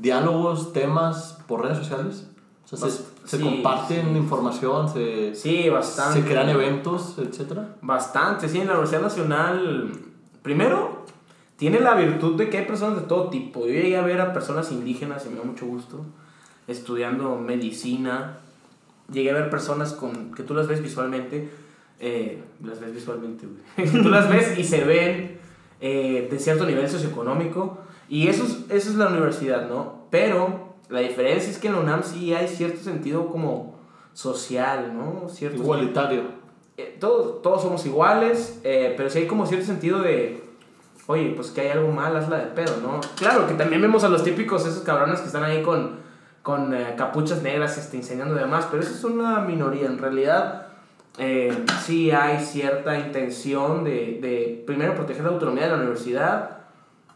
diálogos, 0.00 0.72
temas 0.72 1.38
por 1.46 1.62
redes 1.62 1.78
sociales? 1.78 2.26
O 2.64 2.68
sea, 2.68 2.78
se, 2.78 2.84
Bas- 2.86 3.04
se 3.24 3.36
sí, 3.38 3.42
comparten 3.42 4.12
sí. 4.12 4.16
información, 4.18 4.88
se, 4.88 5.34
Sí, 5.34 5.68
bastante. 5.68 6.20
se 6.22 6.26
crean 6.26 6.48
eventos, 6.48 7.16
etcétera. 7.18 7.76
Bastante, 7.82 8.48
sí, 8.48 8.58
en 8.60 8.66
la 8.66 8.72
Universidad 8.74 9.02
Nacional. 9.02 9.92
Primero, 10.42 11.04
tiene 11.56 11.80
la 11.80 11.94
virtud 11.94 12.36
de 12.36 12.48
que 12.50 12.58
hay 12.58 12.66
personas 12.66 13.00
de 13.00 13.06
todo 13.06 13.28
tipo. 13.30 13.60
Yo 13.60 13.66
llegué 13.72 13.96
a 13.96 14.02
ver 14.02 14.20
a 14.20 14.32
personas 14.32 14.72
indígenas 14.72 15.24
y 15.26 15.30
me 15.30 15.36
da 15.38 15.44
mucho 15.44 15.66
gusto, 15.66 16.04
estudiando 16.66 17.36
medicina, 17.36 18.38
llegué 19.12 19.30
a 19.30 19.34
ver 19.34 19.50
personas 19.50 19.92
con, 19.92 20.32
que 20.34 20.42
tú 20.42 20.54
las 20.54 20.66
ves 20.66 20.82
visualmente, 20.82 21.50
eh, 22.00 22.42
las 22.62 22.80
ves 22.80 22.94
visualmente, 22.94 23.46
güey. 23.46 23.90
tú 24.02 24.08
las 24.08 24.28
ves 24.28 24.58
y 24.58 24.64
se 24.64 24.84
ven 24.84 25.38
eh, 25.80 26.28
de 26.30 26.38
cierto 26.38 26.64
nivel 26.66 26.88
socioeconómico. 26.88 27.78
Y 28.08 28.28
eso 28.28 28.44
es, 28.44 28.58
eso 28.70 28.90
es 28.90 28.96
la 28.96 29.08
universidad, 29.08 29.68
¿no? 29.68 30.06
Pero 30.10 30.74
la 30.88 31.00
diferencia 31.00 31.50
es 31.50 31.58
que 31.58 31.68
en 31.68 31.74
la 31.74 31.80
UNAM 31.80 32.02
sí 32.02 32.34
hay 32.34 32.48
cierto 32.48 32.82
sentido 32.82 33.28
como 33.28 33.78
social, 34.12 34.92
¿no? 34.96 35.28
Cierto 35.28 35.62
Igualitario. 35.62 36.22
eh, 36.76 36.96
todos, 37.00 37.42
todos 37.42 37.62
somos 37.62 37.84
iguales, 37.86 38.60
eh, 38.64 38.94
pero 38.96 39.10
sí 39.10 39.20
hay 39.20 39.26
como 39.26 39.46
cierto 39.46 39.66
sentido 39.66 40.00
de, 40.02 40.44
oye, 41.06 41.32
pues 41.34 41.50
que 41.50 41.62
hay 41.62 41.68
algo 41.68 41.88
mal, 41.90 42.16
hazla 42.16 42.38
de 42.38 42.46
pedo, 42.46 42.76
¿no? 42.82 43.00
Claro, 43.16 43.46
que 43.46 43.54
también 43.54 43.80
vemos 43.82 44.04
a 44.04 44.08
los 44.08 44.22
típicos, 44.22 44.66
esos 44.66 44.82
cabrones 44.82 45.20
que 45.20 45.26
están 45.26 45.44
ahí 45.44 45.62
con, 45.62 45.98
con 46.42 46.74
eh, 46.74 46.94
capuchas 46.96 47.42
negras 47.42 47.78
este, 47.78 47.96
enseñando 47.96 48.36
y 48.36 48.38
demás, 48.38 48.68
pero 48.70 48.82
eso 48.82 48.92
es 48.92 49.04
una 49.04 49.40
minoría, 49.40 49.86
en 49.86 49.98
realidad 49.98 50.68
eh, 51.18 51.64
sí 51.82 52.10
hay 52.10 52.44
cierta 52.44 52.98
intención 52.98 53.84
de, 53.84 54.18
de, 54.20 54.62
primero, 54.66 54.94
proteger 54.94 55.24
la 55.24 55.30
autonomía 55.30 55.64
de 55.64 55.70
la 55.70 55.76
universidad, 55.76 56.58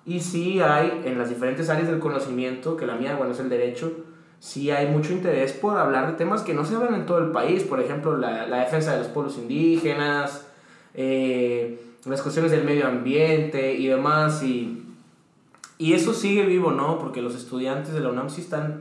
y 0.09 0.21
sí 0.21 0.59
hay 0.62 1.03
en 1.05 1.18
las 1.18 1.29
diferentes 1.29 1.68
áreas 1.68 1.87
del 1.87 1.99
conocimiento, 1.99 2.79
que 2.79 2.87
la 2.87 2.94
mía, 2.94 3.14
bueno, 3.16 3.35
es 3.35 3.40
el 3.40 3.51
derecho, 3.51 3.92
sí 4.40 4.71
hay 4.71 4.87
mucho 4.87 5.12
interés 5.12 5.53
por 5.53 5.77
hablar 5.77 6.07
de 6.07 6.14
temas 6.14 6.40
que 6.40 6.55
no 6.55 6.64
se 6.64 6.77
hablan 6.77 6.94
en 6.94 7.05
todo 7.05 7.18
el 7.18 7.31
país, 7.31 7.62
por 7.62 7.79
ejemplo, 7.79 8.16
la, 8.16 8.47
la 8.47 8.61
defensa 8.61 8.92
de 8.92 9.01
los 9.01 9.09
pueblos 9.09 9.37
indígenas, 9.37 10.47
eh, 10.94 11.79
las 12.07 12.23
cuestiones 12.23 12.51
del 12.51 12.64
medio 12.64 12.87
ambiente 12.87 13.75
y 13.75 13.87
demás, 13.87 14.42
y, 14.42 14.83
y 15.77 15.92
eso 15.92 16.14
sigue 16.14 16.47
vivo, 16.47 16.71
¿no? 16.71 16.99
Porque 16.99 17.21
los 17.21 17.35
estudiantes 17.35 17.92
de 17.92 18.01
la 18.01 18.09
UNAM 18.09 18.31
sí 18.31 18.40
están, 18.40 18.81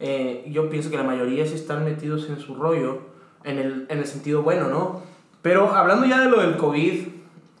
eh, 0.00 0.46
yo 0.52 0.68
pienso 0.68 0.90
que 0.90 0.98
la 0.98 1.02
mayoría 1.02 1.46
sí 1.46 1.54
están 1.54 1.82
metidos 1.82 2.28
en 2.28 2.40
su 2.40 2.54
rollo, 2.56 2.98
en 3.42 3.58
el, 3.58 3.86
en 3.88 4.00
el 4.00 4.06
sentido 4.06 4.42
bueno, 4.42 4.68
¿no? 4.68 5.00
Pero 5.40 5.72
hablando 5.74 6.04
ya 6.04 6.20
de 6.20 6.28
lo 6.28 6.42
del 6.42 6.58
COVID, 6.58 7.06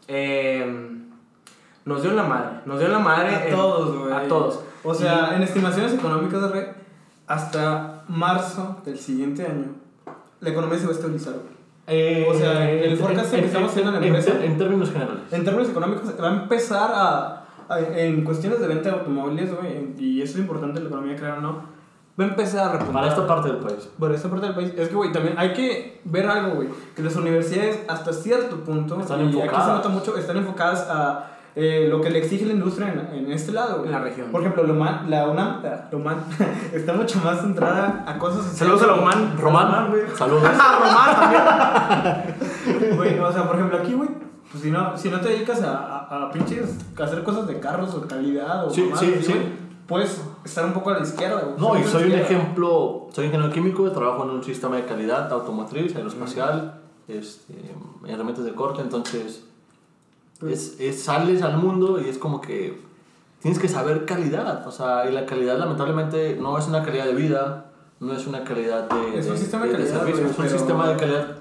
eh, 0.08 0.97
nos 1.88 2.02
dio 2.02 2.12
la 2.12 2.22
madre, 2.24 2.60
nos 2.66 2.78
dio 2.78 2.88
la 2.88 2.98
madre. 2.98 3.34
A 3.34 3.48
en- 3.48 3.54
todos, 3.56 3.96
güey. 3.98 4.12
A 4.12 4.28
todos. 4.28 4.60
O 4.84 4.94
sea, 4.94 5.34
en 5.34 5.42
estimaciones 5.42 5.92
económicas 5.94 6.40
de 6.42 6.48
red, 6.48 6.66
hasta 7.26 8.04
marzo 8.08 8.76
del 8.84 8.98
siguiente 8.98 9.44
año, 9.44 9.66
la 10.40 10.50
economía 10.50 10.78
se 10.78 10.84
va 10.86 10.92
a 10.92 10.94
estabilizar, 10.94 11.34
güey. 11.34 11.58
Eh, 11.90 12.28
O 12.30 12.34
sea, 12.34 12.70
el 12.70 12.96
forecast 12.98 13.30
que 13.34 13.44
estamos 13.46 13.70
haciendo 13.70 13.94
en 13.94 14.00
la 14.00 14.06
empresa- 14.06 14.32
En, 14.44 14.52
en 14.52 14.58
términos 14.58 14.90
generales. 14.92 15.22
En 15.30 15.44
términos 15.44 15.70
económicos, 15.70 16.14
va 16.22 16.28
a 16.28 16.32
empezar 16.42 16.90
a, 16.94 17.44
a- 17.68 17.80
en 17.80 18.24
cuestiones 18.24 18.60
de 18.60 18.66
venta 18.68 18.90
de 18.90 18.96
automóviles, 18.96 19.54
güey, 19.56 19.94
y 19.98 20.20
eso 20.22 20.34
es 20.34 20.38
importante 20.40 20.78
en 20.78 20.84
la 20.84 20.90
economía, 20.90 21.16
claro, 21.16 21.40
¿no? 21.40 21.78
Va 22.20 22.24
a 22.24 22.28
empezar 22.28 22.68
a 22.68 22.72
repuntar. 22.72 22.94
Para 22.94 23.08
esta 23.08 23.26
parte 23.26 23.48
del 23.48 23.58
país. 23.58 23.88
Por 23.98 24.12
esta 24.12 24.28
parte 24.28 24.46
del 24.46 24.54
país. 24.54 24.72
Es 24.76 24.88
que, 24.88 24.94
güey, 24.94 25.12
también 25.12 25.34
hay 25.38 25.52
que 25.52 26.00
ver 26.04 26.26
algo, 26.28 26.56
güey. 26.56 26.68
Que 26.96 27.02
las 27.02 27.14
universidades, 27.16 27.80
hasta 27.88 28.12
cierto 28.12 28.56
punto, 28.64 29.00
Están 29.00 29.20
y 29.20 29.24
aquí 29.28 29.32
se 29.34 29.40
enfocadas. 29.44 29.68
nota 29.68 29.88
mucho, 29.88 30.16
están 30.16 30.36
enfocadas 30.36 30.86
a 30.90 31.37
eh, 31.60 31.88
lo 31.90 32.00
que 32.00 32.08
le 32.08 32.20
exige 32.20 32.46
la 32.46 32.52
industria 32.52 32.92
en, 32.92 33.24
en 33.24 33.32
este 33.32 33.50
lado, 33.50 33.78
güey. 33.78 33.86
En 33.86 33.92
la 33.92 34.00
región. 34.00 34.30
Por 34.30 34.42
ejemplo, 34.42 34.62
la 34.62 34.72
UMAN, 34.72 35.10
la 35.10 35.28
UNAM, 35.28 35.60
la 35.64 35.88
UMAN 35.92 36.18
está 36.72 36.92
mucho 36.92 37.18
más 37.18 37.40
centrada 37.40 38.04
a 38.06 38.16
cosas 38.16 38.46
Saludos 38.56 38.82
a 38.84 38.86
la 38.86 38.94
UMAN. 38.94 39.36
Román, 39.38 39.92
saludos. 40.16 40.44
Güey, 42.96 43.18
o 43.18 43.32
sea, 43.32 43.44
por 43.46 43.56
ejemplo, 43.56 43.78
aquí, 43.78 43.92
güey, 43.94 44.08
pues 44.52 44.62
si 44.62 44.70
no, 44.70 44.96
si 44.96 45.10
no 45.10 45.20
te 45.20 45.30
dedicas 45.30 45.60
a, 45.62 45.76
a, 45.76 46.26
a 46.26 46.30
pinches, 46.30 46.76
a 46.96 47.02
hacer 47.02 47.24
cosas 47.24 47.48
de 47.48 47.58
carros 47.58 47.92
o 47.94 48.06
calidad 48.06 48.66
o 48.66 48.70
Sí, 48.70 48.82
mamadas 48.82 49.00
sí, 49.00 49.14
así, 49.14 49.24
sí. 49.24 49.32
güey, 49.32 49.46
puedes 49.88 50.22
estar 50.44 50.64
un 50.64 50.72
poco 50.74 50.90
a 50.90 50.98
la 50.98 51.02
izquierda, 51.02 51.40
güey. 51.40 51.58
No, 51.58 51.76
y 51.76 51.82
soy 51.84 52.04
un 52.04 52.12
ejemplo, 52.12 53.08
soy 53.12 53.26
ingeniero 53.26 53.52
químico, 53.52 53.90
trabajo 53.90 54.22
en 54.24 54.30
un 54.30 54.44
sistema 54.44 54.76
de 54.76 54.84
calidad 54.84 55.32
automotriz, 55.32 55.96
aeroespacial, 55.96 56.80
este, 57.08 57.54
herramientas 58.06 58.44
de 58.44 58.54
corte, 58.54 58.80
entonces 58.80 59.44
es, 60.46 60.76
es- 60.80 61.02
sales 61.02 61.42
al 61.42 61.56
mundo 61.58 62.00
y 62.00 62.08
es 62.08 62.18
como 62.18 62.40
que 62.40 62.80
tienes 63.40 63.58
que 63.58 63.68
saber 63.68 64.04
calidad, 64.04 64.66
o 64.66 64.70
sea, 64.72 65.08
y 65.08 65.12
la 65.12 65.24
calidad 65.26 65.58
lamentablemente 65.58 66.36
no 66.40 66.58
es 66.58 66.66
una 66.68 66.82
calidad 66.84 67.06
de 67.06 67.14
vida, 67.14 67.70
no 68.00 68.12
es 68.12 68.26
una 68.26 68.44
calidad 68.44 68.88
de, 68.88 69.18
Es 69.18 69.26
un 69.26 69.32
de- 69.32 69.38
sistema 69.38 69.66
de 69.66 69.72
calidad, 69.72 69.90
servicio, 70.00 70.24
es 70.26 70.30
un 70.30 70.36
pero- 70.44 70.58
sistema 70.58 70.88
de 70.88 70.96
calidad 70.96 71.34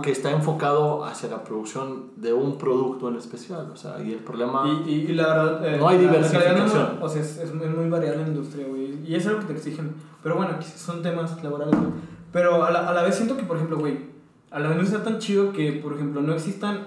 que 0.00 0.12
está 0.12 0.30
enfocado 0.30 1.04
hacia 1.04 1.28
la 1.28 1.42
producción 1.42 2.12
de 2.14 2.32
un 2.32 2.56
producto 2.56 3.08
en 3.08 3.16
especial, 3.16 3.68
o 3.72 3.76
sea, 3.76 4.00
y 4.00 4.12
el 4.12 4.20
problema... 4.20 4.62
Y, 4.86 4.88
y, 4.90 4.94
y 5.10 5.12
la 5.14 5.26
verdad. 5.26 5.66
eh, 5.74 5.76
No 5.78 5.88
hay 5.88 5.96
calidad 5.96 6.12
no- 6.12 6.18
diversificación. 6.18 6.98
o 7.02 7.08
sea, 7.08 7.20
es, 7.20 7.36
es 7.38 7.52
muy, 7.52 7.66
muy 7.66 7.90
variable 7.90 8.22
la 8.22 8.28
industria, 8.28 8.64
güey. 8.68 9.00
Y 9.04 9.16
es 9.16 9.26
algo 9.26 9.40
que 9.40 9.46
te 9.46 9.52
exigen. 9.54 9.92
Pero 10.22 10.36
bueno, 10.36 10.52
son 10.76 11.02
temas 11.02 11.42
laborales. 11.42 11.74
Pero 12.32 12.62
a 12.64 12.70
la, 12.70 12.88
a 12.88 12.92
la 12.94 13.02
vez 13.02 13.16
siento 13.16 13.36
que, 13.36 13.42
por 13.42 13.56
ejemplo, 13.56 13.76
güey, 13.76 13.98
a 14.52 14.60
la 14.60 14.68
vez 14.68 14.76
no 14.76 14.82
está 14.84 15.02
tan 15.02 15.18
chido 15.18 15.52
que, 15.52 15.72
por 15.72 15.94
ejemplo, 15.94 16.22
no 16.22 16.32
existan 16.32 16.86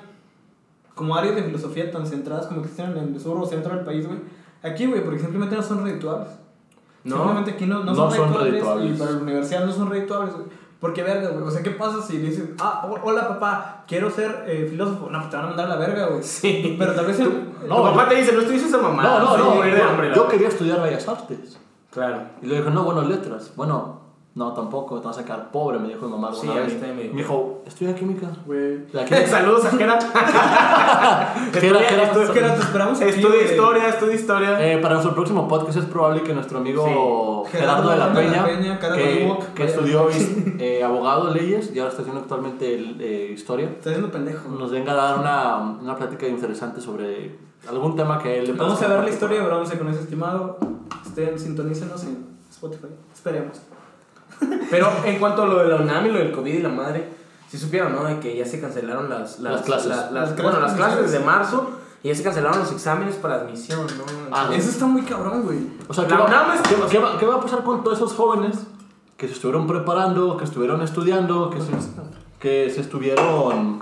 como 0.96 1.16
áreas 1.16 1.36
de 1.36 1.44
filosofía 1.44 1.92
tan 1.92 2.08
centradas 2.08 2.48
como 2.48 2.62
existen 2.62 2.98
en 2.98 3.14
el 3.14 3.20
sur 3.20 3.38
o 3.38 3.46
centro 3.46 3.76
del 3.76 3.86
país, 3.86 4.08
güey. 4.08 4.20
Aquí, 4.64 4.86
güey, 4.88 5.04
porque 5.04 5.20
simplemente 5.20 5.56
no 5.56 5.62
son 5.62 5.84
redituables. 5.84 6.30
No. 7.04 7.18
Simplemente 7.18 7.52
aquí 7.52 7.66
no, 7.68 7.80
no, 7.84 7.86
No 7.86 7.96
son, 7.96 8.12
son 8.12 8.34
redituables, 8.34 8.52
redituables. 8.54 8.96
y 8.96 9.00
para 9.00 9.12
la 9.12 9.18
universidad 9.20 9.66
no 9.66 9.72
son 9.72 9.90
redituables, 9.92 10.34
güey. 10.34 10.46
Porque, 10.80 11.04
verga, 11.04 11.30
güey. 11.30 11.44
O 11.44 11.52
sea, 11.52 11.62
¿qué 11.64 11.72
pasa 11.72 12.02
si 12.02 12.18
dices, 12.18 12.50
ah, 12.60 12.88
ho- 12.90 13.00
hola 13.04 13.28
papá, 13.28 13.84
quiero 13.88 14.10
ser 14.10 14.44
eh, 14.48 14.68
filósofo? 14.70 15.10
No, 15.10 15.20
pues 15.20 15.30
te 15.30 15.36
van 15.38 15.46
a 15.46 15.48
mandar 15.50 15.66
a 15.68 15.70
la 15.70 15.76
verga, 15.78 16.08
güey. 16.08 16.24
Sí. 16.24 16.76
Pero 16.80 16.94
tal 16.94 17.06
vez 17.06 17.20
el, 17.20 17.30
No, 17.68 17.78
tu 17.78 17.84
papá 17.84 18.04
yo- 18.04 18.10
te 18.10 18.16
dice, 18.16 18.34
no 18.34 18.40
estudies 18.42 18.64
esa 18.66 18.78
mamá. 18.80 19.04
no, 19.04 19.20
no, 19.20 19.38
no, 19.38 19.46
yo- 19.46 19.52
hambre, 19.54 19.72
la 20.10 20.16
yo 20.16 20.22
verdad. 20.22 20.28
quería 20.32 20.48
estudiar 20.48 20.82
Bellas 20.82 21.08
Artes. 21.08 21.60
Claro. 21.92 22.24
Y 22.42 22.48
le 22.48 22.58
dije, 22.58 22.70
no, 22.72 22.84
bueno, 22.84 23.04
letras. 23.04 23.52
Bueno, 23.56 24.02
no, 24.36 24.52
tampoco, 24.52 25.00
te 25.00 25.08
vas 25.08 25.18
a 25.18 25.22
sacar 25.22 25.50
pobre, 25.50 25.80
me 25.80 25.88
dijo 25.88 26.06
mi 26.08 26.12
mamá 26.12 26.34
Sí, 26.34 26.46
vez. 26.46 26.82
me 26.82 27.04
dijo. 27.04 27.14
Me 27.14 27.22
dijo, 27.22 27.62
estudia 27.66 27.96
química. 27.96 28.28
Güey. 28.46 28.86
Saludos 29.28 29.64
a 29.64 29.72
Jera. 29.72 29.98
Jera, 31.54 31.80
Jera, 31.80 32.12
Es 32.12 32.30
que 32.32 32.40
ahora 32.42 32.56
te 32.56 32.62
esperamos 32.62 33.00
aquí, 33.00 33.10
Estudia 33.12 33.44
historia, 33.44 33.88
estudia 33.88 34.16
historia. 34.16 34.74
Eh, 34.74 34.78
para 34.80 34.96
nuestro 34.96 35.16
próximo 35.16 35.48
podcast 35.48 35.78
es 35.78 35.86
probable 35.86 36.22
que 36.24 36.34
nuestro 36.34 36.58
amigo 36.58 37.46
Sí. 37.50 37.58
Gerardo 37.58 37.90
de 37.92 37.96
la 37.98 38.08
Gerardo 38.08 38.20
de 38.20 38.38
la 38.38 38.46
Peña, 38.46 38.80
que, 39.56 39.64
estudió 39.64 40.10
eh, 40.60 40.84
abogado, 40.84 41.34
leyes 41.34 41.72
y 41.74 41.80
ahora 41.80 41.92
está 41.92 42.02
haciendo 42.02 42.20
actualmente 42.22 42.76
eh, 43.00 43.32
historia, 43.34 43.68
Estás 43.70 43.94
haciendo 43.94 44.12
pendejo. 44.12 44.50
nos 44.50 44.70
venga 44.70 44.92
a 44.92 44.96
dar 44.96 45.20
una, 45.20 45.58
una 45.82 45.96
plática 45.96 46.28
interesante 46.28 46.82
sobre 46.82 47.38
algún 47.70 47.96
tema 47.96 48.20
que 48.20 48.40
él 48.40 48.48
le 48.48 48.54
Vamos 48.54 48.82
a 48.82 48.88
ver 48.90 49.02
la 49.02 49.10
historia 49.10 49.40
de 49.40 49.46
bronce 49.48 49.78
con 49.78 49.88
ese 49.88 50.02
estimado. 50.02 50.58
Estén, 51.06 51.40
sintonícenos 51.40 52.04
en 52.04 52.26
Spotify. 52.50 52.88
Esperemos. 53.14 53.62
Pero 54.70 54.90
en 55.06 55.20
cuanto 55.20 55.44
a 55.44 55.46
lo 55.48 55.60
de 55.60 55.68
la 55.70 55.76
UNAM 55.78 56.06
y 56.08 56.12
lo 56.12 56.20
del 56.20 56.32
COVID 56.32 56.54
y 56.54 56.62
la 56.62 56.70
madre, 56.70 57.10
si 57.50 57.58
supieron, 57.58 57.94
¿no? 57.94 58.04
De 58.04 58.20
que 58.20 58.36
ya 58.36 58.46
se 58.46 58.60
cancelaron 58.60 59.10
las, 59.10 59.40
Las 59.40 59.62
clases. 59.62 59.88
la- 59.88 59.96
las- 60.12 60.32
Las 60.32 60.42
bueno, 60.42 60.60
las 60.60 60.74
clases 60.74 61.12
desde 61.12 61.24
marzo 61.24 61.70
y 62.04 62.10
ya 62.10 62.16
se 62.16 62.24
cancelaron 62.24 62.60
los 62.60 62.72
exámenes 62.72 63.16
para 63.16 63.36
admisión, 63.36 63.86
¿no? 63.86 64.04
Ah, 64.32 64.50
Eso 64.54 64.70
está 64.70 64.86
muy 64.86 65.04
cabrón, 65.04 65.44
güey. 65.44 65.60
O 65.88 65.94
sea, 65.94 66.06
¿qué 66.08 66.14
va, 66.16 66.56
es- 66.56 66.62
qué 66.62 66.76
va- 66.76 66.88
qué 66.90 66.98
va- 67.00 67.18
qué 67.20 67.26
va 67.26 67.36
a 67.36 67.42
pasar 67.42 67.64
con 67.64 67.84
todos 67.84 67.98
esos 67.98 68.14
jóvenes 68.14 68.58
que 69.18 69.28
se 69.28 69.34
estuvieron 69.34 69.66
preparando, 69.68 70.36
que 70.38 70.44
estuvieron 70.44 70.82
estudiando, 70.82 71.50
que 71.50 71.62
se, 71.62 71.72
que 72.40 72.70
se 72.70 72.82
estuvieron 72.82 73.80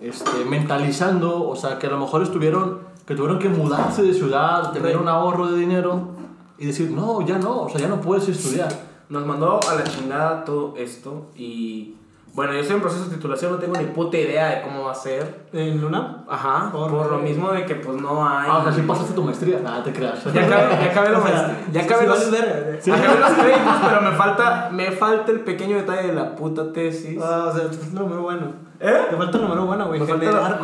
este, 0.00 0.44
mentalizando? 0.48 1.48
O 1.48 1.56
sea, 1.56 1.78
que 1.78 1.86
a 1.86 1.90
lo 1.90 1.98
mejor 1.98 2.22
estuvieron, 2.22 2.78
que 3.06 3.14
tuvieron 3.14 3.38
que 3.38 3.48
mudarse 3.48 4.02
de 4.02 4.14
ciudad, 4.14 4.72
tener 4.72 4.96
un 4.98 5.08
ahorro 5.08 5.48
de 5.48 5.58
dinero 5.58 6.10
y 6.58 6.66
decir, 6.66 6.90
no, 6.90 7.20
ya 7.26 7.38
no, 7.38 7.62
o 7.62 7.68
sea, 7.70 7.80
ya 7.80 7.88
no 7.88 8.00
puedes 8.00 8.28
estudiar. 8.28 8.68
Nos 9.10 9.26
mandó 9.26 9.60
a 9.68 9.74
la 9.74 9.84
chingada 9.84 10.44
todo 10.44 10.74
esto 10.76 11.26
y... 11.36 11.96
Bueno, 12.32 12.52
yo 12.52 12.60
estoy 12.60 12.76
en 12.76 12.82
proceso 12.82 13.06
de 13.06 13.16
titulación, 13.16 13.50
no 13.50 13.58
tengo 13.58 13.76
ni 13.76 13.86
puta 13.86 14.16
idea 14.16 14.50
de 14.50 14.62
cómo 14.62 14.84
va 14.84 14.92
a 14.92 14.94
ser. 14.94 15.46
¿En 15.52 15.80
Luna? 15.80 16.24
Ajá, 16.28 16.70
Por- 16.70 16.88
por, 16.88 17.10
lo 17.10 17.18
mismo 17.18 17.50
de 17.50 17.66
que 17.66 17.74
pues 17.74 18.00
no 18.00 18.24
hay... 18.26 18.46
Ah, 18.48 18.58
o 18.58 18.62
sea, 18.62 18.72
si 18.72 18.82
pasaste 18.82 19.14
tu 19.14 19.24
maestría, 19.24 19.58
nada, 19.58 19.82
te 19.82 19.92
creas. 19.92 20.22
Ya 20.32 20.46
acabé, 20.46 20.70
ya 20.84 20.90
acabé 20.92 21.10
la 21.12 21.18
maestría. 21.18 21.58
Ya 21.72 21.80
sí, 21.80 21.86
acabé 21.86 22.02
sí 22.02 22.08
los... 22.08 22.28
güey. 22.30 23.00
Acabé 23.00 23.18
los 23.20 23.30
créditos, 23.32 23.74
pero 23.82 24.00
me 24.02 24.12
falta, 24.12 24.68
me 24.72 24.92
falta 24.92 25.32
el 25.32 25.40
pequeño 25.40 25.76
detalle 25.78 26.06
de 26.06 26.12
la 26.14 26.36
puta 26.36 26.72
tesis. 26.72 27.18
Ah, 27.20 27.46
o 27.52 27.52
sea, 27.52 27.64
lo 27.94 28.00
número 28.02 28.22
bueno. 28.22 28.69
¿Eh? 28.82 29.06
Te 29.10 29.16
falta 29.16 29.36
el 29.36 29.42
número 29.44 29.66
bueno, 29.66 29.86
güey. 29.88 30.00
Te 30.00 30.06
falta, 30.06 30.30
la, 30.32 30.58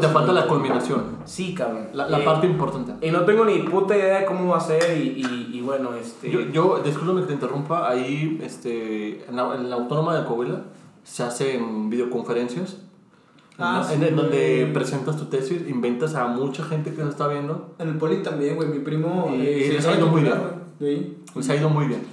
te 0.00 0.08
falta 0.08 0.32
la 0.32 0.46
culminación, 0.46 1.02
Sí, 1.24 1.52
cabrón. 1.54 1.88
la, 1.92 2.08
la 2.08 2.20
Eh, 2.20 2.24
parte 2.24 2.46
importante. 2.46 2.94
Y 3.04 3.10
no 3.10 3.22
tengo 3.24 3.44
ni 3.44 3.58
puta 3.64 3.96
idea 3.96 4.20
de 4.20 4.26
cómo 4.26 4.50
va 4.50 4.58
a 4.58 4.60
ser 4.60 4.96
y, 4.96 5.08
y, 5.08 5.50
y 5.54 5.60
bueno, 5.60 5.92
este... 5.94 6.30
Yo, 6.30 6.40
yo 6.52 6.80
discúlpame 6.84 7.22
que 7.22 7.26
te 7.28 7.32
interrumpa, 7.32 7.88
ahí 7.88 8.38
este, 8.42 9.24
en, 9.28 9.34
la, 9.34 9.54
en 9.56 9.68
la 9.70 9.76
Autónoma 9.76 10.16
de 10.16 10.24
Coahuila 10.24 10.60
se 11.02 11.24
hacen 11.24 11.90
videoconferencias 11.90 12.78
Ah, 13.58 13.78
¿no? 13.82 13.84
sí, 13.88 13.94
en, 14.04 14.16
donde 14.16 14.60
güey. 14.62 14.72
presentas 14.72 15.16
tu 15.16 15.26
tesis, 15.26 15.68
inventas 15.68 16.14
a 16.16 16.26
mucha 16.26 16.64
gente 16.64 16.90
que 16.92 17.02
se 17.02 17.08
está 17.08 17.28
viendo, 17.28 17.74
En 17.78 17.88
el 17.88 17.96
poli 17.98 18.22
también, 18.22 18.56
güey. 18.56 18.68
Mi 18.68 18.80
primo. 18.80 19.30
Y- 19.32 19.42
eh, 19.42 19.74
y 19.78 19.80
se 19.82 19.88
ha 19.90 19.96
ido 19.96 20.06
muy 20.08 20.22
bien. 20.22 20.34
De 20.80 20.88
ahí. 20.88 21.22
pues 21.32 21.48
ha 21.50 21.54
ido 21.56 21.68
muy 21.68 21.86
bien. 21.86 22.04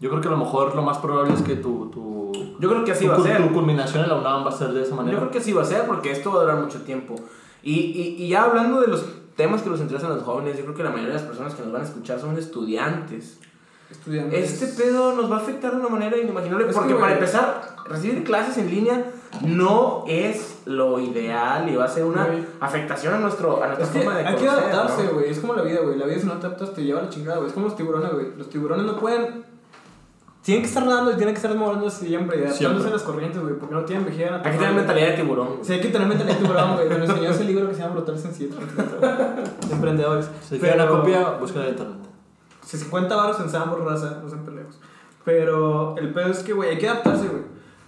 Yo 0.00 0.08
creo 0.10 0.20
que 0.20 0.28
a 0.28 0.30
lo 0.30 0.36
mejor 0.36 0.74
lo 0.76 0.82
más 0.82 0.98
probable 0.98 1.34
es 1.34 1.42
que 1.42 1.56
tu, 1.56 1.86
tu, 1.86 2.30
Yo 2.58 2.68
creo 2.68 2.84
que 2.84 2.92
así 2.92 3.04
tu, 3.04 3.10
va 3.10 3.16
a 3.18 3.22
ser. 3.22 3.46
tu 3.48 3.52
culminación 3.52 4.02
en 4.04 4.08
la 4.10 4.16
UNAM 4.16 4.44
va 4.44 4.50
a 4.50 4.52
ser 4.52 4.68
de 4.72 4.80
esa 4.82 4.90
Yo 4.90 4.96
manera. 4.96 5.18
creo 5.18 5.30
que 5.30 5.38
así 5.38 5.52
va 5.52 5.62
a 5.62 5.66
ser 5.66 5.86
porque 5.86 6.10
esto 6.12 6.30
va 6.32 6.38
a 6.38 6.42
durar 6.44 6.58
mucho 6.58 6.80
tiempo. 6.82 7.14
Y, 7.62 7.72
y, 7.74 8.16
y 8.24 8.28
ya 8.28 8.44
hablando 8.44 8.80
de 8.80 8.86
los 8.88 9.04
temas 9.36 9.62
que 9.62 9.68
los 9.70 9.80
interesan 9.80 10.12
a 10.12 10.14
los 10.14 10.24
jóvenes, 10.24 10.56
yo 10.56 10.64
creo 10.64 10.74
que 10.76 10.82
la 10.82 10.90
mayoría 10.90 11.08
de 11.14 11.20
las 11.20 11.24
personas 11.24 11.54
que 11.54 11.62
nos 11.62 11.72
van 11.72 11.82
a 11.82 11.84
escuchar 11.84 12.18
son 12.20 12.38
estudiantes. 12.38 13.38
estudiantes. 13.90 14.62
Este 14.62 14.82
pedo 14.82 15.14
nos 15.14 15.30
va 15.30 15.36
a 15.36 15.40
afectar 15.40 15.72
de 15.72 15.78
una 15.80 15.88
manera 15.88 16.16
inimaginable. 16.16 16.66
Es 16.68 16.74
porque 16.74 16.94
que, 16.94 17.00
para 17.00 17.12
empezar, 17.14 17.76
recibir 17.88 18.24
clases 18.24 18.56
en 18.58 18.70
línea 18.70 19.04
no 19.42 20.04
es 20.08 20.62
lo 20.64 20.98
ideal 20.98 21.68
y 21.68 21.76
va 21.76 21.84
a 21.84 21.88
ser 21.88 22.04
una 22.04 22.26
afectación 22.60 23.12
a, 23.14 23.18
nuestro, 23.18 23.62
a 23.62 23.66
nuestra 23.66 23.84
Es 23.86 23.92
que 23.92 23.98
forma 24.00 24.18
de 24.18 24.26
hay 24.26 24.36
que 24.36 24.48
adaptarse, 24.48 25.04
¿no? 25.04 25.12
güey. 25.14 25.30
Es 25.30 25.38
como 25.40 25.52
la 25.54 25.62
vida, 25.62 25.80
güey. 25.80 25.98
La 25.98 26.06
vida 26.06 26.18
si 26.20 26.26
no 26.26 26.34
te 26.38 26.46
adaptas 26.46 26.72
te 26.72 26.84
lleva 26.84 27.00
a 27.00 27.02
la 27.02 27.10
chingada, 27.10 27.36
güey. 27.36 27.48
Es 27.48 27.52
como 27.54 27.66
los 27.66 27.76
tiburones, 27.76 28.12
güey. 28.12 28.26
Los 28.38 28.48
tiburones 28.48 28.86
no 28.86 28.96
pueden... 28.98 29.44
Tienen 30.46 30.62
que 30.62 30.68
estar 30.68 30.86
nadando 30.86 31.10
y 31.10 31.16
tienen 31.16 31.34
que 31.34 31.40
estar 31.40 31.52
moviéndose 31.56 32.06
siempre. 32.06 32.38
Y 32.38 32.44
adaptándose 32.44 32.86
a 32.86 32.90
las 32.92 33.02
corrientes, 33.02 33.42
güey. 33.42 33.58
Porque 33.58 33.74
no 33.74 33.84
tienen 33.84 34.06
vejiga 34.06 34.36
Hay 34.36 34.42
que 34.42 34.42
tener 34.42 34.60
natural, 34.60 34.74
mentalidad 34.76 35.08
de 35.08 35.16
tiburón. 35.16 35.48
Sí, 35.62 35.72
hay 35.72 35.80
que 35.80 35.88
tener 35.88 36.06
mentalidad 36.06 36.36
de 36.36 36.42
tiburón, 36.44 36.74
güey. 36.76 36.88
Me 36.88 37.04
enseñó 37.04 37.30
ese 37.30 37.44
libro 37.44 37.68
que 37.68 37.74
se 37.74 37.80
llama 37.82 38.04
en 38.06 38.32
7. 38.32 38.56
De 39.66 39.74
emprendedores. 39.74 40.30
Si 40.48 40.60
quieren 40.60 40.78
la 40.78 40.86
copia, 40.86 41.30
busquen 41.40 41.62
en 41.62 41.68
internet. 41.70 41.96
Si 42.64 42.76
50 42.76 43.16
baros 43.16 43.40
en 43.40 43.50
Sambor, 43.50 43.84
raza, 43.84 44.20
no 44.22 44.28
sean 44.28 44.44
pendejos. 44.44 44.78
Pero 45.24 45.96
el 45.98 46.14
pedo 46.14 46.30
es 46.30 46.38
que, 46.44 46.52
güey, 46.52 46.70
hay 46.70 46.78
que 46.78 46.90
adaptarse, 46.90 47.26
güey. 47.26 47.42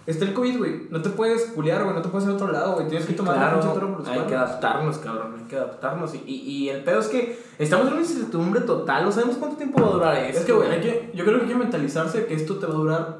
Está 0.05 0.25
el 0.25 0.33
COVID, 0.33 0.57
güey. 0.57 0.87
No 0.89 1.01
te 1.01 1.09
puedes 1.09 1.51
culiar, 1.51 1.83
güey. 1.83 1.95
No 1.95 2.01
te 2.01 2.09
puedes 2.09 2.27
ir 2.27 2.31
a 2.31 2.35
otro 2.35 2.51
lado, 2.51 2.73
güey. 2.73 2.87
Tienes 2.87 3.05
que 3.05 3.13
tomar 3.13 3.35
Claro, 3.35 3.61
un 3.61 3.79
por 3.79 3.99
los 3.99 4.07
hay 4.07 4.21
que 4.21 4.35
adaptarnos, 4.35 4.97
cabrón, 4.97 5.35
hay 5.37 5.45
que 5.45 5.55
adaptarnos. 5.55 6.15
Y, 6.15 6.23
y, 6.25 6.35
y 6.35 6.69
el 6.69 6.83
pedo 6.83 6.99
es 6.99 7.07
que 7.07 7.39
estamos 7.59 7.87
en 7.87 7.93
una 7.93 8.01
incertidumbre 8.01 8.61
total, 8.61 9.05
no 9.05 9.11
sabemos 9.11 9.37
cuánto 9.37 9.57
tiempo 9.57 9.81
va 9.81 9.87
a 9.87 9.91
durar 9.91 10.17
esto. 10.17 10.39
Es 10.39 10.45
que, 10.45 10.51
güey, 10.51 10.71
hay 10.71 10.81
que, 10.81 11.11
yo 11.13 11.23
creo 11.25 11.37
que 11.37 11.43
hay 11.43 11.51
que 11.51 11.57
mentalizarse 11.57 12.25
que 12.25 12.33
esto 12.33 12.55
te 12.55 12.65
va 12.65 12.73
a 12.73 12.77
durar 12.77 13.17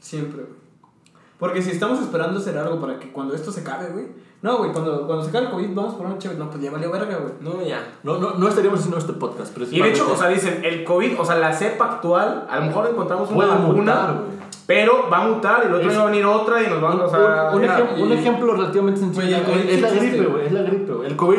siempre, 0.00 0.42
güey. 0.42 0.62
Porque 1.42 1.60
si 1.60 1.70
estamos 1.70 2.00
esperando 2.00 2.38
hacer 2.38 2.56
algo 2.56 2.80
para 2.80 3.00
que 3.00 3.10
cuando 3.10 3.34
esto 3.34 3.50
se 3.50 3.62
acabe, 3.62 3.88
güey. 3.88 4.06
No, 4.42 4.58
güey, 4.58 4.72
cuando, 4.72 5.06
cuando 5.06 5.24
se 5.24 5.30
acabe 5.30 5.46
el 5.46 5.50
COVID 5.50 5.74
vamos 5.74 5.94
por 5.94 6.06
una 6.06 6.16
chévere. 6.16 6.38
No, 6.38 6.48
pues 6.48 6.62
ya 6.62 6.70
valió 6.70 6.90
verga, 6.92 7.16
güey. 7.16 7.32
No, 7.40 7.60
ya. 7.64 7.98
No, 8.04 8.18
no, 8.18 8.34
no 8.34 8.48
estaríamos 8.48 8.78
haciendo 8.78 8.98
este 8.98 9.12
podcast, 9.12 9.56
Y 9.72 9.80
de 9.80 9.88
hecho, 9.90 10.12
o 10.12 10.16
sea, 10.16 10.28
dicen, 10.28 10.64
el 10.64 10.84
COVID, 10.84 11.18
o 11.18 11.24
sea, 11.24 11.36
la 11.36 11.52
cepa 11.52 11.94
actual, 11.94 12.46
a 12.48 12.60
lo 12.60 12.66
mejor 12.66 12.88
encontramos 12.88 13.28
una 13.28 13.36
Puede 13.36 13.50
vacuna, 13.50 13.72
mutar, 13.72 14.14
güey. 14.14 14.51
Pero 14.66 15.08
va 15.10 15.24
a 15.24 15.28
mutar 15.28 15.62
y 15.64 15.66
el 15.68 15.74
otro 15.74 15.88
Es- 15.88 15.94
año 15.94 15.98
va 16.02 16.08
a 16.08 16.10
venir 16.10 16.24
otra 16.24 16.62
y 16.62 16.66
nos 16.66 16.74
Un, 16.76 16.82
vamos, 16.82 17.02
o 17.02 17.10
sea... 17.10 17.50
un- 17.52 17.56
un 17.62 17.68
ejem- 17.68 18.02
un 18.02 18.08
y- 18.10 18.12
ejemplo 18.14 18.52
relativamente 18.54 19.00
sencillo 19.00 19.36
el 19.36 19.68
es 19.68 19.80
la 19.82 19.90
gripe, 19.90 20.24
güey. 20.26 20.46
Es 20.46 20.52
la 20.52 20.62
gripe, 20.62 20.92
güey. 20.92 21.08
El 21.08 21.16
COVID, 21.16 21.38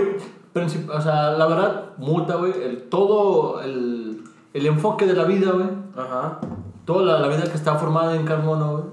o 0.93 1.01
sea, 1.01 1.31
la 1.31 1.47
verdad, 1.47 1.85
muta, 1.97 2.35
güey. 2.35 2.51
El, 2.61 2.83
todo 2.83 3.61
el, 3.61 4.21
el 4.53 4.65
enfoque 4.65 5.05
de 5.05 5.13
la 5.13 5.23
vida, 5.23 5.51
güey. 5.51 5.67
Ajá. 5.97 6.39
Toda 6.85 7.03
la, 7.05 7.19
la 7.19 7.27
vida 7.27 7.43
que 7.43 7.55
está 7.55 7.75
formada 7.75 8.15
en 8.15 8.25
carbono, 8.25 8.71
güey. 8.73 8.83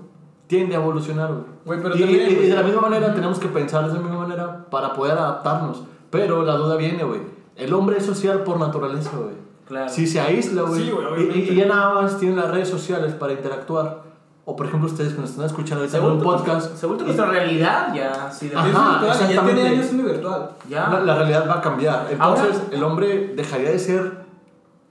Tiende 0.47 0.75
a 0.75 0.81
evolucionar, 0.81 1.29
güey. 1.33 1.45
Güey, 1.65 1.83
pero 1.83 1.97
y, 1.97 2.01
también, 2.01 2.31
y- 2.31 2.33
y 2.45 2.49
de 2.49 2.55
la 2.55 2.63
misma 2.63 2.81
manera 2.83 3.15
tenemos 3.15 3.39
que 3.39 3.49
pensar 3.49 3.87
de 3.89 3.95
la 3.95 4.01
misma 4.01 4.21
manera 4.27 4.67
para 4.71 4.93
poder 4.95 5.13
adaptarnos. 5.19 5.83
Pero 6.11 6.43
la 6.43 6.55
duda 6.55 6.77
viene, 6.77 7.05
güey. 7.05 7.21
El 7.57 7.73
hombre 7.75 7.99
es 7.99 8.07
social 8.07 8.43
por 8.43 8.59
naturaleza, 8.59 9.11
güey. 9.17 9.35
Claro. 9.69 9.89
Si 9.89 10.07
se 10.07 10.19
aísla, 10.19 10.63
güey, 10.63 10.83
Sí, 10.83 10.91
güey, 10.91 11.39
y- 11.39 11.51
y, 11.51 11.55
ya 11.55 11.67
nada 11.67 11.95
más 11.95 12.19
tienen 12.19 12.37
las 12.39 12.51
redes 12.51 12.69
sociales 12.69 13.15
para 13.15 13.33
interactuar. 13.35 14.03
O 14.51 14.57
por 14.57 14.67
ejemplo, 14.67 14.89
ustedes 14.91 15.13
que 15.15 15.21
nos 15.21 15.31
están 15.31 15.47
escuchando 15.47 15.85
en 15.85 16.05
un 16.05 16.21
podcast. 16.21 16.75
Se 16.77 16.85
vuelve 16.87 17.05
nuestra 17.05 17.27
realidad 17.27 17.95
ya, 17.95 18.31
sí, 18.33 18.49
de 18.49 18.57
Ajá. 18.57 18.67
es 18.69 18.75
virtual, 18.75 19.33
ya 19.35 19.43
tiene 19.45 19.69
años 19.69 19.87
siendo 19.87 20.05
virtual. 20.09 20.51
ya. 20.69 20.89
La, 20.89 21.01
la 21.01 21.15
realidad 21.15 21.49
va 21.49 21.55
a 21.55 21.61
cambiar. 21.61 22.09
Entonces, 22.11 22.55
Ahora- 22.57 22.65
el 22.73 22.83
hombre 22.83 23.33
dejaría 23.37 23.71
de 23.71 23.79
ser 23.79 24.25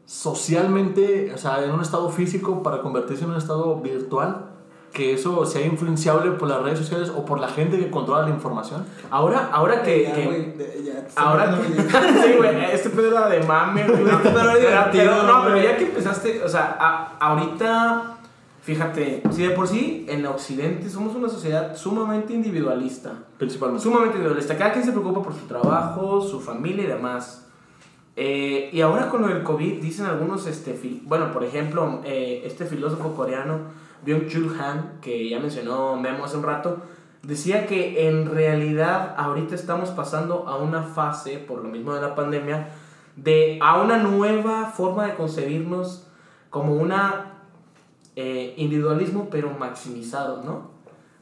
socialmente, 0.05 1.31
o 1.33 1.37
sea, 1.37 1.63
en 1.63 1.71
un 1.71 1.81
estado 1.81 2.09
físico 2.09 2.63
para 2.63 2.79
convertirse 2.81 3.25
en 3.25 3.31
un 3.31 3.37
estado 3.37 3.75
virtual. 3.81 4.45
Que 4.93 5.13
eso 5.13 5.45
sea 5.45 5.63
influenciable 5.63 6.31
por 6.31 6.47
las 6.47 6.63
redes 6.63 6.79
sociales 6.79 7.11
o 7.15 7.23
por 7.23 7.39
la 7.39 7.47
gente 7.47 7.77
que 7.77 7.91
controla 7.91 8.23
la 8.23 8.29
información. 8.31 8.85
Ahora, 9.11 9.49
ahora 9.51 9.83
que... 9.83 10.01
Ya, 10.03 10.13
que- 10.15 10.53
de- 10.57 10.83
ya, 10.83 11.07
Ahora 11.15 11.55
sí, 11.63 11.73
que... 11.73 11.81
sí, 12.23 12.33
güey, 12.37 12.65
este 12.73 12.89
pedo 12.89 13.09
era 13.11 13.29
de 13.29 13.43
mame, 13.43 13.83
güey. 13.83 14.03
Pero 14.23 14.39
era 14.39 14.55
divertido, 14.55 15.23
no, 15.27 15.43
pero 15.43 15.57
ya 15.57 15.77
que 15.77 15.83
empezaste, 15.85 16.43
o 16.43 16.49
sea, 16.49 16.75
a- 16.79 17.17
ahorita, 17.19 18.01
fíjate, 18.61 19.23
si 19.31 19.43
de 19.43 19.51
por 19.51 19.67
sí 19.67 20.05
en 20.09 20.25
Occidente 20.25 20.89
somos 20.89 21.15
una 21.15 21.29
sociedad 21.29 21.75
sumamente 21.75 22.33
individualista. 22.33 23.13
Principalmente. 23.37 23.83
Sumamente 23.83 24.17
individualista. 24.17 24.57
Cada 24.57 24.73
quien 24.73 24.85
se 24.85 24.91
preocupa 24.91 25.21
por 25.21 25.33
su 25.33 25.45
trabajo, 25.45 26.21
su 26.21 26.39
familia 26.39 26.83
y 26.83 26.87
demás. 26.87 27.45
Eh, 28.15 28.69
y 28.73 28.81
ahora 28.81 29.09
con 29.09 29.29
el 29.29 29.43
COVID, 29.43 29.81
dicen 29.81 30.05
algunos, 30.05 30.45
este, 30.45 30.77
bueno, 31.03 31.31
por 31.31 31.43
ejemplo, 31.43 32.01
eh, 32.03 32.41
este 32.43 32.65
filósofo 32.65 33.13
coreano, 33.13 33.59
Byung-Chul 34.05 34.59
Han, 34.59 34.99
que 35.01 35.29
ya 35.29 35.39
mencionó 35.39 35.95
Memo 35.95 36.25
hace 36.25 36.35
un 36.35 36.43
rato, 36.43 36.81
decía 37.23 37.65
que 37.65 38.09
en 38.09 38.29
realidad 38.29 39.15
ahorita 39.17 39.55
estamos 39.55 39.91
pasando 39.91 40.47
a 40.47 40.57
una 40.57 40.83
fase, 40.83 41.37
por 41.37 41.63
lo 41.63 41.69
mismo 41.69 41.93
de 41.93 42.01
la 42.01 42.15
pandemia, 42.15 42.69
de 43.15 43.57
a 43.61 43.81
una 43.81 43.97
nueva 43.97 44.65
forma 44.65 45.05
de 45.05 45.15
concebirnos 45.15 46.05
como 46.49 46.73
una 46.73 47.28
eh, 48.21 48.53
individualismo 48.57 49.29
pero 49.31 49.49
maximizado, 49.57 50.43
¿no? 50.43 50.71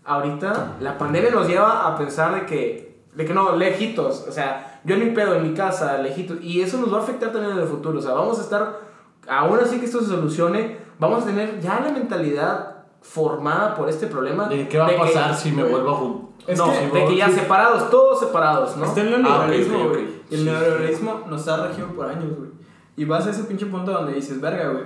Ahorita 0.03 0.77
la 0.79 0.97
pandemia 0.97 1.29
nos 1.31 1.47
lleva 1.47 1.86
a 1.88 1.97
pensar 1.97 2.33
de 2.33 2.45
que, 2.45 3.03
de 3.13 3.25
que 3.25 3.33
no, 3.33 3.55
lejitos, 3.55 4.25
o 4.27 4.31
sea, 4.31 4.81
yo 4.86 4.95
en 4.95 5.03
mi 5.05 5.12
pedo, 5.12 5.36
en 5.36 5.43
mi 5.43 5.53
casa, 5.53 5.97
lejitos, 5.99 6.38
y 6.41 6.62
eso 6.62 6.77
nos 6.77 6.93
va 6.93 6.99
a 6.99 7.01
afectar 7.03 7.31
también 7.31 7.53
en 7.53 7.60
el 7.60 7.67
futuro, 7.67 7.99
o 7.99 8.01
sea, 8.01 8.13
vamos 8.13 8.39
a 8.39 8.41
estar, 8.41 8.79
aún 9.27 9.60
así 9.60 9.79
que 9.79 9.86
esto 9.86 9.99
se 9.99 10.07
solucione, 10.07 10.77
vamos 10.97 11.23
a 11.23 11.25
tener 11.27 11.60
ya 11.60 11.81
la 11.86 11.91
mentalidad 11.91 12.77
formada 13.01 13.75
por 13.75 13.89
este 13.89 14.07
problema. 14.07 14.47
¿De 14.47 14.67
qué 14.67 14.77
va 14.77 14.88
a 14.88 14.89
que- 14.89 14.95
pasar 14.97 15.36
si 15.36 15.51
me 15.51 15.63
vuelvo 15.63 15.89
a 15.91 15.95
juntar? 15.95 16.27
es 16.47 16.57
no, 16.57 16.71
que- 16.71 16.99
de 16.99 17.05
que 17.07 17.17
ya 17.17 17.29
separados, 17.29 17.89
todos 17.89 18.19
separados, 18.21 18.77
¿no? 18.77 18.86
Está 18.86 19.01
el 19.01 19.13
Ah, 19.13 19.17
neoliberalismo, 19.17 19.89
güey. 19.89 20.03
ok. 20.05 20.10
Y 20.29 20.33
el 20.36 20.39
Sí, 20.39 20.45
neoliberalismo 20.45 21.21
nos 21.29 21.47
ha 21.49 21.67
regido 21.67 21.88
por 21.89 22.07
años, 22.07 22.36
güey. 22.38 22.49
Y 22.95 23.03
vas 23.05 23.27
a 23.27 23.31
ese 23.31 23.43
pinche 23.43 23.65
punto 23.65 23.91
donde 23.91 24.13
dices, 24.13 24.39
verga, 24.39 24.69
güey. 24.69 24.86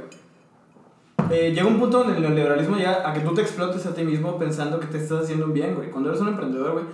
Eh, 1.32 1.52
llega 1.54 1.66
un 1.66 1.80
punto 1.80 2.00
donde 2.00 2.16
el 2.16 2.22
neoliberalismo 2.22 2.76
llega 2.76 3.10
a 3.10 3.14
que 3.14 3.22
tú 3.22 3.34
te 3.34 3.42
explotes 3.42 3.86
a 3.86 3.94
ti 3.94 4.04
mismo 4.04 4.38
pensando 4.38 4.80
que 4.80 4.88
te 4.88 4.98
estás 4.98 5.24
haciendo 5.24 5.46
un 5.46 5.54
bien, 5.54 5.76
güey. 5.76 5.90
Cuando 5.90 6.10
eres 6.10 6.22
un 6.22 6.30
emprendedor, 6.30 6.74
güey. 6.74 6.86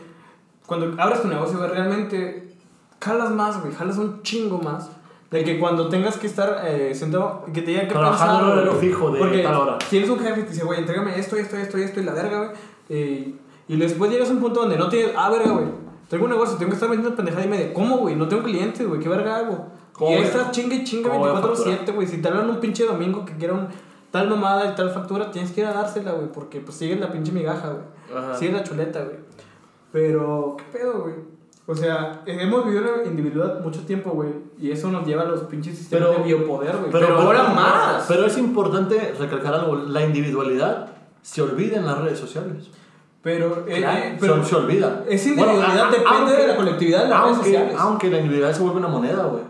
Cuando 0.66 1.02
abres 1.02 1.22
tu 1.22 1.28
negocio, 1.28 1.58
güey, 1.58 1.70
realmente 1.72 2.56
jalas 3.02 3.32
más, 3.32 3.62
güey. 3.62 3.74
Jalas 3.74 3.98
un 3.98 4.22
chingo 4.22 4.60
más. 4.60 4.90
De 5.32 5.44
que 5.44 5.60
cuando 5.60 5.90
tengas 5.90 6.16
que 6.18 6.28
estar 6.28 6.64
eh, 6.66 6.96
sentado, 6.96 7.44
que 7.54 7.62
te 7.62 7.72
digan 7.72 7.88
que 7.88 7.94
Trabajando 7.94 8.46
en 8.46 8.52
horario 8.60 8.74
fijo 8.76 9.12
de 9.12 9.20
Porque 9.20 9.40
tal 9.40 9.56
hora. 9.56 9.78
Si 9.90 9.98
eres 9.98 10.10
un 10.10 10.20
jefe 10.20 10.40
y 10.40 10.44
te 10.44 10.50
dice, 10.52 10.64
güey, 10.64 10.80
entrégame 10.80 11.20
esto, 11.20 11.36
esto, 11.36 11.58
esto, 11.58 11.78
esto 11.78 12.00
y 12.00 12.04
la 12.04 12.14
verga, 12.14 12.38
güey. 12.38 12.50
eh, 12.90 13.36
y 13.68 13.76
después 13.76 14.10
llegas 14.10 14.30
a 14.30 14.34
un 14.34 14.40
punto 14.40 14.62
donde 14.62 14.78
no 14.78 14.88
tienes, 14.88 15.12
ah, 15.18 15.30
verga, 15.30 15.52
güey. 15.52 15.66
Tengo 16.10 16.24
un 16.24 16.32
negocio, 16.32 16.56
tengo 16.56 16.70
que 16.70 16.76
estar 16.76 16.90
vendiendo 16.90 17.16
pendejada 17.16 17.46
y 17.46 17.50
media. 17.50 17.74
¿Cómo, 17.74 17.98
güey? 17.98 18.16
No 18.16 18.30
tengo 18.30 18.44
clientes, 18.44 18.88
güey. 18.88 19.02
¿Qué 19.02 19.10
verga 19.10 19.38
hago? 19.38 19.68
¿Cómo 19.92 20.12
Y 20.12 20.22
estás 20.22 20.52
chingue 20.52 20.86
chingue 20.86 21.10
cómo 21.10 21.20
voy 21.20 21.32
a 21.32 21.42
24-7, 21.42 21.94
güey. 21.94 22.08
Si 22.08 22.22
te 22.22 22.28
hablan 22.30 22.50
un 22.50 22.62
pinche 22.62 22.86
domingo 22.86 23.26
que 23.26 23.34
quiera 23.34 23.56
un 23.56 23.68
tal 24.12 24.30
mamada 24.30 24.72
y 24.72 24.76
tal 24.76 24.90
factura, 24.92 25.32
tienes 25.32 25.52
que 25.52 25.62
ir 25.62 25.68
a 25.68 25.74
dársela, 25.74 26.12
güey. 26.14 26.28
Porque 26.28 26.60
pues 26.62 26.78
sigues 26.78 27.00
la 27.00 27.12
pinche 27.12 27.32
migaja, 27.32 27.70
güey. 27.70 27.84
Ajá. 28.18 28.36
Sigues 28.36 28.54
la 28.56 28.64
chuleta, 28.64 29.04
güey. 29.04 29.18
Pero, 29.92 30.56
¿qué 30.58 30.64
pedo, 30.80 31.02
güey? 31.04 31.16
O 31.70 31.76
sea, 31.76 32.22
hemos 32.26 32.66
vivido 32.66 33.02
en 33.04 33.10
individualidad 33.12 33.60
mucho 33.62 33.82
tiempo, 33.82 34.12
güey. 34.12 34.30
Y 34.58 34.72
eso 34.72 34.90
nos 34.90 35.06
lleva 35.06 35.24
a 35.24 35.26
los 35.26 35.42
pinches 35.44 35.78
sistemas 35.78 36.10
Pero- 36.10 36.20
de 36.20 36.24
biopoder, 36.26 36.78
güey. 36.78 36.92
pero 36.92 37.18
ahora 37.20 37.44
más. 37.50 38.06
Pero 38.08 38.26
es 38.26 38.38
importante 38.38 39.14
recalcar 39.20 39.54
algo. 39.54 39.76
La 39.76 40.06
individualidad 40.06 40.88
se 41.22 41.42
olvida 41.42 41.78
en 41.78 41.86
las 41.86 41.98
redes 42.00 42.20
sociales. 42.20 42.70
Pero, 43.22 43.66
eh, 43.68 43.80
Claro. 43.80 44.00
eh, 44.00 44.18
pero 44.20 44.44
se, 44.44 44.50
se 44.52 44.56
olvida. 44.56 45.04
esa 45.10 45.28
individualidad 45.30 45.90
depende 45.92 46.32
de 46.38 46.48
la 46.48 46.56
colectividad 46.56 47.04
de 47.04 47.10
las 47.10 47.20
redes 47.24 47.36
aunque, 47.36 47.50
sociales. 47.52 47.76
Aunque 47.78 48.10
la 48.12 48.18
individualidad 48.20 48.56
se 48.58 48.64
vuelve 48.64 48.78
una 48.80 48.88
moneda, 48.88 49.24
güey. 49.26 49.44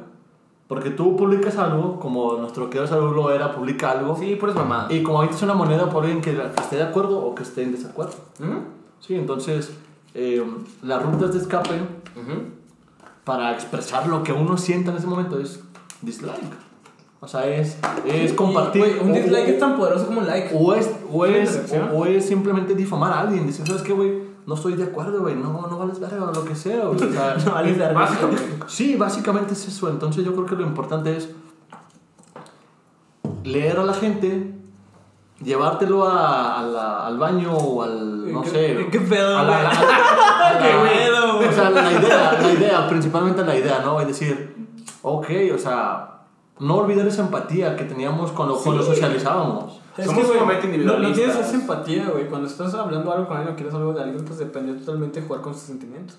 Porque 0.68 0.90
tú 0.90 1.16
publicas 1.16 1.58
algo, 1.58 1.98
como 2.00 2.34
nuestro 2.38 2.70
querido 2.70 2.88
salud 2.88 3.16
lo 3.16 3.32
era, 3.32 3.56
publica 3.56 3.92
algo. 3.92 4.18
Sí, 4.18 4.36
puras 4.36 4.56
mamadas. 4.56 4.92
Y 4.92 5.02
como 5.02 5.20
ahorita 5.20 5.36
es 5.38 5.42
una 5.44 5.54
moneda 5.54 5.90
por 5.90 6.04
alguien 6.04 6.22
que, 6.22 6.34
que 6.36 6.62
esté 6.62 6.76
de 6.76 6.84
acuerdo 6.84 7.20
o 7.20 7.34
que 7.34 7.44
esté 7.44 7.64
en 7.64 7.72
desacuerdo. 7.72 8.16
¿Mm? 8.40 8.58
Sí, 9.00 9.16
entonces 9.16 9.72
eh, 10.14 10.44
las 10.82 11.02
rutas 11.04 11.32
de 11.34 11.40
escape 11.40 11.76
Ujú. 12.16 12.42
para 13.24 13.54
expresar 13.54 14.08
lo 14.08 14.24
que 14.24 14.34
uno 14.34 14.58
sienta 14.58 14.92
en 14.92 14.98
ese 14.98 15.08
momento 15.08 15.40
es 15.40 15.62
dislike. 16.02 16.68
O 17.22 17.28
sea, 17.28 17.48
es, 17.48 17.78
es 18.06 18.34
compartir. 18.34 19.00
Un 19.02 19.14
dislike 19.14 19.48
o- 19.48 19.52
es 19.52 19.60
tan 19.60 19.78
poderoso 19.78 20.06
como 20.08 20.20
un 20.20 20.28
like. 20.28 20.54
O 20.54 20.74
es, 20.76 20.92
o, 21.12 21.26
¿Es 21.26 21.64
o 21.94 22.06
es 22.06 22.28
simplemente 22.28 22.76
difamar 22.76 23.14
a 23.14 23.22
alguien. 23.22 23.48
Decir, 23.48 23.66
¿sabes 23.66 23.82
qué, 23.84 23.94
güey? 23.94 24.27
No 24.48 24.56
estoy 24.56 24.74
de 24.74 24.84
acuerdo, 24.86 25.20
güey. 25.22 25.36
No, 25.36 25.68
no 25.70 25.78
vales 25.78 26.00
verga 26.00 26.24
o 26.24 26.34
lo 26.34 26.44
que 26.46 26.56
sea. 26.56 26.86
güey". 26.86 26.96
O 27.04 27.12
sea, 27.14 27.36
No 27.46 27.52
vales 27.52 27.78
verga. 27.78 28.00
Básicamente. 28.00 28.60
Sí, 28.68 28.96
básicamente 28.96 29.54
es 29.54 29.68
eso. 29.68 29.90
Entonces 29.90 30.26
yo 30.26 30.34
creo 30.34 30.46
que 30.48 30.56
lo 30.56 30.64
importante 30.64 31.16
es 31.16 31.30
leer 33.44 33.80
a 33.80 33.84
la 33.84 33.94
gente, 33.94 34.54
llevártelo 35.42 36.06
a, 36.08 36.60
a 36.60 36.64
la- 36.64 37.06
al 37.08 37.18
baño 37.18 37.54
o 37.54 37.84
al, 37.84 38.32
no 38.32 38.42
¿Qué- 38.42 38.50
sé. 38.50 38.88
qué 38.92 39.00
pedo, 39.02 39.38
a 39.38 39.44
la- 39.44 39.48
güey? 39.64 39.66
a 39.66 40.54
la- 40.54 40.60
Qué 40.62 40.90
pedo, 40.90 41.36
güey. 41.38 41.48
O 41.50 41.52
sea, 41.52 41.70
la 41.70 41.92
idea, 41.92 42.40
la 42.42 42.52
idea, 42.54 42.88
principalmente 42.90 43.44
la 43.46 43.56
idea, 43.56 43.82
¿no? 43.84 44.00
Es 44.02 44.08
decir, 44.08 44.56
ok, 45.02 45.28
o 45.54 45.58
sea, 45.58 46.22
no 46.60 46.76
olvidar 46.78 47.06
esa 47.08 47.22
empatía 47.22 47.76
que 47.76 47.84
teníamos 47.84 48.32
cuando, 48.32 48.56
cuando 48.58 48.82
Sí. 48.84 48.90
socializábamos. 48.92 49.77
Es 49.98 50.06
Somos 50.06 50.22
que, 50.26 50.34
sumamente 50.34 50.68
no, 50.68 50.70
no 50.70 50.74
individualistas. 50.76 51.16
tienes 51.18 51.36
esa 51.48 51.56
empatía, 51.56 52.10
güey. 52.10 52.28
Cuando 52.28 52.48
estás 52.48 52.74
hablando 52.76 53.12
algo 53.12 53.28
con 53.28 53.38
alguien 53.38 53.54
o 53.54 53.58
quieres 53.58 53.74
algo 53.74 53.94
de 53.94 54.04
alguien, 54.04 54.24
pues 54.26 54.38
depende 54.40 54.74
totalmente 54.74 55.22
de 55.22 55.28
jugar 55.28 55.42
con 55.42 55.54
sus 55.54 55.64
sentimientos. 55.64 56.18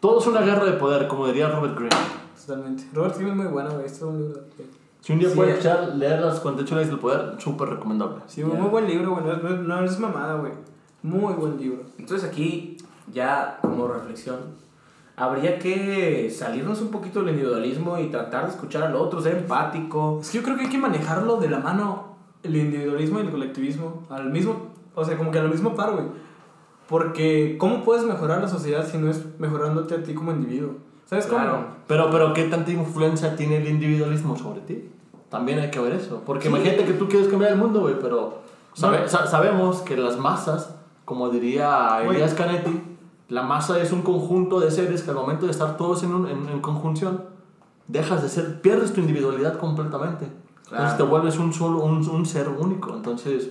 Todo 0.00 0.20
es 0.20 0.26
una 0.26 0.40
guerra 0.40 0.64
de 0.64 0.72
poder, 0.72 1.08
como 1.08 1.26
diría 1.26 1.48
Robert 1.48 1.74
Greene. 1.76 1.96
Totalmente. 2.46 2.84
Robert 2.92 3.14
Greene 3.16 3.30
es 3.32 3.36
muy 3.38 3.46
bueno, 3.46 3.70
güey. 3.72 3.86
Este 3.86 3.96
es 3.98 4.02
un 4.02 4.18
libro. 4.18 4.40
Si 5.00 5.12
un 5.12 5.18
día 5.18 5.28
Sí, 5.30 5.34
pueden 5.34 5.52
eh. 5.54 5.58
escuchar, 5.58 5.96
leer 5.96 6.20
las 6.20 6.38
48 6.40 6.74
leyes 6.76 6.90
del 6.90 6.98
poder, 7.00 7.34
súper 7.38 7.68
recomendable. 7.70 8.18
Sí, 8.28 8.42
güey, 8.42 8.56
muy 8.56 8.68
buen 8.70 8.86
libro, 8.86 9.16
güey. 9.16 9.24
No, 9.24 9.50
no 9.78 9.84
es 9.84 9.98
mamada, 9.98 10.34
güey. 10.34 10.52
Muy 11.02 11.34
buen 11.34 11.56
libro. 11.58 11.82
Entonces 11.98 12.28
aquí, 12.28 12.76
ya 13.12 13.58
como 13.60 13.88
reflexión, 13.88 14.36
habría 15.16 15.58
que 15.58 16.30
salirnos 16.30 16.80
un 16.80 16.88
poquito 16.90 17.18
del 17.20 17.30
individualismo 17.30 17.98
y 17.98 18.10
tratar 18.10 18.44
de 18.46 18.50
escuchar 18.52 18.84
al 18.84 18.94
otro, 18.94 19.20
ser 19.20 19.36
empático. 19.38 20.18
Es 20.20 20.30
que 20.30 20.38
yo 20.38 20.44
creo 20.44 20.56
que 20.56 20.62
hay 20.62 20.70
que 20.70 20.78
manejarlo 20.78 21.38
de 21.38 21.50
la 21.50 21.58
mano, 21.58 22.11
el 22.42 22.56
individualismo 22.56 23.18
y 23.18 23.22
el 23.22 23.30
colectivismo, 23.30 24.02
al 24.10 24.30
mismo, 24.30 24.68
o 24.94 25.04
sea, 25.04 25.16
como 25.16 25.30
que 25.30 25.38
al 25.38 25.48
mismo 25.50 25.74
par, 25.74 25.92
güey. 25.92 26.06
Porque, 26.88 27.56
¿cómo 27.58 27.84
puedes 27.84 28.04
mejorar 28.04 28.40
la 28.42 28.48
sociedad 28.48 28.86
si 28.86 28.98
no 28.98 29.10
es 29.10 29.24
mejorándote 29.38 29.94
a 29.94 30.02
ti 30.02 30.14
como 30.14 30.32
individuo? 30.32 30.72
¿Sabes 31.06 31.26
cómo? 31.26 31.38
Claro. 31.40 31.66
Pero, 31.86 32.10
pero, 32.10 32.32
¿qué 32.34 32.44
tanta 32.44 32.70
influencia 32.70 33.36
tiene 33.36 33.58
el 33.58 33.68
individualismo 33.68 34.36
sobre 34.36 34.60
ti? 34.62 34.90
También 35.30 35.58
hay 35.60 35.70
que 35.70 35.80
ver 35.80 35.92
eso. 35.92 36.22
Porque 36.26 36.48
imagínate 36.48 36.84
que 36.84 36.92
tú 36.94 37.08
quieres 37.08 37.28
cambiar 37.28 37.52
el 37.52 37.58
mundo, 37.58 37.80
güey, 37.80 37.94
pero 38.00 38.40
sabe- 38.74 39.02
No. 39.02 39.08
sa- 39.08 39.26
sabemos 39.26 39.80
que 39.82 39.96
las 39.96 40.18
masas, 40.18 40.74
como 41.04 41.30
diría. 41.30 42.02
Elias 42.16 42.34
Canetti, 42.34 42.82
la 43.28 43.42
masa 43.42 43.80
es 43.80 43.92
un 43.92 44.02
conjunto 44.02 44.60
de 44.60 44.70
seres 44.70 45.02
que 45.02 45.10
al 45.10 45.16
momento 45.16 45.46
de 45.46 45.52
estar 45.52 45.76
todos 45.78 46.02
en, 46.02 46.14
un- 46.14 46.28
en, 46.28 46.48
en 46.48 46.60
conjunción, 46.60 47.24
dejas 47.88 48.22
de 48.22 48.28
ser, 48.28 48.60
pierdes 48.60 48.92
tu 48.92 49.00
individualidad 49.00 49.58
completamente. 49.58 50.26
Entonces 50.72 50.94
Claro. 50.94 51.04
te 51.04 51.10
vuelves 51.10 51.38
un 51.38 51.52
solo, 51.52 51.80
un, 51.84 52.08
un 52.08 52.24
ser 52.26 52.48
único. 52.48 52.94
Entonces, 52.96 53.48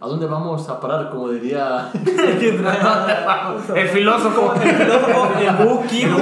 ¿a 0.00 0.06
dónde 0.08 0.24
vamos 0.26 0.68
a 0.70 0.80
parar? 0.80 1.10
Como 1.10 1.28
diría... 1.28 1.90
El 3.74 3.88
filósofo. 3.88 4.54
El 4.54 4.68
filósofo, 4.76 5.28
el 5.38 5.66
Buki. 5.66 6.06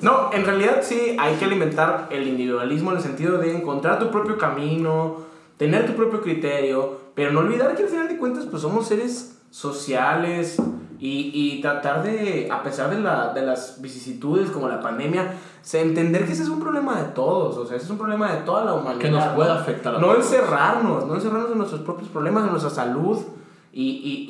No, 0.00 0.30
en 0.32 0.44
realidad 0.44 0.78
sí 0.82 1.16
hay 1.18 1.34
que 1.34 1.44
alimentar 1.44 2.06
el 2.10 2.28
individualismo 2.28 2.92
en 2.92 2.98
el 2.98 3.02
sentido 3.02 3.38
de 3.38 3.56
encontrar 3.56 3.98
tu 3.98 4.10
propio 4.12 4.38
camino, 4.38 5.16
tener 5.56 5.86
tu 5.86 5.94
propio 5.94 6.20
criterio, 6.20 6.98
pero 7.16 7.32
no 7.32 7.40
olvidar 7.40 7.74
que 7.74 7.82
al 7.82 7.88
final 7.88 8.06
de 8.06 8.16
cuentas 8.16 8.44
pues 8.48 8.62
somos 8.62 8.86
seres 8.86 9.40
sociales 9.50 10.56
y, 11.00 11.32
y 11.34 11.60
tratar 11.60 12.04
de, 12.04 12.48
a 12.50 12.62
pesar 12.62 12.90
de, 12.90 13.00
la, 13.00 13.32
de 13.32 13.42
las 13.42 13.82
vicisitudes 13.82 14.50
como 14.50 14.68
la 14.68 14.80
pandemia, 14.80 15.32
se- 15.68 15.80
entender 15.82 16.24
que 16.26 16.32
ese 16.32 16.42
es 16.44 16.48
un 16.48 16.60
problema 16.60 16.96
de 17.02 17.08
todos, 17.10 17.56
o 17.58 17.66
sea, 17.66 17.76
ese 17.76 17.84
es 17.86 17.90
un 17.90 17.98
problema 17.98 18.32
de 18.32 18.38
toda 18.42 18.64
la 18.64 18.74
humanidad. 18.74 19.00
Que 19.00 19.10
nos 19.10 19.24
¿no? 19.26 19.34
puede 19.34 19.50
afectar 19.50 19.94
a 19.94 19.98
No 19.98 20.06
todos. 20.08 20.18
encerrarnos, 20.24 21.06
no 21.06 21.14
encerrarnos 21.14 21.50
en 21.52 21.58
nuestros 21.58 21.82
propios 21.82 22.08
problemas, 22.08 22.44
en 22.44 22.50
nuestra 22.50 22.70
salud. 22.70 23.18
Y, 23.72 23.82
y, 23.82 24.26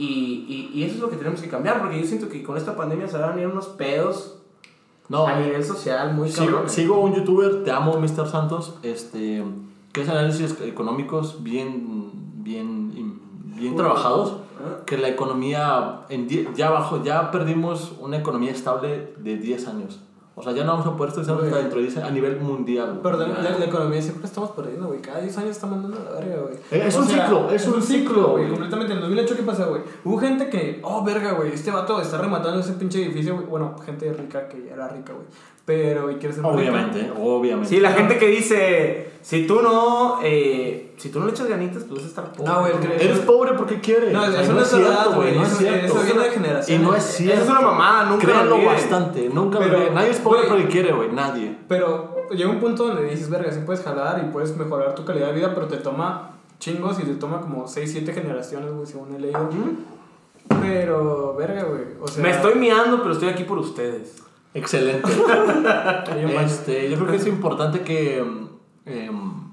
y, 0.52 0.70
y, 0.78 0.82
eso 0.84 0.96
es 0.96 1.00
lo 1.00 1.08
que 1.10 1.16
tenemos 1.16 1.40
que 1.40 1.48
cambiar, 1.48 1.80
porque 1.80 2.00
yo 2.00 2.06
siento 2.06 2.28
que 2.28 2.42
con 2.42 2.56
esta 2.56 2.74
pandemia 2.76 3.06
se 3.08 3.16
van 3.18 3.30
a 3.30 3.32
venir 3.34 3.46
unos 3.48 3.66
pedos 3.68 4.34
No, 5.08 5.26
a 5.26 5.38
nivel 5.40 5.64
social 5.64 6.12
muy 6.12 6.28
Sigo, 6.30 6.68
sigo 6.68 6.96
a 6.96 6.98
un 6.98 7.14
youtuber, 7.14 7.62
te 7.64 7.70
amo, 7.70 7.98
Mr. 7.98 8.26
Santos, 8.28 8.74
este, 8.82 9.42
que 9.92 10.02
hace 10.02 10.10
análisis 10.10 10.56
económicos 10.60 11.42
bien, 11.42 12.10
bien, 12.42 13.20
bien 13.56 13.76
trabajados, 13.76 14.38
que 14.86 14.98
la 14.98 15.08
economía, 15.08 16.00
en 16.10 16.26
die- 16.28 16.48
ya 16.54 16.66
abajo, 16.68 17.02
ya 17.02 17.30
perdimos 17.30 17.92
una 18.00 18.16
economía 18.18 18.50
estable 18.50 19.14
de 19.18 19.36
10 19.36 19.68
años. 19.68 20.00
O 20.38 20.42
sea, 20.42 20.52
ya 20.52 20.64
no 20.64 20.72
vamos 20.72 20.86
a 20.86 20.96
poder 20.96 21.10
estar 21.10 21.22
hasta 21.22 21.56
dentro 21.58 21.78
de 21.80 21.86
10 21.86 21.96
años 21.98 22.08
a 22.08 22.12
nivel 22.12 22.40
mundial. 22.40 23.00
Pero 23.02 23.16
la, 23.18 23.26
la- 23.28 23.58
la 23.58 23.64
economía 23.64 24.00
siempre 24.00 24.26
estamos 24.26 24.50
perdiendo, 24.52 24.86
güey. 24.86 25.00
Cada 25.02 25.20
10 25.20 25.36
años 25.38 25.50
está 25.50 25.66
mandando 25.66 25.98
a 26.00 26.04
la 26.04 26.10
verga, 26.20 26.42
güey. 26.42 26.54
Es 26.70 26.96
un 26.96 27.06
ciclo, 27.06 27.50
es 27.50 27.66
un 27.66 27.82
ciclo, 27.82 28.22
güey. 28.30 28.44
güey. 28.44 28.48
Completamente. 28.50 28.92
En 28.94 29.00
2008, 29.00 29.36
¿qué 29.36 29.42
pasó, 29.42 29.68
güey? 29.70 29.82
Hubo 30.04 30.18
gente 30.18 30.48
que, 30.48 30.80
oh, 30.84 31.04
verga, 31.04 31.32
güey. 31.32 31.52
Este 31.52 31.70
vato 31.70 32.00
está 32.00 32.18
rematando 32.18 32.60
ese 32.60 32.72
pinche 32.74 33.02
edificio, 33.04 33.34
güey. 33.34 33.46
Bueno, 33.46 33.74
gente 33.84 34.12
rica 34.12 34.48
que 34.48 34.64
ya 34.64 34.74
era 34.74 34.88
rica, 34.88 35.12
güey. 35.12 35.26
Pero, 35.68 36.10
y 36.10 36.14
quiere 36.14 36.34
ser. 36.34 36.42
Obviamente, 36.46 37.12
obviamente. 37.20 37.68
Sí, 37.68 37.78
la 37.78 37.92
gente 37.92 38.16
que 38.16 38.26
dice, 38.28 39.10
si 39.20 39.46
tú 39.46 39.60
no, 39.60 40.18
eh, 40.22 40.94
si 40.96 41.10
tú 41.10 41.20
no 41.20 41.26
le 41.26 41.32
echas 41.32 41.46
ganitas, 41.46 41.82
pues 41.84 41.96
vas 42.00 42.04
a 42.04 42.06
estar 42.08 42.32
pobre. 42.32 42.50
No, 42.50 42.60
güey, 42.60 42.72
que- 42.80 43.04
Eres 43.04 43.18
pobre 43.18 43.52
porque 43.52 43.78
quieres. 43.78 44.10
No, 44.10 44.22
O 44.22 44.30
sea, 44.32 44.40
eso 44.40 44.54
no 44.54 44.62
es 44.62 44.68
cierto, 44.68 44.88
verdad, 44.88 45.14
güey. 45.14 45.34
No 45.36 45.42
es 45.42 45.48
Eso- 45.48 45.58
cierto. 45.58 45.86
eso 45.86 46.02
viene 46.06 46.22
de 46.22 46.30
generaciones. 46.30 46.80
Y 46.80 46.82
no 46.82 46.94
es 46.96 47.02
cierto. 47.04 47.42
es 47.44 47.50
una 47.50 47.60
mamada, 47.60 48.04
nunca 48.06 48.26
lo 48.26 48.32
Créanlo 48.32 48.64
bastante. 48.64 49.28
Nunca 49.28 49.58
Pero. 49.58 49.92
Nadie 49.92 50.08
es 50.10 50.18
pobre 50.20 50.38
güey. 50.46 50.50
porque 50.52 50.68
quiere, 50.68 50.92
güey. 50.92 51.12
Nadie. 51.12 51.54
Pero 51.68 52.16
llega 52.30 52.48
un 52.48 52.60
punto 52.60 52.86
donde 52.86 53.02
dices, 53.04 53.28
verga, 53.28 53.52
sí 53.52 53.60
puedes 53.66 53.82
jalar 53.84 54.24
y 54.26 54.32
puedes 54.32 54.56
mejorar 54.56 54.94
tu 54.94 55.04
calidad 55.04 55.26
de 55.26 55.34
vida, 55.34 55.52
pero 55.54 55.68
te 55.68 55.76
toma 55.76 56.30
chingos 56.58 56.98
y 56.98 57.02
te 57.02 57.12
toma 57.16 57.42
como 57.42 57.68
6, 57.68 57.92
7 57.92 58.14
generaciones, 58.14 58.72
güey, 58.72 58.86
según 58.86 59.14
he 59.14 59.18
leído. 59.18 59.50
Pero, 60.62 61.34
verga, 61.38 61.64
güey. 61.64 61.82
O 62.00 62.08
sea, 62.08 62.22
Me 62.22 62.30
estoy 62.30 62.54
miando, 62.54 63.02
pero 63.02 63.12
estoy 63.12 63.28
aquí 63.28 63.44
por 63.44 63.58
ustedes. 63.58 64.22
Excelente. 64.54 65.10
Este, 66.44 66.90
yo 66.90 66.96
creo 66.96 67.10
que 67.10 67.16
es 67.16 67.26
importante 67.26 67.80
que. 67.82 68.18
em, 68.86 69.48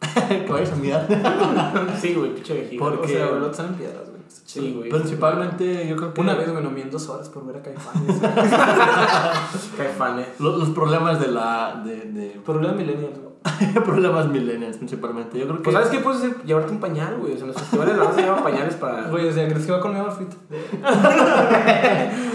que 0.46 0.52
vayas 0.52 0.72
a 0.72 0.76
mirar. 0.76 1.06
Sí, 2.00 2.14
güey, 2.14 2.34
pinche 2.34 2.54
vejiga. 2.54 2.78
Por- 2.84 2.92
O 2.94 2.96
porque- 2.98 3.12
sea, 3.14 3.52
salen 3.54 3.74
piedras, 3.74 4.08
güey. 4.10 4.14
Sí, 4.28 4.74
güey. 4.76 4.90
Principalmente, 4.90 5.88
yo 5.88 5.96
creo 5.96 6.12
que. 6.14 6.20
Una 6.20 6.34
vez, 6.34 6.50
güey, 6.50 6.62
no 6.62 6.70
me 6.70 6.82
en 6.82 6.90
dos 6.90 7.08
horas 7.08 7.28
por 7.30 7.46
ver 7.46 7.56
a 7.56 7.62
Caifanes. 7.62 8.20
Caifanes. 9.76 10.28
Los, 10.38 10.58
los 10.58 10.68
problemas 10.70 11.20
de 11.20 11.28
la. 11.28 11.82
De, 11.84 11.96
de- 12.12 12.40
Problema 12.44 12.74
millennial, 12.74 13.12
güey. 13.14 13.23
problemas 13.84 14.26
millennials, 14.28 14.78
principalmente. 14.78 15.38
Yo 15.38 15.44
creo 15.44 15.58
que. 15.58 15.64
Pues, 15.64 15.74
¿sabes 15.74 15.90
qué 15.90 15.98
puedes 15.98 16.20
hacer? 16.20 16.42
Llevarte 16.44 16.72
un 16.72 16.80
pañal, 16.80 17.16
güey. 17.18 17.34
O 17.34 17.36
sea, 17.36 17.42
en 17.42 17.48
los 17.48 17.56
festivales 17.60 17.96
la 17.96 18.04
vas 18.04 18.16
a 18.16 18.20
llevar 18.20 18.42
pañales 18.42 18.74
para. 18.76 19.02
Güey, 19.10 19.28
o 19.28 19.32
sea, 19.32 19.46
¿crees 19.48 19.66
que 19.66 19.72
va 19.72 19.80
con 19.80 19.92
mi 19.92 20.00
outfit? 20.00 20.28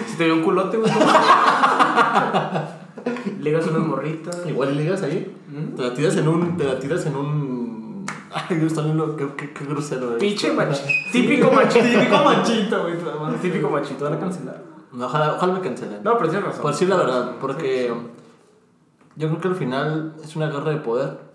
Si 0.08 0.18
te 0.18 0.26
veo 0.26 0.36
un 0.36 0.44
culote, 0.44 0.78
güey. 0.78 0.92
Ligas 3.40 3.68
unas 3.68 3.82
morritas. 3.82 4.42
Igual 4.48 4.78
ligas 4.78 5.02
ahí. 5.04 5.36
¿Mm? 5.48 5.76
Te 5.76 5.82
la 5.82 5.94
tiras 5.94 6.16
en 6.18 6.28
un. 6.28 6.58
Te 6.58 6.64
la 6.66 6.80
tiras 6.80 7.06
en 7.06 7.16
un. 7.16 8.06
Ay, 8.32 8.58
Dios, 8.58 8.74
está 8.74 8.84
lindo. 8.84 9.16
Qué, 9.16 9.28
qué, 9.36 9.54
qué 9.54 9.66
grosero. 9.66 10.10
eres. 10.10 10.20
Pinche 10.20 10.52
machito. 10.52 10.88
Típico 11.12 11.52
machito. 11.52 11.86
Típico 11.86 12.24
machito, 12.24 12.82
güey. 12.84 12.96
Típico 13.42 13.70
machito. 13.70 14.04
van 14.06 14.14
a 14.14 14.20
cancelar. 14.20 14.64
No, 14.92 15.06
ojalá, 15.06 15.36
ojalá 15.36 15.54
me 15.54 15.62
cancelen. 15.62 16.04
No, 16.04 16.18
pero 16.18 16.30
tienes 16.30 16.48
razón. 16.48 16.62
Por 16.62 16.72
decir 16.72 16.90
la 16.90 16.98
verdad, 16.98 17.32
porque 17.40 17.92
yo 19.16 19.28
creo 19.30 19.42
que 19.42 19.48
al 19.50 19.56
final 19.56 20.14
es 20.24 20.36
una 20.36 20.48
guerra 20.50 20.72
de 20.72 20.78
poder. 20.78 21.30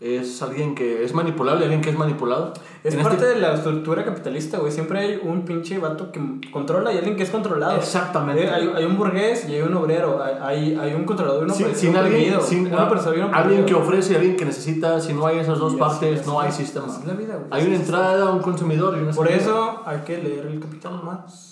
Es 0.00 0.40
alguien 0.40 0.74
que 0.74 1.04
es 1.04 1.12
manipulable, 1.12 1.64
alguien 1.64 1.82
que 1.82 1.90
es 1.90 1.98
manipulado. 1.98 2.54
Es 2.82 2.94
En 2.94 3.02
parte 3.02 3.16
este- 3.18 3.34
de 3.34 3.40
la 3.40 3.52
estructura 3.52 4.02
capitalista, 4.02 4.56
güey. 4.58 4.72
Siempre 4.72 4.98
hay 4.98 5.20
un 5.22 5.44
pinche 5.44 5.76
vato 5.76 6.10
que 6.10 6.18
controla 6.50 6.90
y 6.90 6.96
alguien 6.96 7.16
que 7.16 7.22
es 7.24 7.28
controlado. 7.28 7.76
Exactamente. 7.76 8.44
Eh, 8.44 8.48
Hay, 8.50 8.72
hay 8.76 8.84
un 8.86 8.96
burgués 8.96 9.46
y 9.46 9.56
hay 9.56 9.60
un 9.60 9.74
obrero. 9.74 10.18
Hay, 10.42 10.74
hay, 10.80 10.94
un 10.94 11.04
controlador 11.04 11.46
y 11.48 11.50
Sin, 11.50 11.66
opre- 11.66 11.74
sin 11.74 11.90
un 11.90 11.96
alguien, 11.98 12.40
sin 12.40 12.66
un 12.68 13.34
alguien 13.34 13.66
que 13.66 13.74
ofrece 13.74 14.14
y 14.14 14.16
alguien 14.16 14.36
que 14.38 14.46
necesita, 14.46 14.98
si 15.02 15.12
no 15.12 15.26
hay 15.26 15.38
esas 15.40 15.58
dos 15.58 15.74
partes, 15.74 16.26
no 16.26 16.40
hay 16.40 16.50
sistema. 16.50 16.86
Es 16.86 17.04
la 17.04 17.12
vida, 17.12 17.34
güey. 17.36 17.48
Hay 17.50 17.66
una 17.66 17.76
entrada, 17.76 18.30
un 18.30 18.40
consumidor 18.40 18.96
y 18.96 19.02
una 19.02 19.12
Por 19.12 19.26
salida. 19.26 19.42
eso 19.42 19.82
hay 19.84 19.98
que 19.98 20.16
leer 20.16 20.46
el 20.46 20.60
Capitán 20.60 21.04
Marx. 21.04 21.49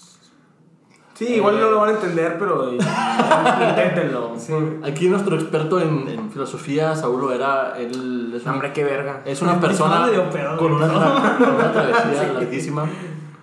Sí, 1.18 1.34
igual 1.34 1.58
no 1.58 1.70
lo 1.70 1.80
van 1.80 1.88
a 1.88 1.92
entender, 1.94 2.36
pero 2.38 2.72
inténtenlo. 3.70 4.34
Sí. 4.38 4.52
Aquí 4.84 5.08
nuestro 5.08 5.34
experto 5.36 5.80
en, 5.80 6.08
en 6.08 6.30
filosofía, 6.30 6.94
Saulo, 6.94 7.32
era. 7.32 7.76
Él 7.76 8.32
es, 8.36 8.44
un- 8.46 8.52
Hombre, 8.52 8.72
qué 8.72 8.84
verga. 8.84 9.22
es 9.24 9.42
una 9.42 9.58
persona 9.60 10.06
pedo, 10.32 10.56
con 10.56 10.72
una, 10.74 10.86
con 10.88 11.54
una 11.56 11.72
travesía 11.72 12.32
larguísima. 12.34 12.86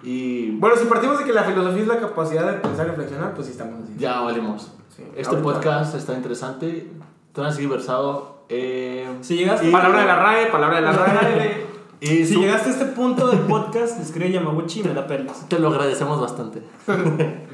Y 0.03 0.51
Bueno, 0.51 0.75
si 0.77 0.85
partimos 0.85 1.17
de 1.19 1.25
que 1.25 1.33
la 1.33 1.43
filosofía 1.43 1.81
es 1.81 1.87
la 1.87 1.99
capacidad 1.99 2.45
de 2.49 2.53
pensar 2.59 2.85
y 2.85 2.89
reflexionar, 2.91 3.33
pues 3.33 3.47
sí 3.47 3.51
estamos 3.53 3.83
así. 3.83 3.93
ya 3.97 4.21
valimos. 4.21 4.71
Sí, 4.95 5.03
Este 5.15 5.35
ahorita. 5.35 5.43
podcast 5.53 5.95
está 5.95 6.13
interesante. 6.13 6.89
Te 7.33 7.41
van 7.41 7.49
a 7.49 7.53
seguir 7.53 7.69
versado. 7.69 8.45
Eh, 8.47 9.05
Si 9.21 9.35
llegaste, 9.35 9.67
y- 9.67 9.71
Palabra 9.71 9.99
de 10.01 10.05
la 10.05 10.15
RAE, 10.15 10.45
palabra 10.47 10.75
de 10.77 10.81
la 10.83 10.91
RAE. 10.93 11.65
Y 12.01 12.07
si 12.25 12.33
su- 12.33 12.41
llegaste 12.41 12.69
a 12.69 12.71
este 12.73 12.85
punto 12.85 13.27
del 13.27 13.39
podcast, 13.41 13.99
escribe 13.99 14.31
Yamaguchi 14.31 14.81
y 14.81 14.83
me 14.83 14.93
la 14.93 15.07
pelas. 15.07 15.47
Te 15.49 15.59
lo 15.59 15.69
agradecemos 15.69 16.19
bastante. 16.21 16.61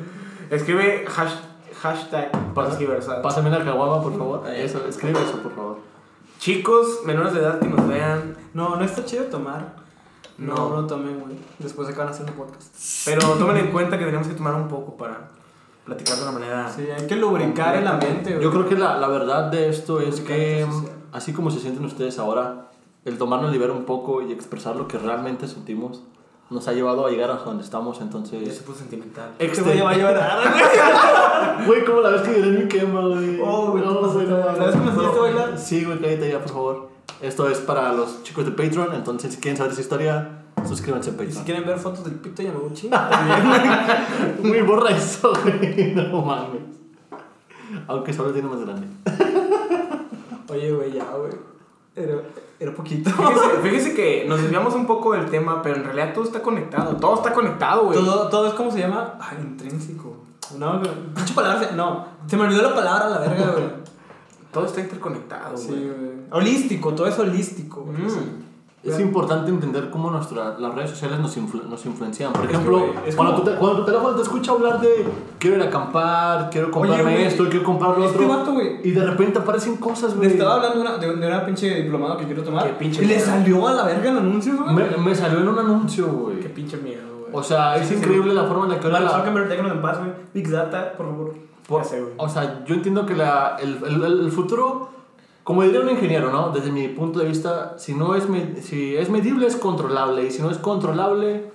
Escribe 0.49 1.05
hash, 1.15 1.33
hashtag 1.81 2.31
transgiversal. 2.53 3.21
Pásame 3.21 3.49
la 3.49 3.63
caguama, 3.63 4.01
por 4.03 4.17
favor. 4.17 4.49
Eso, 4.49 4.85
escribe 4.87 5.19
eso, 5.21 5.37
por 5.41 5.55
favor. 5.55 5.77
Chicos 6.39 7.01
menores 7.05 7.33
de 7.33 7.39
edad 7.39 7.59
que 7.59 7.67
nos 7.67 7.87
vean, 7.87 8.35
No, 8.53 8.75
no 8.75 8.83
está 8.83 9.05
chido 9.05 9.25
tomar. 9.25 9.75
No, 10.37 10.55
No. 10.55 10.81
no, 10.81 10.87
tomen, 10.87 11.19
güey. 11.19 11.35
Después 11.59 11.87
acaban 11.87 12.11
haciendo 12.11 12.33
podcast. 12.33 12.75
pero 13.05 13.21
tomen 13.35 13.57
en 13.57 13.67
cuenta 13.71 13.97
que 13.97 14.05
tenemos 14.05 14.27
que 14.27 14.33
tomar 14.33 14.55
un 14.55 14.67
poco 14.67 14.97
para 14.97 15.29
platicar 15.85 16.17
de 16.17 16.23
una 16.23 16.31
manera. 16.31 16.71
Sí, 16.75 16.83
hay 16.89 17.05
que 17.07 17.15
lubricar 17.15 17.75
el 17.75 17.87
ambiente, 17.87 18.31
güey. 18.31 18.43
Yo 18.43 18.51
creo 18.51 18.67
que 18.67 18.75
la, 18.75 18.97
la 18.97 19.07
verdad 19.07 19.51
de 19.51 19.69
esto 19.69 20.01
es 20.01 20.19
que, 20.21 20.65
social. 20.69 20.89
así 21.13 21.31
como 21.31 21.51
se 21.51 21.59
sienten 21.59 21.85
ustedes 21.85 22.17
ahora, 22.19 22.70
el 23.05 23.17
tomarnos 23.17 23.51
libera 23.51 23.73
un 23.73 23.85
poco 23.85 24.21
y 24.21 24.31
expresar 24.31 24.75
lo 24.75 24.87
que 24.87 24.97
realmente 24.97 25.47
sentimos 25.47 26.03
nos 26.49 26.67
ha 26.67 26.73
llevado 26.73 27.05
a 27.07 27.09
llegar 27.09 27.31
hasta 27.31 27.45
donde 27.45 27.63
estamos. 27.63 27.95
Yo 27.97 27.99
se 27.99 28.03
Entonces, 28.05 28.59
puso 28.59 28.79
sentimental. 28.79 29.31
Este 29.39 29.61
güey 29.61 29.77
ya 29.77 29.83
va 29.85 29.91
a 29.91 29.97
llorar, 29.97 30.39
güey. 31.65 31.65
güey, 31.67 31.85
como 31.85 32.01
la 32.01 32.09
vez 32.09 32.21
que 32.23 32.33
lloré 32.33 32.47
en 32.49 32.59
mi 32.63 32.67
quema, 32.67 33.07
güey. 33.07 33.39
Oh, 33.41 33.71
güey, 33.71 33.83
No, 33.85 33.95
¿cómo 34.01 34.07
se 34.11 34.25
güey, 34.25 34.27
la 34.27 34.51
vez 34.51 34.71
que 34.71 34.77
me 34.77 34.85
no. 34.85 34.91
enseñaste 34.91 35.17
a 35.17 35.21
bailar? 35.21 35.57
Sí, 35.57 35.85
güey, 35.85 35.99
cállate 35.99 36.29
ya, 36.29 36.39
por 36.39 36.49
favor. 36.51 36.89
Esto 37.21 37.47
es 37.49 37.59
para 37.59 37.93
los 37.93 38.21
chicos 38.23 38.43
de 38.45 38.51
Patreon, 38.51 38.93
entonces 38.95 39.33
si 39.33 39.39
quieren 39.39 39.55
saber 39.57 39.71
esa 39.71 39.79
historia, 39.81 40.43
suscríbanse 40.67 41.11
a 41.11 41.13
Y 41.13 41.15
si 41.15 41.23
Patreon. 41.23 41.43
quieren 41.45 41.65
ver 41.65 41.79
fotos 41.79 42.03
del 42.03 42.15
pito 42.15 42.41
de 42.41 42.49
Yamaguchi, 42.49 42.89
también. 42.89 44.37
Muy 44.43 44.61
borra 44.61 44.89
eso, 44.89 45.31
güey. 45.43 45.93
No 45.95 46.21
mames. 46.21 46.63
Aunque 47.87 48.11
solo 48.11 48.31
tiene 48.33 48.49
más 48.49 48.59
grande. 48.59 48.87
Oye, 50.49 50.73
güey, 50.73 50.91
ya, 50.91 51.05
güey. 51.15 51.31
Era, 51.95 52.15
era 52.61 52.73
poquito. 52.75 53.09
Fíjese, 53.09 53.49
fíjese 53.63 53.93
que 53.95 54.25
nos 54.27 54.39
desviamos 54.39 54.75
un 54.75 54.85
poco 54.85 55.13
del 55.13 55.29
tema, 55.31 55.63
pero 55.63 55.77
en 55.77 55.83
realidad 55.83 56.13
todo 56.13 56.23
está 56.23 56.43
conectado. 56.43 56.95
Todo 56.97 57.15
está 57.15 57.33
conectado, 57.33 57.85
güey. 57.85 57.97
Todo, 57.97 58.29
todo 58.29 58.47
es 58.47 58.53
como 58.53 58.71
se 58.71 58.79
llama. 58.79 59.15
Ay, 59.19 59.39
intrínseco. 59.41 60.15
No, 60.59 60.79
güey, 60.79 60.91
pinche 61.15 61.33
palabra. 61.33 61.71
No, 61.71 62.05
se 62.27 62.37
me 62.37 62.43
olvidó 62.43 62.61
la 62.61 62.75
palabra, 62.75 63.09
la 63.09 63.19
verga, 63.19 63.51
güey. 63.53 63.65
Todo 64.53 64.65
está 64.65 64.81
interconectado, 64.81 65.55
güey. 65.55 65.67
Sí, 65.67 65.91
güey. 65.97 66.11
Holístico, 66.29 66.93
todo 66.93 67.07
es 67.07 67.17
holístico. 67.17 67.81
güey. 67.81 67.97
Mm. 67.97 68.50
Es 68.83 68.99
importante 68.99 69.51
entender 69.51 69.91
cómo 69.91 70.09
nuestra, 70.09 70.57
las 70.57 70.73
redes 70.73 70.89
sociales 70.89 71.19
nos, 71.19 71.37
influ- 71.37 71.63
nos 71.65 71.85
influencian. 71.85 72.33
Por 72.33 72.41
Es 72.43 72.47
que, 72.49 72.53
ejemplo, 72.55 72.85
es 73.05 73.15
cuando, 73.15 73.33
como- 73.35 73.45
tu 73.45 73.51
te- 73.51 73.57
cuando 73.57 73.77
tu 73.79 73.85
teléfono 73.85 74.15
te 74.15 74.21
escucha 74.23 74.51
hablar 74.53 74.81
de 74.81 75.05
quiero 75.37 75.57
ir 75.57 75.61
a 75.61 75.65
acampar, 75.65 76.49
quiero 76.49 76.71
comprarme 76.71 77.11
güey, 77.13 77.25
esto, 77.25 77.47
quiero 77.47 77.63
comprar 77.63 77.95
lo 77.97 78.05
este 78.05 78.25
otro. 78.25 78.37
vato, 78.37 78.53
y 78.83 78.89
de 78.91 79.05
repente 79.05 79.37
aparecen 79.37 79.77
cosas, 79.77 80.13
Le 80.13 80.17
güey. 80.17 80.31
estaba 80.31 80.55
hablando 80.55 80.77
de 80.77 80.81
una, 80.81 80.97
de, 80.97 81.15
de 81.15 81.27
una 81.27 81.45
pinche 81.45 81.75
diplomado 81.83 82.17
que 82.17 82.25
quiero 82.25 82.41
tomar. 82.43 82.63
Qué 82.65 82.73
pinche 82.73 83.03
y 83.03 83.05
le 83.07 83.15
miedo. 83.17 83.25
salió 83.27 83.67
a 83.67 83.73
la 83.73 83.83
verga 83.83 84.09
el 84.09 84.17
anuncio, 84.17 84.53
güey. 84.63 84.73
Me, 84.75 84.97
me 84.97 85.13
salió 85.15 85.39
en 85.41 85.47
un 85.49 85.59
anuncio, 85.59 86.07
güey. 86.07 86.39
Qué 86.39 86.49
pinche 86.49 86.77
miedo, 86.77 87.03
güey. 87.19 87.29
O 87.33 87.43
sea, 87.43 87.75
es 87.77 87.83
Sí, 87.87 87.93
sí, 87.93 87.99
increíble 87.99 88.33
la 88.33 88.45
forma 88.45 88.63
en 88.65 88.71
la 88.71 88.79
que 88.79 88.87
ahora 88.87 88.99
la- 88.99 89.45
déjanos 89.47 89.71
en 89.73 89.81
paz, 89.83 89.99
güey. 89.99 90.11
Big 90.33 90.49
Data, 90.49 90.93
por 90.97 91.05
favor. 91.05 91.33
por- 91.67 91.83
Ya 91.83 91.87
sé, 91.87 92.03
o 92.17 92.27
sea, 92.27 92.63
yo 92.65 92.73
entiendo 92.73 93.05
que 93.05 93.13
la, 93.15 93.57
el, 93.61 93.77
el, 93.85 94.03
el 94.25 94.31
futuro, 94.31 94.89
como 95.43 95.63
diría 95.63 95.79
un 95.81 95.89
ingeniero, 95.89 96.31
¿no? 96.31 96.49
Desde 96.51 96.71
mi 96.71 96.87
punto 96.89 97.19
de 97.19 97.25
vista, 97.25 97.75
si 97.77 97.93
no 97.95 98.15
es, 98.15 98.25
si 98.63 98.95
es 98.95 99.09
medible 99.09 99.47
es 99.47 99.55
controlable 99.55 100.25
y 100.25 100.31
si 100.31 100.41
no 100.41 100.49
es 100.51 100.57
controlable, 100.57 101.51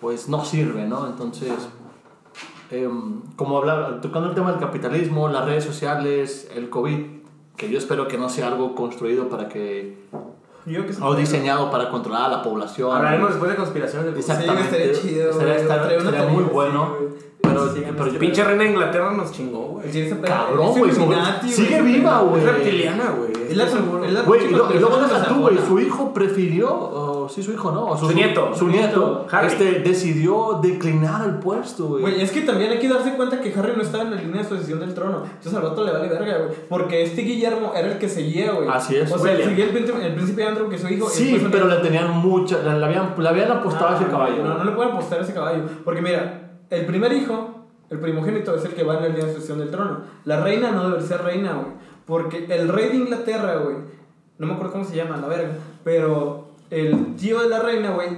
pues 0.00 0.28
no 0.28 0.44
sirve, 0.44 0.86
¿no? 0.86 1.06
Entonces, 1.06 1.52
em, 2.70 3.20
como 3.36 3.58
hablar, 3.58 4.00
tocando 4.00 4.28
el 4.28 4.34
tema 4.34 4.50
del 4.50 4.60
capitalismo, 4.60 5.28
las 5.28 5.44
redes 5.44 5.64
sociales, 5.64 6.50
el 6.54 6.68
COVID, 6.70 6.98
que 7.56 7.70
yo 7.70 7.78
espero 7.78 8.08
que 8.08 8.18
no 8.18 8.28
sea 8.28 8.48
algo 8.48 8.74
construido 8.74 9.28
para 9.28 9.48
que, 9.48 9.98
Yo 10.66 10.84
que 10.84 10.92
o 11.00 11.14
diseñado 11.14 11.70
para 11.70 11.90
controlar 11.90 12.24
a 12.24 12.28
la 12.28 12.42
población. 12.42 12.94
Hablaremos 12.94 13.30
después 13.30 13.50
de 13.50 13.56
conspiraciones 13.56 14.14
Exacto. 14.16 14.42
Sí, 14.44 14.48
estaría 14.50 14.64
Exactamente. 14.64 15.00
chido, 15.08 15.30
Estaría- 15.30 15.56
estaría- 15.56 15.98
una 16.00 16.10
estaría 16.10 16.30
muy 16.32 16.44
bueno, 16.44 16.94
sí. 16.98 17.16
Pero- 17.48 17.74
Sí, 17.74 17.82
pero 17.96 18.10
sí, 18.10 18.16
Pinche 18.18 18.44
reina 18.44 18.62
de 18.64 18.70
Inglaterra 18.70 19.12
nos 19.12 19.32
chingó, 19.32 19.58
güey. 19.68 19.90
Sí, 19.92 20.10
Cabrón, 20.22 20.72
güey. 20.78 20.90
Sigue 21.48 21.82
viva, 21.82 22.20
güey. 22.22 22.42
Es 22.42 22.48
reptiliana, 22.52 23.10
güey. 23.16 23.32
Es 23.50 23.56
la- 23.56 24.22
Güey, 24.22 24.46
y, 24.46 24.50
luego 24.50 24.98
deja 24.98 25.24
tú, 25.28 25.34
güey. 25.40 25.58
Su 25.66 25.78
hijo 25.80 26.12
prefirió, 26.12 26.68
o 26.72 27.28
sí, 27.28 27.42
su 27.42 27.52
hijo, 27.52 27.70
¿no? 27.72 27.86
O 27.86 27.96
Su 27.96 28.12
nieto. 28.12 28.54
Su 28.54 28.68
nieto, 28.68 29.26
Harry. 29.30 29.46
este, 29.48 29.80
decidió 29.80 30.58
declinar 30.62 31.24
el 31.24 31.36
puesto, 31.36 31.86
güey. 31.86 32.02
Güey, 32.02 32.20
es 32.22 32.30
que 32.32 32.42
también 32.42 32.70
hay 32.72 32.78
que 32.78 32.88
darse 32.88 33.14
cuenta 33.14 33.40
que 33.40 33.52
Harry 33.58 33.72
no 33.76 33.82
estaba 33.82 34.04
en 34.04 34.14
la 34.14 34.20
línea 34.20 34.42
de 34.42 34.48
sucesión 34.48 34.80
del 34.80 34.94
trono. 34.94 35.22
Entonces 35.24 35.54
al 35.54 35.62
vato 35.62 35.84
le 35.84 35.92
vale 35.92 36.08
verga, 36.08 36.38
güey. 36.38 36.50
Porque 36.68 37.02
este 37.04 37.22
Guillermo 37.22 37.72
era 37.76 37.92
el 37.92 37.98
que 37.98 38.08
seguía, 38.08 38.52
güey. 38.52 38.68
Así 38.68 38.96
es. 38.96 39.12
O 39.12 39.18
sea, 39.18 39.36
seguía 39.36 39.64
el 39.66 39.70
príncipe, 39.70 40.06
el 40.06 40.14
príncipe 40.14 40.44
Andrew, 40.44 40.68
que 40.68 40.76
es 40.76 40.82
su 40.82 40.88
hijo. 40.88 41.08
Sí, 41.08 41.46
pero 41.50 41.64
el- 41.64 41.70
le 41.70 41.76
tenían 41.76 42.10
mucha, 42.10 42.58
le, 42.62 42.78
le 42.78 42.84
habían, 42.84 43.14
le 43.16 43.28
habían 43.28 43.50
apostado 43.52 43.88
a 43.88 43.96
ese 43.96 44.04
Ah, 44.04 44.10
caballo. 44.10 44.44
No, 44.44 44.54
no 44.58 44.64
le 44.64 44.72
pueden 44.72 44.92
apostar 44.92 45.20
a 45.20 45.22
ese 45.22 45.32
caballo. 45.34 45.62
Porque 45.84 46.02
mira, 46.02 46.45
el 46.70 46.86
primer 46.86 47.12
hijo, 47.12 47.64
el 47.90 47.98
primogénito, 48.00 48.54
es 48.56 48.64
el 48.64 48.72
que 48.74 48.82
va 48.82 48.96
en 48.96 49.02
la 49.02 49.08
línea 49.08 49.26
de 49.26 49.34
sucesión 49.34 49.58
del 49.58 49.70
trono. 49.70 50.00
La 50.24 50.40
reina 50.40 50.70
no 50.72 50.88
debe 50.90 51.02
ser 51.02 51.22
reina, 51.22 51.52
güey. 51.54 51.72
Porque 52.06 52.46
el 52.48 52.68
rey 52.68 52.88
de 52.90 52.96
Inglaterra, 52.96 53.56
güey, 53.56 53.76
no 54.38 54.46
me 54.46 54.52
acuerdo 54.54 54.72
cómo 54.72 54.84
se 54.84 54.94
llama, 54.96 55.16
la 55.16 55.26
verga, 55.28 55.50
pero 55.84 56.48
el 56.70 57.16
tío 57.16 57.40
de 57.40 57.48
la 57.48 57.60
reina, 57.60 57.90
güey, 57.92 58.08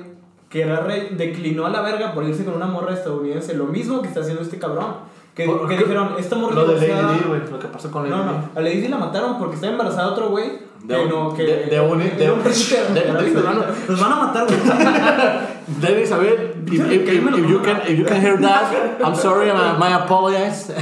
que 0.49 0.63
era 0.63 0.81
rey, 0.81 1.15
declinó 1.17 1.67
a 1.67 1.71
la 1.71 1.83
verga 1.83 2.13
por 2.15 2.25
irse 2.25 2.45
con 2.45 2.55
una 2.55 2.67
morra 2.67 2.95
estadounidense. 2.95 3.55
Lo 3.55 3.65
mismo 3.67 4.01
que 4.03 4.09
está 4.09 4.21
haciendo 4.21 4.43
este 4.43 4.59
cabrón. 4.59 5.07
Que, 5.35 5.45
que 5.45 5.77
dijeron, 5.79 6.15
esta 6.19 6.37
morra 6.37 6.55
Lo 6.57 6.67
de 6.67 6.89
Lady 6.89 7.19
Di, 7.19 7.29
güey. 7.29 7.41
Lo 7.51 7.59
que 7.59 7.69
pasó 7.69 7.91
con 7.91 8.03
Lady 8.03 8.15
No, 8.15 8.25
no, 8.25 8.49
a 8.57 8.61
Lady 8.61 8.81
Di 8.81 8.89
la 8.89 8.97
mataron 8.99 9.39
porque 9.39 9.55
estaba 9.55 9.73
embarazada 9.73 10.09
otro 10.09 10.31
güey. 10.31 10.67
De 10.83 10.95
que 10.95 11.01
un- 11.03 11.09
no, 11.09 11.35
que. 11.35 11.43
de- 11.45 11.67
de 11.67 11.81
un- 11.81 11.99
de 12.19 12.31
un- 12.31 12.39
un 12.39 12.45
príncipe 12.45 12.81
de- 12.93 13.11
árabe 13.11 13.31
de- 13.31 13.43
saudita. 13.43 13.75
Nos 13.89 14.01
van 14.01 14.13
a 14.13 14.17
matar, 14.17 14.47
güey. 14.47 14.59
Lady 15.81 16.03
Isabel, 16.03 16.35
if, 16.67 16.73
if, 16.73 17.09
if, 17.09 17.49
you 17.49 17.61
can, 17.61 17.83
if 17.83 17.99
you 17.99 18.05
can 18.05 18.21
hear 18.21 18.37
that, 18.39 19.05
I'm 19.05 19.15
sorry, 19.15 19.53
my, 19.53 19.77
my 19.79 19.93
apologies. 19.93 20.73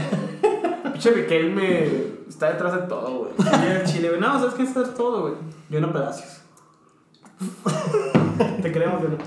Pinche 0.93 1.11
Riquelme 1.11 2.17
está 2.29 2.53
detrás 2.53 2.73
de 2.73 2.87
todo, 2.87 3.19
güey. 3.19 3.33
El 3.81 3.85
chile, 3.85 4.09
güey. 4.09 4.21
No, 4.21 4.39
¿sabes 4.39 4.55
qué? 4.55 4.63
Es 4.63 4.95
todo, 4.95 5.23
güey. 5.23 5.35
Yo 5.69 5.93
Palacios. 5.93 6.41
Te 8.63 8.73
creemos, 8.73 9.03
güey. 9.03 9.19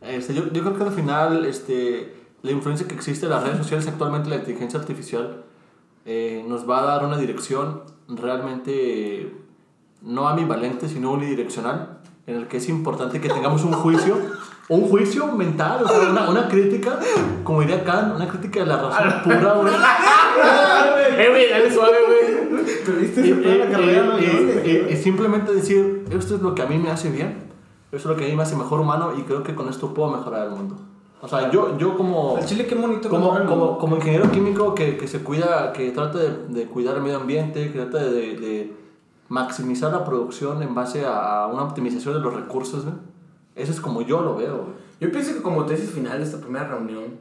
Este, 0.00 0.34
yo, 0.34 0.50
yo 0.50 0.62
creo 0.62 0.76
que 0.76 0.82
al 0.82 0.92
final 0.92 1.44
este, 1.44 2.16
la 2.42 2.50
influencia 2.50 2.88
que 2.88 2.94
existe 2.94 3.26
en 3.26 3.32
las 3.32 3.44
redes 3.44 3.58
sociales 3.58 3.86
actualmente, 3.86 4.30
la 4.30 4.36
inteligencia 4.36 4.80
artificial, 4.80 5.44
eh, 6.04 6.44
nos 6.48 6.68
va 6.68 6.80
a 6.80 6.84
dar 6.84 7.04
una 7.04 7.18
dirección 7.18 7.82
realmente 8.08 9.32
no 10.02 10.28
ambivalente, 10.28 10.88
sino 10.88 11.12
unidireccional, 11.12 12.00
en 12.26 12.36
el 12.36 12.48
que 12.48 12.56
es 12.56 12.68
importante 12.68 13.20
que 13.20 13.28
tengamos 13.28 13.62
un 13.62 13.72
juicio, 13.72 14.16
un 14.68 14.88
juicio 14.88 15.26
mental, 15.32 15.84
o 15.84 15.88
sea, 15.88 16.10
una, 16.10 16.28
una 16.30 16.48
crítica, 16.48 16.98
como 17.44 17.60
diría 17.60 17.82
Kant, 17.84 18.14
una 18.16 18.28
crítica 18.28 18.60
de 18.60 18.66
la 18.66 18.76
razón 18.80 19.22
pura, 19.24 19.52
güey. 19.54 19.72
Eh, 21.18 21.28
güey, 21.28 21.50
dale 21.50 21.70
suave, 21.70 21.96
güey. 22.06 23.58
La 23.58 23.70
carrera, 23.70 24.04
¿no? 24.04 24.18
y- 24.18 24.24
güey. 24.26 24.70
y- 24.90 24.92
y 24.92 24.96
simplemente 24.96 25.52
decir, 25.52 26.04
esto 26.10 26.36
es 26.36 26.42
lo 26.42 26.54
que 26.54 26.62
a 26.62 26.66
mí 26.66 26.78
me 26.78 26.90
hace 26.90 27.10
bien, 27.10 27.50
esto 27.92 27.96
es 27.96 28.04
lo 28.06 28.16
que 28.16 28.24
a 28.24 28.28
mí 28.28 28.34
me 28.34 28.42
hace 28.42 28.56
mejor 28.56 28.80
humano 28.80 29.12
y 29.18 29.22
creo 29.22 29.42
que 29.42 29.54
con 29.54 29.68
esto 29.68 29.92
puedo 29.92 30.10
mejorar 30.10 30.46
el 30.46 30.50
mundo. 30.52 30.76
O 31.20 31.28
sea, 31.28 31.50
yo, 31.50 31.76
yo 31.78 31.96
como, 31.96 32.36
Al 32.38 32.44
chile, 32.46 32.66
qué 32.66 32.74
bonito. 32.74 33.08
como, 33.08 33.36
el 33.36 33.44
como, 33.44 33.78
como 33.78 33.96
ingeniero 33.96 34.30
químico 34.32 34.74
que, 34.74 34.96
que 34.96 35.06
se 35.06 35.22
cuida, 35.22 35.72
que 35.72 35.90
trata 35.92 36.18
de, 36.18 36.46
de 36.48 36.66
cuidar 36.66 36.96
el 36.96 37.02
medio 37.02 37.18
ambiente, 37.18 37.70
que 37.70 37.78
trata 37.78 37.98
de, 38.04 38.36
de 38.36 38.76
maximizar 39.28 39.92
la 39.92 40.04
producción 40.04 40.62
en 40.62 40.74
base 40.74 41.04
a 41.06 41.46
una 41.52 41.62
optimización 41.62 42.14
de 42.14 42.20
los 42.20 42.34
recursos, 42.34 42.84
güey. 42.84 42.96
Eso 43.54 43.72
es 43.72 43.80
como 43.80 44.02
yo 44.02 44.22
lo 44.22 44.36
veo, 44.36 44.56
güey. 44.58 44.76
Yo 45.00 45.10
pienso 45.10 45.34
que 45.34 45.42
como 45.42 45.64
tesis 45.66 45.90
final 45.90 46.18
de 46.18 46.24
esta 46.24 46.38
primera 46.38 46.68
reunión, 46.68 47.18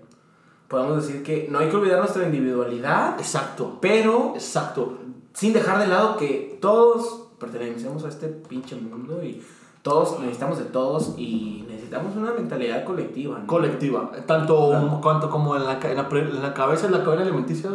podemos 0.68 1.06
decir 1.06 1.24
que 1.24 1.48
no 1.50 1.60
hay 1.60 1.70
que 1.70 1.76
olvidar 1.76 2.00
nuestra 2.00 2.24
individualidad, 2.26 3.20
Exacto, 3.20 3.78
pero 3.82 4.34
exacto. 4.36 4.98
sin 5.34 5.52
dejar 5.54 5.80
de 5.80 5.88
lado 5.88 6.16
que 6.18 6.58
todos 6.62 7.28
pertenecemos 7.40 8.06
a 8.06 8.10
este 8.10 8.28
pinche 8.28 8.76
mundo 8.76 9.24
y 9.24 9.42
todos 9.82 10.20
necesitamos 10.20 10.60
de 10.60 10.66
todos 10.66 11.16
y 11.18 11.66
necesitamos 11.68 12.16
una 12.16 12.32
mentalidad 12.34 12.84
colectiva. 12.86 13.40
¿no? 13.40 13.48
Colectiva, 13.48 14.12
tanto 14.28 14.70
Claro. 14.70 15.00
cuanto 15.02 15.30
como 15.30 15.56
en 15.56 15.66
la, 15.66 15.80
en, 15.82 15.98
la, 15.98 16.08
en 16.12 16.42
la 16.42 16.54
cabeza 16.54 16.86
de 16.88 16.98
la 16.98 17.04
cadena 17.04 17.24
alimenticia, 17.24 17.72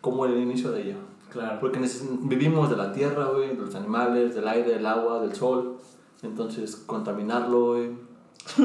como 0.00 0.24
en 0.26 0.32
el 0.32 0.38
inicio 0.40 0.70
de 0.72 0.82
ella. 0.82 0.96
Claro. 1.30 1.58
Porque 1.60 1.78
vivimos 2.22 2.68
de 2.70 2.76
la 2.76 2.92
tierra, 2.92 3.26
güey, 3.26 3.48
de 3.50 3.54
los 3.54 3.74
animales, 3.74 4.34
del 4.34 4.48
aire, 4.48 4.70
del 4.72 4.86
agua, 4.86 5.20
del 5.20 5.34
sol. 5.34 5.76
Entonces, 6.22 6.76
contaminarlo, 6.76 7.66
güey. 7.74 7.90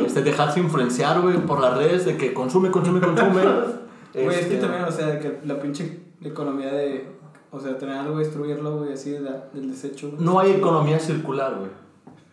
Este, 0.06 0.22
dejarse 0.24 0.60
influenciar, 0.60 1.22
güey, 1.22 1.38
por 1.46 1.60
las 1.60 1.78
redes 1.78 2.06
de 2.06 2.18
que 2.18 2.34
consume, 2.34 2.72
consume, 2.72 3.00
consume. 3.00 3.42
Güey, 4.14 4.28
es 4.30 4.36
que 4.48 4.56
Este, 4.56 4.58
también, 4.58 4.84
o 4.86 4.92
sea, 4.92 5.20
que 5.20 5.42
la 5.46 5.60
pinche 5.60 6.00
economía 6.22 6.74
de. 6.74 7.08
O 7.52 7.60
sea, 7.60 7.78
tener 7.78 7.96
algo, 7.98 8.18
destruirlo, 8.18 8.78
güey, 8.80 8.94
así 8.94 9.12
de 9.12 9.20
la- 9.20 9.48
del 9.54 9.70
desecho. 9.70 10.10
güey. 10.10 10.24
No 10.24 10.40
hay 10.40 10.52
economía 10.54 10.98
circular, 11.00 11.56
güey. 11.60 11.70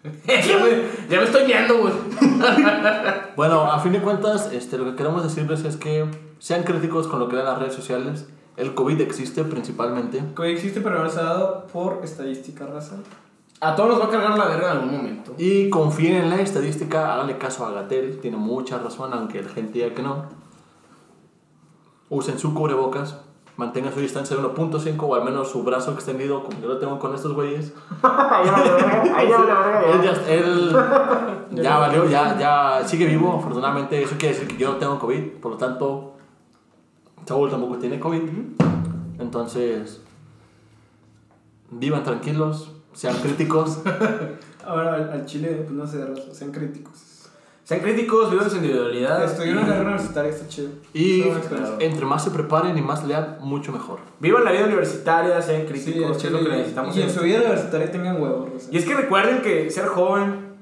ya, 0.26 0.58
me, 0.58 1.10
ya 1.10 1.18
me 1.18 1.24
estoy 1.24 1.44
viendo, 1.46 1.78
güey. 1.78 1.92
Bueno, 3.36 3.70
a 3.70 3.78
fin 3.80 3.92
de 3.92 4.00
cuentas, 4.00 4.50
este, 4.52 4.78
lo 4.78 4.84
que 4.84 4.94
queremos 4.96 5.22
decirles 5.24 5.64
es 5.64 5.76
que 5.76 6.06
sean 6.38 6.62
críticos 6.62 7.06
con 7.08 7.18
lo 7.18 7.28
que 7.28 7.36
dan 7.36 7.46
las 7.46 7.58
redes 7.58 7.74
sociales. 7.74 8.26
El 8.56 8.74
COVID 8.74 9.00
existe 9.00 9.42
principalmente. 9.44 10.22
Que 10.36 10.52
existe, 10.52 10.80
pero 10.80 11.02
no 11.02 11.10
se 11.10 11.20
ha 11.20 11.24
dado 11.24 11.66
por 11.66 12.00
estadística, 12.04 12.64
raza. 12.66 12.96
A 13.64 13.74
todos 13.74 13.88
nos 13.90 14.00
va 14.00 14.04
a 14.04 14.10
cargar 14.10 14.36
la 14.36 14.44
verga 14.44 14.72
en 14.72 14.76
algún 14.76 14.96
momento. 14.98 15.34
Y 15.38 15.70
confíen 15.70 16.16
en 16.16 16.28
la 16.28 16.36
estadística, 16.36 17.14
háganle 17.14 17.38
caso 17.38 17.64
a 17.64 17.70
Gatel, 17.70 18.20
tiene 18.20 18.36
mucha 18.36 18.76
razón, 18.78 19.14
aunque 19.14 19.42
la 19.42 19.48
gente 19.48 19.78
diga 19.78 19.94
que 19.94 20.02
no. 20.02 20.26
Usen 22.10 22.38
su 22.38 22.52
cubrebocas, 22.52 23.22
mantengan 23.56 23.94
su 23.94 24.00
distancia 24.00 24.36
de 24.36 24.42
1.5 24.42 24.96
o 25.00 25.14
al 25.14 25.24
menos 25.24 25.50
su 25.50 25.62
brazo 25.62 25.92
extendido, 25.92 26.44
como 26.44 26.60
yo 26.60 26.68
lo 26.68 26.78
tengo 26.78 26.98
con 26.98 27.14
estos 27.14 27.32
güeyes. 27.32 27.72
Él 29.22 30.02
ya, 30.02 30.12
él 30.28 30.76
ya 31.62 31.78
valió, 31.78 32.04
ya, 32.04 32.38
ya 32.38 32.86
sigue 32.86 33.06
vivo, 33.06 33.36
afortunadamente. 33.38 34.02
Eso 34.02 34.16
quiere 34.18 34.34
decir 34.34 34.46
que 34.46 34.58
yo 34.58 34.72
no 34.72 34.76
tengo 34.76 34.98
COVID, 34.98 35.38
por 35.40 35.52
lo 35.52 35.56
tanto, 35.56 36.16
Saúl 37.24 37.48
tampoco 37.48 37.78
tiene 37.78 37.98
COVID. 37.98 38.22
Entonces, 39.18 40.02
vivan 41.70 42.02
tranquilos, 42.02 42.73
sean 42.94 43.16
críticos. 43.16 43.78
Ahora 44.66 44.94
al, 44.94 45.10
al 45.12 45.26
Chile, 45.26 45.62
pues 45.64 45.72
no 45.72 45.86
sé, 45.86 45.98
sean 46.32 46.50
críticos. 46.52 46.94
Sean 47.64 47.80
críticos, 47.80 48.30
vivan 48.30 48.50
su 48.50 48.56
individualidad. 48.56 49.24
Estudiar 49.24 49.56
una 49.56 49.66
carrera 49.66 49.88
universitaria 49.88 50.30
está 50.30 50.46
chido. 50.48 50.68
Y 50.92 51.24
entre 51.80 52.04
más 52.04 52.22
se 52.22 52.30
preparen 52.30 52.76
y 52.76 52.82
más 52.82 53.04
lean, 53.06 53.38
mucho 53.40 53.72
mejor. 53.72 54.00
Vivan 54.20 54.44
la 54.44 54.52
vida 54.52 54.66
universitaria, 54.66 55.40
sean 55.40 55.62
Sí, 55.62 55.68
críticos, 55.68 56.18
que 56.18 56.26
es 56.26 56.32
lo 56.32 56.40
que 56.40 56.48
necesitamos. 56.50 56.94
Y 56.94 57.00
en 57.00 57.08
su 57.08 57.14
este 57.16 57.24
vida 57.26 57.38
universitaria 57.40 57.90
tengan 57.90 58.20
huevos. 58.20 58.68
Y 58.70 58.76
es 58.76 58.84
que 58.84 58.94
recuerden 58.94 59.40
que 59.40 59.70
ser 59.70 59.86
joven 59.86 60.56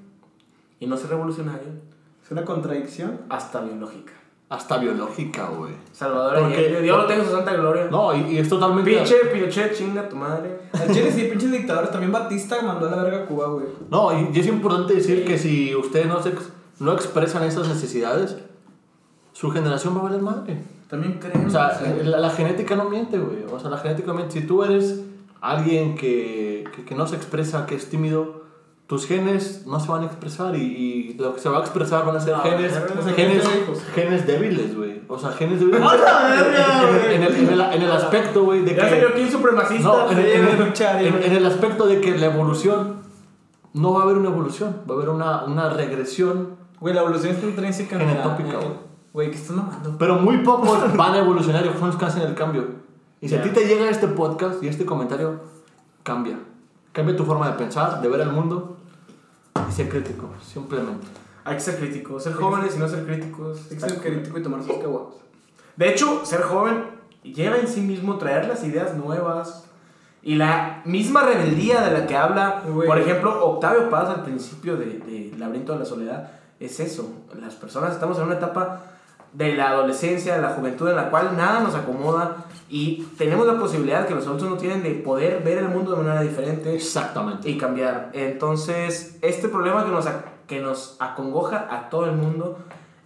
y 0.78 0.86
no 0.86 0.96
ser 0.96 1.10
revolucionario 1.10 1.68
Es 2.24 2.30
una 2.30 2.44
contradicción. 2.44 3.20
hasta 3.28 3.60
biológica. 3.62 4.12
Hasta 4.54 4.76
biológica, 4.76 5.46
güey. 5.46 5.72
Salvador 5.92 6.40
Porque- 6.40 6.80
Dios 6.82 6.96
lo 6.98 7.06
tenga 7.06 7.22
en 7.22 7.28
su 7.28 7.34
santa 7.34 7.54
gloria. 7.54 7.88
No, 7.90 8.14
y, 8.14 8.34
y 8.34 8.38
es 8.38 8.48
totalmente... 8.50 8.90
Pinche 8.94 9.14
Pinochet, 9.32 9.74
chinga 9.74 10.08
tu 10.08 10.16
madre. 10.16 10.58
Al 10.74 10.92
Chile 10.92 11.10
sí, 11.10 11.24
pinches 11.24 11.50
dictadores. 11.50 11.90
También 11.90 12.12
Batista 12.12 12.60
mandó 12.62 12.86
a 12.86 12.90
la 12.94 13.02
verga 13.02 13.18
a 13.22 13.26
Cuba, 13.26 13.46
güey. 13.48 13.64
No, 13.90 14.12
y, 14.12 14.28
y 14.36 14.40
es 14.40 14.46
importante 14.46 14.92
decir 14.94 15.24
que 15.24 15.38
si 15.38 15.74
ustedes 15.74 16.06
no, 16.06 16.22
se, 16.22 16.28
ex- 16.30 16.50
no 16.80 16.92
expresan 16.92 17.44
esas 17.44 17.66
necesidades, 17.66 18.36
su 19.32 19.50
generación 19.50 19.96
va 19.96 20.00
a 20.00 20.02
valer 20.04 20.20
madre. 20.20 20.62
También 20.88 21.14
creen. 21.18 21.46
O 21.46 21.50
sea, 21.50 21.68
o 21.74 21.78
sea, 21.84 21.96
la, 22.04 22.18
la 22.18 22.30
genética 22.30 22.76
no 22.76 22.90
miente, 22.90 23.18
güey. 23.18 23.44
O 23.50 23.58
sea, 23.58 23.70
la 23.70 23.78
genética 23.78 24.08
no 24.08 24.14
miente. 24.14 24.38
Si 24.38 24.46
tú 24.46 24.62
eres 24.62 25.00
alguien 25.40 25.96
que, 25.96 26.64
que, 26.76 26.84
que 26.84 26.94
no 26.94 27.06
se 27.06 27.16
expresa, 27.16 27.64
que 27.64 27.74
es 27.74 27.88
tímido, 27.88 28.41
tus 28.92 29.06
genes 29.06 29.62
no 29.66 29.80
se 29.80 29.90
van 29.90 30.02
a 30.02 30.04
expresar 30.04 30.54
y, 30.54 30.60
y 30.60 31.14
lo 31.14 31.32
que 31.34 31.40
se 31.40 31.48
va 31.48 31.56
a 31.56 31.60
expresar 31.60 32.04
van 32.04 32.14
a 32.14 32.20
ser 32.20 32.36
No, 32.36 32.42
genes, 32.42 32.78
genes, 33.16 33.42
genes 33.94 34.26
débiles, 34.26 34.76
güey. 34.76 35.00
O 35.08 35.18
sea, 35.18 35.30
genes 35.32 35.60
débiles. 35.60 35.80
¡A 35.82 36.36
en, 37.06 37.12
en 37.14 37.22
el, 37.22 37.34
en, 37.36 37.48
el, 37.54 37.60
en 37.62 37.82
el 37.82 37.90
aspecto, 37.90 38.44
güey, 38.44 38.60
de 38.66 38.74
Ya 38.74 38.90
que... 39.14 39.22
un 39.22 39.30
supremacista. 39.30 39.88
No, 39.88 40.10
en, 40.10 40.18
en- 40.18 41.22
en- 41.22 41.32
el 41.32 41.46
aspecto 41.46 41.86
de 41.86 42.02
que 42.02 42.18
la 42.18 42.26
evolución 42.26 42.96
no 43.72 43.94
va 43.94 44.00
a 44.00 44.02
haber 44.02 44.18
una 44.18 44.28
evolución, 44.28 44.76
va 44.86 44.92
a 44.92 44.96
haber 44.98 45.08
una, 45.08 45.44
una 45.44 45.70
regresión, 45.70 46.60
Güey, 46.78 46.94
la 46.94 47.00
evolución 47.00 47.32
está 47.34 47.46
intrínseca 47.46 47.96
en 47.96 48.02
la- 48.06 48.08
Genetópica, 48.12 48.50
eh, 48.50 48.56
güey. 48.56 48.76
Güey, 49.14 49.30
¿qué 49.30 49.36
estás 49.38 49.56
mamando? 49.56 49.96
pero 49.98 50.16
muy 50.16 50.36
pocos 50.44 50.94
van 50.98 51.14
a 51.14 51.18
evolucionar 51.20 51.64
y 51.64 51.70
los 51.80 51.96
que 51.96 52.04
hacen 52.04 52.22
el 52.24 52.34
cambio. 52.34 52.66
Y 53.22 53.28
si 53.30 53.36
a 53.36 53.38
Ya. 53.38 53.44
ti 53.44 53.50
te 53.50 53.64
llega 53.66 53.88
este 53.88 54.08
podcast 54.08 54.62
y 54.62 54.68
este 54.68 54.84
comentario, 54.84 55.40
cambia. 56.02 56.38
Cambia 56.92 57.16
tu 57.16 57.24
forma 57.24 57.46
de 57.46 57.54
pensar, 57.54 58.02
de 58.02 58.08
ver 58.08 58.20
el 58.20 58.32
mundo 58.32 58.76
y 59.68 59.72
ser 59.72 59.88
crítico, 59.88 60.30
simplemente. 60.42 61.06
Hay 61.44 61.54
que 61.56 61.60
ser 61.60 61.76
críticos, 61.76 62.22
ser 62.24 62.34
jóvenes 62.34 62.76
y 62.76 62.78
no 62.78 62.88
ser 62.88 63.04
críticos. 63.04 63.60
Hay 63.70 63.76
que 63.76 63.88
ser 63.88 64.00
crítico 64.00 64.38
y 64.38 64.42
tomar 64.42 64.62
sus 64.62 64.76
caguas. 64.76 65.14
De 65.76 65.88
hecho, 65.90 66.24
ser 66.24 66.42
joven 66.42 66.84
lleva 67.22 67.56
en 67.58 67.66
sí 67.68 67.80
mismo 67.80 68.18
traer 68.18 68.46
las 68.46 68.62
ideas 68.64 68.94
nuevas 68.94 69.64
y 70.22 70.36
la 70.36 70.82
misma 70.84 71.22
rebeldía 71.22 71.80
de 71.80 71.98
la 71.98 72.06
que 72.06 72.16
habla, 72.16 72.62
Güey. 72.68 72.86
por 72.86 72.98
ejemplo, 72.98 73.44
Octavio 73.44 73.90
Paz 73.90 74.08
al 74.08 74.22
principio 74.22 74.76
de, 74.76 74.98
de 74.98 75.34
Laberinto 75.36 75.72
de 75.72 75.80
la 75.80 75.84
Soledad, 75.84 76.30
es 76.60 76.78
eso. 76.78 77.10
Las 77.40 77.54
personas 77.54 77.92
estamos 77.92 78.18
en 78.18 78.24
una 78.24 78.34
etapa 78.34 78.91
de 79.32 79.54
la 79.54 79.70
adolescencia, 79.70 80.36
de 80.36 80.42
la 80.42 80.50
juventud 80.50 80.88
en 80.88 80.96
la 80.96 81.10
cual 81.10 81.36
nada 81.36 81.60
nos 81.60 81.74
acomoda 81.74 82.44
y 82.68 83.02
tenemos 83.18 83.46
la 83.46 83.58
posibilidad 83.58 84.06
que 84.06 84.14
los 84.14 84.26
adultos 84.26 84.48
no 84.48 84.56
tienen 84.56 84.82
de 84.82 84.90
poder 84.90 85.42
ver 85.42 85.58
el 85.58 85.68
mundo 85.68 85.92
de 85.92 85.98
manera 85.98 86.22
diferente 86.22 86.74
Exactamente. 86.74 87.48
y 87.50 87.58
cambiar. 87.58 88.10
Entonces, 88.14 89.18
este 89.20 89.48
problema 89.48 89.84
que 89.84 89.90
nos, 89.90 90.08
que 90.46 90.60
nos 90.60 90.96
acongoja 90.98 91.68
a 91.70 91.90
todo 91.90 92.06
el 92.06 92.12
mundo, 92.12 92.58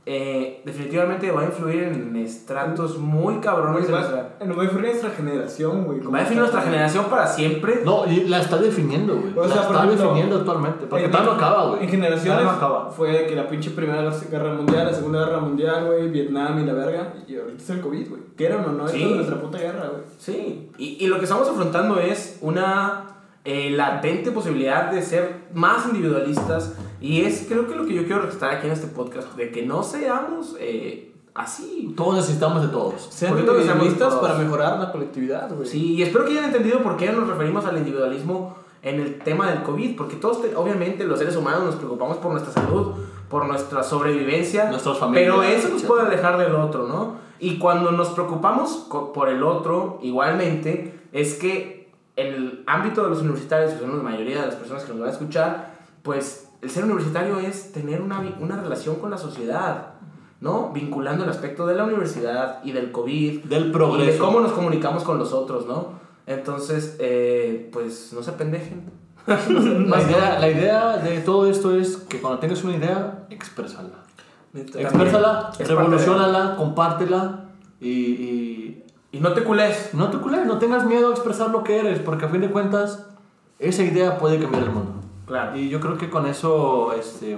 eh, 0.08 0.62
definitivamente 0.64 1.32
va 1.32 1.40
a 1.42 1.44
influir 1.46 1.82
en 1.82 2.14
estratos 2.14 2.96
muy 2.96 3.40
cabrones 3.40 3.72
Güey, 3.72 3.86
de 3.86 3.92
va, 3.92 4.00
nuestra... 4.00 4.46
no 4.46 4.54
va 4.54 4.62
a 4.62 4.66
definir 4.66 4.84
nuestra 4.86 5.10
generación, 5.10 5.84
güey. 5.84 6.00
Va 6.00 6.18
a 6.18 6.20
definir 6.20 6.38
nuestra 6.42 6.62
generación 6.62 7.06
para 7.06 7.26
siempre. 7.26 7.80
No, 7.84 8.06
y 8.06 8.20
la 8.28 8.38
está 8.40 8.58
definiendo, 8.58 9.16
güey. 9.16 9.32
O 9.36 9.48
sea, 9.48 9.56
la 9.56 9.62
está 9.62 9.84
ejemplo, 9.84 10.04
definiendo 10.04 10.36
actualmente. 10.36 10.86
Porque 10.86 11.06
En- 11.06 11.10
tal 11.10 11.24
no 11.26 11.32
acaba, 11.32 11.66
güey. 11.70 11.82
En 11.82 11.88
generaciones 11.88 12.36
Tal 12.36 12.44
no 12.44 12.50
acaba. 12.52 12.90
fue 12.90 13.26
que 13.26 13.34
la 13.34 13.48
pinche 13.48 13.70
Primera 13.70 14.08
Guerra 14.30 14.54
Mundial, 14.54 14.86
la 14.86 14.92
Segunda 14.94 15.26
Guerra 15.26 15.40
Mundial, 15.40 15.86
güey, 15.86 16.08
Vietnam 16.08 16.60
y 16.62 16.66
la 16.66 16.72
verga. 16.74 17.14
Y 17.26 17.36
ahorita 17.36 17.60
es 17.62 17.70
el 17.70 17.80
COVID, 17.80 18.08
güey. 18.08 18.22
¿Quieran 18.36 18.64
o 18.64 18.72
no? 18.72 18.86
Sí. 18.86 19.02
Es 19.02 19.10
nuestra 19.10 19.40
puta 19.40 19.58
guerra, 19.58 19.88
güey. 19.90 20.02
Sí, 20.18 20.70
y, 20.78 21.04
y 21.04 21.08
lo 21.08 21.18
que 21.18 21.24
estamos 21.24 21.48
afrontando 21.48 21.98
es 21.98 22.38
una 22.42 23.06
eh, 23.44 23.70
latente 23.70 24.30
posibilidad 24.30 24.90
de 24.92 25.02
ser 25.02 25.46
más 25.52 25.86
individualistas 25.86 26.74
y 27.00 27.22
es 27.22 27.46
creo 27.48 27.66
que 27.66 27.74
lo 27.74 27.84
que 27.86 27.94
yo 27.94 28.04
quiero 28.06 28.22
rescatar 28.22 28.56
aquí 28.56 28.66
en 28.66 28.72
este 28.72 28.86
podcast, 28.88 29.34
de 29.36 29.50
que 29.50 29.64
no 29.64 29.82
seamos 29.82 30.56
eh, 30.58 31.12
así. 31.34 31.92
Todos 31.96 32.16
necesitamos 32.16 32.62
de 32.62 32.68
todos. 32.68 33.08
Sean 33.10 33.38
individualistas 33.38 34.14
para 34.14 34.34
mejorar 34.34 34.78
la 34.78 34.92
colectividad, 34.92 35.52
güey. 35.54 35.68
Sí, 35.68 35.94
y 35.94 36.02
espero 36.02 36.24
que 36.24 36.32
hayan 36.32 36.44
entendido 36.44 36.82
por 36.82 36.96
qué 36.96 37.12
nos 37.12 37.28
referimos 37.28 37.64
al 37.66 37.76
individualismo 37.78 38.56
en 38.82 39.00
el 39.00 39.18
tema 39.18 39.50
del 39.50 39.62
COVID, 39.62 39.96
porque 39.96 40.16
todos, 40.16 40.42
te- 40.42 40.54
obviamente, 40.54 41.04
los 41.04 41.18
seres 41.18 41.34
humanos 41.36 41.64
nos 41.64 41.74
preocupamos 41.76 42.18
por 42.18 42.30
nuestra 42.30 42.52
salud, 42.52 42.92
por 43.28 43.46
nuestra 43.46 43.82
sobrevivencia, 43.82 44.70
Nuestras 44.70 44.98
familias, 44.98 45.34
pero 45.34 45.42
eso 45.42 45.68
nos 45.70 45.82
puede 45.82 46.06
alejar 46.06 46.38
del 46.38 46.54
otro, 46.54 46.86
¿no? 46.86 47.16
Y 47.40 47.58
cuando 47.58 47.90
nos 47.90 48.08
preocupamos 48.10 48.86
por 49.12 49.28
el 49.28 49.42
otro, 49.42 49.98
igualmente, 50.02 51.00
es 51.12 51.34
que 51.34 51.90
en 52.14 52.26
el 52.34 52.64
ámbito 52.66 53.02
de 53.02 53.10
los 53.10 53.20
universitarios, 53.20 53.72
que 53.72 53.80
son 53.80 53.96
la 53.96 54.02
mayoría 54.02 54.40
de 54.40 54.46
las 54.46 54.54
personas 54.56 54.84
que 54.84 54.90
nos 54.92 55.00
van 55.00 55.08
a 55.10 55.12
escuchar, 55.12 55.74
pues 56.02 56.45
el 56.66 56.72
ser 56.72 56.82
universitario 56.84 57.38
es 57.38 57.70
tener 57.70 58.00
una, 58.02 58.18
una 58.40 58.60
relación 58.60 58.96
con 58.96 59.08
la 59.08 59.18
sociedad, 59.18 59.90
¿no? 60.40 60.72
Vinculando 60.72 61.22
el 61.22 61.30
aspecto 61.30 61.64
de 61.64 61.76
la 61.76 61.84
universidad 61.84 62.58
y 62.64 62.72
del 62.72 62.90
COVID, 62.90 63.44
Del 63.44 63.62
y 63.62 63.66
de 63.66 63.72
progreso. 63.72 64.24
cómo 64.24 64.40
nos 64.40 64.50
comunicamos 64.50 65.04
con 65.04 65.16
los 65.16 65.32
otros, 65.32 65.66
¿no? 65.68 65.92
Entonces, 66.26 66.96
eh, 66.98 67.70
pues 67.72 68.12
no 68.12 68.20
se 68.20 68.32
pendejen. 68.32 68.90
La 69.26 70.02
idea, 70.02 70.38
la 70.40 70.48
idea 70.48 70.96
de 70.96 71.20
todo 71.20 71.46
esto 71.48 71.72
es 71.76 71.98
que 71.98 72.20
cuando 72.20 72.40
tengas 72.40 72.64
una 72.64 72.76
idea, 72.76 73.26
exprésala. 73.30 74.02
Exprésala, 74.52 75.52
revolucionala, 75.60 76.56
compártela 76.56 77.44
y, 77.80 77.90
y 77.90 78.84
Y 79.12 79.20
no 79.20 79.34
te 79.34 79.44
culés. 79.44 79.90
no 79.94 80.10
te 80.10 80.18
cules, 80.18 80.46
no 80.46 80.58
tengas 80.58 80.84
miedo 80.84 81.10
a 81.10 81.12
expresar 81.12 81.50
lo 81.50 81.62
que 81.62 81.78
eres, 81.78 82.00
porque 82.00 82.24
a 82.24 82.28
fin 82.28 82.40
de 82.40 82.50
cuentas 82.50 83.06
esa 83.60 83.84
idea 83.84 84.18
puede 84.18 84.40
cambiar 84.40 84.64
el 84.64 84.70
mundo. 84.70 85.05
Claro. 85.26 85.56
Y 85.56 85.68
yo 85.68 85.80
creo 85.80 85.96
que 85.98 86.08
con 86.08 86.26
eso 86.26 86.92
este, 86.92 87.36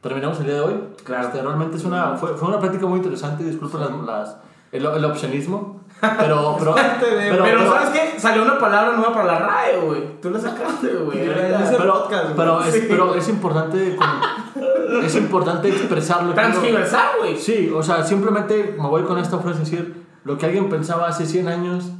terminamos 0.00 0.38
el 0.40 0.46
día 0.46 0.54
de 0.54 0.60
hoy. 0.60 0.74
Claro. 1.04 1.26
Este, 1.26 1.42
realmente 1.42 1.76
es 1.76 1.84
una, 1.84 2.16
fue, 2.16 2.34
fue 2.34 2.48
una 2.48 2.60
práctica 2.60 2.86
muy 2.86 2.98
interesante, 2.98 3.44
disculpen 3.44 3.80
las, 3.80 3.90
las- 4.06 4.36
el, 4.72 4.84
el 4.84 5.04
obscenismo, 5.04 5.80
pero... 6.00 6.56
pero, 6.58 6.74
Pero, 7.00 7.44
pero- 7.44 7.72
¿sabes 7.72 7.88
qué? 7.90 8.20
Salió 8.20 8.42
una 8.42 8.58
palabra 8.58 8.96
nueva 8.96 9.12
para 9.14 9.24
la 9.26 9.38
RAE, 9.38 9.80
güey. 9.80 10.20
Tú 10.20 10.30
la 10.30 10.38
sacaste, 10.40 10.88
güey. 10.88 11.18
Sí, 11.24 11.30
pero, 11.78 12.08
pero, 12.36 12.64
es, 12.64 12.74
Sí. 12.74 12.86
pero 12.88 13.14
es 13.14 13.28
importante 13.28 13.96
con- 13.96 15.02
es 15.04 15.14
importante 15.16 15.68
expresar 15.68 16.24
lo 16.24 16.34
que 16.34 16.40
uno- 16.40 16.48
Transgiversal, 16.50 17.08
güey. 17.20 17.36
Sí, 17.38 17.72
o 17.74 17.82
sea, 17.82 18.04
simplemente 18.04 18.76
me 18.78 18.88
voy 18.88 19.02
con 19.04 19.18
esta 19.18 19.38
frase 19.38 19.60
decir, 19.60 20.04
lo 20.24 20.36
que 20.36 20.46
alguien 20.46 20.68
pensaba 20.68 21.06
hace 21.08 21.24
100 21.26 21.48
años, 21.48 21.90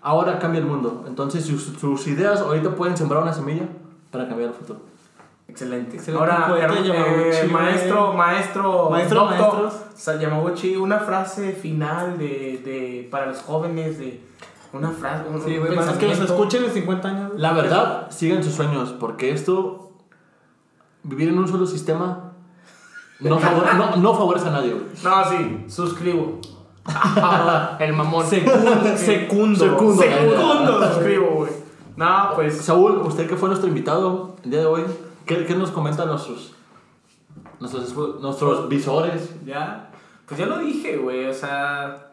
ahora 0.00 0.38
cambia 0.38 0.60
el 0.60 0.66
mundo. 0.66 1.04
Entonces 1.06 1.44
sus, 1.44 1.64
sus 1.78 2.06
ideas 2.08 2.40
ahorita 2.40 2.70
pueden 2.74 2.96
sembrar 2.96 3.22
una 3.22 3.32
semilla 3.34 3.64
para 4.10 4.28
cambiar 4.28 4.50
el 4.50 4.54
futuro. 4.54 4.80
Excelente. 5.48 5.96
Excelente 5.96 6.22
Ahora, 6.22 6.46
eh, 6.58 7.48
maestro, 7.50 8.12
maestro, 8.12 8.88
Maestro, 8.90 9.20
doctor, 9.26 9.62
maestros. 9.64 10.20
Yamaguchi, 10.20 10.76
una 10.76 10.98
frase 11.00 11.52
final 11.52 12.16
de, 12.18 12.60
de, 12.64 13.08
para 13.10 13.26
los 13.26 13.38
jóvenes, 13.42 13.98
de 13.98 14.20
una 14.72 14.90
frase, 14.90 15.28
un, 15.28 15.42
Sí, 15.42 15.54
un 15.54 15.58
güey, 15.58 15.70
que 15.70 15.76
los 15.76 15.86
pensamiento. 15.86 16.24
escuchen 16.24 16.64
en 16.64 16.70
50 16.70 17.08
años. 17.08 17.32
La 17.36 17.52
verdad, 17.52 18.06
sigan 18.10 18.44
sus 18.44 18.54
sueños, 18.54 18.94
porque 19.00 19.32
esto, 19.32 19.90
vivir 21.02 21.28
en 21.30 21.38
un 21.38 21.48
solo 21.48 21.66
sistema, 21.66 22.32
no, 23.18 23.38
favor- 23.40 23.74
no, 23.74 23.96
no 23.96 24.14
favorece 24.14 24.48
a 24.48 24.52
nadie. 24.52 24.72
güey. 24.72 24.84
No, 25.02 25.24
sí, 25.28 25.64
suscribo. 25.68 26.38
El 27.80 27.92
mamón. 27.92 28.24
Secundo. 28.26 28.70
Secundo. 28.96 29.58
Secundo. 29.64 30.02
Segundo 30.02 30.92
suscribo, 30.94 31.26
güey. 31.34 31.50
No, 31.96 32.32
pues. 32.34 32.56
Saúl, 32.56 32.98
usted 32.98 33.28
que 33.28 33.36
fue 33.36 33.48
nuestro 33.48 33.68
invitado 33.68 34.36
el 34.44 34.50
día 34.50 34.60
de 34.60 34.66
hoy, 34.66 34.82
¿qué, 35.26 35.44
qué 35.46 35.54
nos 35.54 35.70
comentan 35.70 36.08
nuestros, 36.08 36.54
nuestros, 37.58 38.20
nuestros 38.20 38.68
visores? 38.68 39.30
Ya, 39.44 39.90
pues 40.26 40.38
ya 40.38 40.46
lo 40.46 40.58
dije, 40.58 40.96
güey, 40.96 41.26
o 41.26 41.34
sea, 41.34 42.12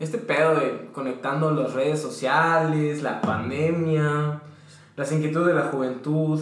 este 0.00 0.18
pedo 0.18 0.56
de 0.56 0.90
conectando 0.92 1.50
las 1.50 1.74
redes 1.74 2.00
sociales, 2.00 3.02
la 3.02 3.20
pandemia, 3.20 4.40
las 4.96 5.12
inquietudes 5.12 5.48
de 5.48 5.54
la 5.54 5.68
juventud, 5.68 6.40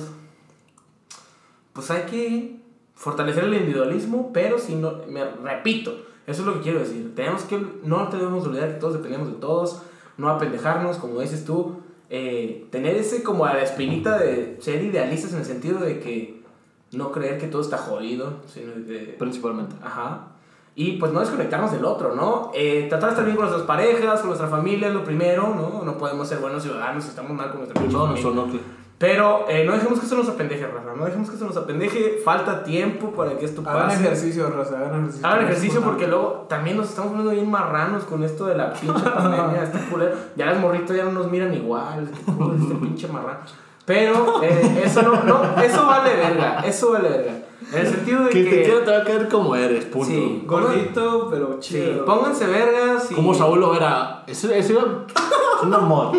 pues 1.73 1.91
hay 1.91 2.03
que 2.03 2.61
fortalecer 2.95 3.45
el 3.45 3.55
individualismo, 3.55 4.31
pero 4.33 4.59
si 4.59 4.77
no, 4.77 5.01
me 5.09 5.25
repito, 5.25 5.93
eso 6.27 6.43
es 6.43 6.47
lo 6.47 6.55
que 6.55 6.61
quiero 6.61 6.79
decir, 6.79 7.15
tenemos 7.15 7.43
que, 7.43 7.61
no 7.83 8.09
tenemos 8.09 8.45
que 8.45 8.51
olvidar 8.51 8.75
que 8.75 8.81
todos 8.81 8.95
dependemos 8.95 9.29
de 9.29 9.35
todos, 9.35 9.83
no 10.17 10.29
apendejarnos, 10.29 10.99
como 10.99 11.21
dices 11.21 11.45
tú, 11.45 11.82
eh, 12.15 12.67
tener 12.71 12.95
ese 12.97 13.23
como 13.23 13.47
a 13.47 13.55
la 13.55 13.63
espinita 13.63 14.19
de 14.19 14.59
ser 14.61 14.85
idealistas 14.85 15.33
en 15.33 15.39
el 15.39 15.45
sentido 15.47 15.81
de 15.81 15.99
que 15.99 16.43
no 16.93 17.11
creer 17.11 17.39
que 17.39 17.47
todo 17.47 17.63
está 17.63 17.79
jodido, 17.79 18.35
sino 18.47 18.73
de, 18.73 19.17
Principalmente. 19.19 19.75
Ajá. 19.83 20.29
Y 20.75 20.93
pues 20.99 21.11
no 21.11 21.21
desconectarnos 21.21 21.73
del 21.73 21.87
otro, 21.87 22.15
¿no? 22.15 22.51
Eh, 22.55 22.85
tratar 22.91 23.09
de 23.09 23.13
estar 23.15 23.25
bien 23.25 23.37
con 23.37 23.47
nuestras 23.47 23.67
parejas, 23.67 24.21
con 24.21 24.29
nuestra 24.29 24.49
familia 24.49 24.89
es 24.89 24.95
lo 24.95 25.05
primero, 25.05 25.55
¿no? 25.55 25.83
No 25.85 25.97
podemos 25.97 26.29
ser 26.29 26.39
buenos 26.41 26.63
ciudadanos 26.63 27.03
si 27.03 27.09
estamos 27.11 27.33
mal 27.33 27.49
con 27.49 27.61
nuestra 27.61 27.81
pinche 27.81 27.97
No, 27.97 28.05
familia. 28.07 28.23
nuestro 28.23 28.45
núcleo. 28.45 28.61
Pero 29.03 29.47
eh, 29.49 29.65
no 29.65 29.73
dejemos 29.73 29.99
que 29.99 30.05
esto 30.05 30.17
nos 30.17 30.29
apendeje, 30.29 30.65
Rafa. 30.65 30.95
No 30.97 31.05
dejemos 31.05 31.29
que 31.29 31.35
esto 31.35 31.45
nos 31.45 31.57
apendeje. 31.57 32.21
Falta 32.25 32.63
tiempo 32.63 33.11
para 33.11 33.37
que 33.37 33.47
esto 33.47 33.61
Hagan 33.67 33.89
pase. 33.89 34.01
ejercicio, 34.05 34.49
Rosa, 34.49 34.79
hagan 34.79 35.01
ejercicio. 35.01 35.27
Hagan 35.27 35.45
ejercicio 35.45 35.81
porque 35.81 36.07
luego 36.07 36.47
también 36.49 36.77
nos 36.77 36.89
estamos 36.91 37.11
poniendo 37.11 37.33
bien 37.35 37.51
marranos 37.51 38.05
con 38.05 38.23
esto 38.23 38.47
de 38.47 38.55
la 38.55 38.73
pinche 38.73 39.03
pandemia. 39.03 39.61
Está 39.65 39.81
culero. 39.91 40.13
Ya 40.37 40.47
las 40.47 40.61
morritas 40.61 40.97
ya 40.97 41.03
no 41.03 41.11
nos 41.11 41.29
miran 41.29 41.53
igual. 41.53 42.05
Este, 42.13 42.33
culo, 42.33 42.55
este 42.55 42.75
pinche 42.77 43.09
marrano. 43.09 43.41
Pero 43.85 44.41
eh, 44.41 44.83
eso 44.85 45.03
no, 45.03 45.25
no, 45.25 45.61
eso 45.61 45.85
vale 45.85 46.15
verga. 46.15 46.61
Eso 46.65 46.93
vale 46.93 47.09
verga. 47.09 47.33
En 47.73 47.79
el 47.81 47.87
sentido 47.89 48.23
de 48.23 48.31
Que 48.31 48.45
que. 48.45 48.51
te 48.51 48.63
quiera 48.63 48.85
te 48.85 48.91
va 48.93 48.99
a 48.99 49.05
caer 49.05 49.29
como 49.29 49.57
eres, 49.57 49.85
punto. 49.87 50.07
Sí. 50.07 50.45
Gordito, 50.47 51.27
pero 51.29 51.57
Sí, 51.61 51.75
chido. 51.75 52.05
pónganse 52.05 52.47
vergas 52.47 53.11
y. 53.11 53.15
Como 53.17 53.35
Saúl 53.35 53.59
Lovera. 53.59 54.23
Ese, 54.29 54.57
ese 54.57 54.75
es 54.79 54.79
un 55.65 55.75
amor. 55.75 56.13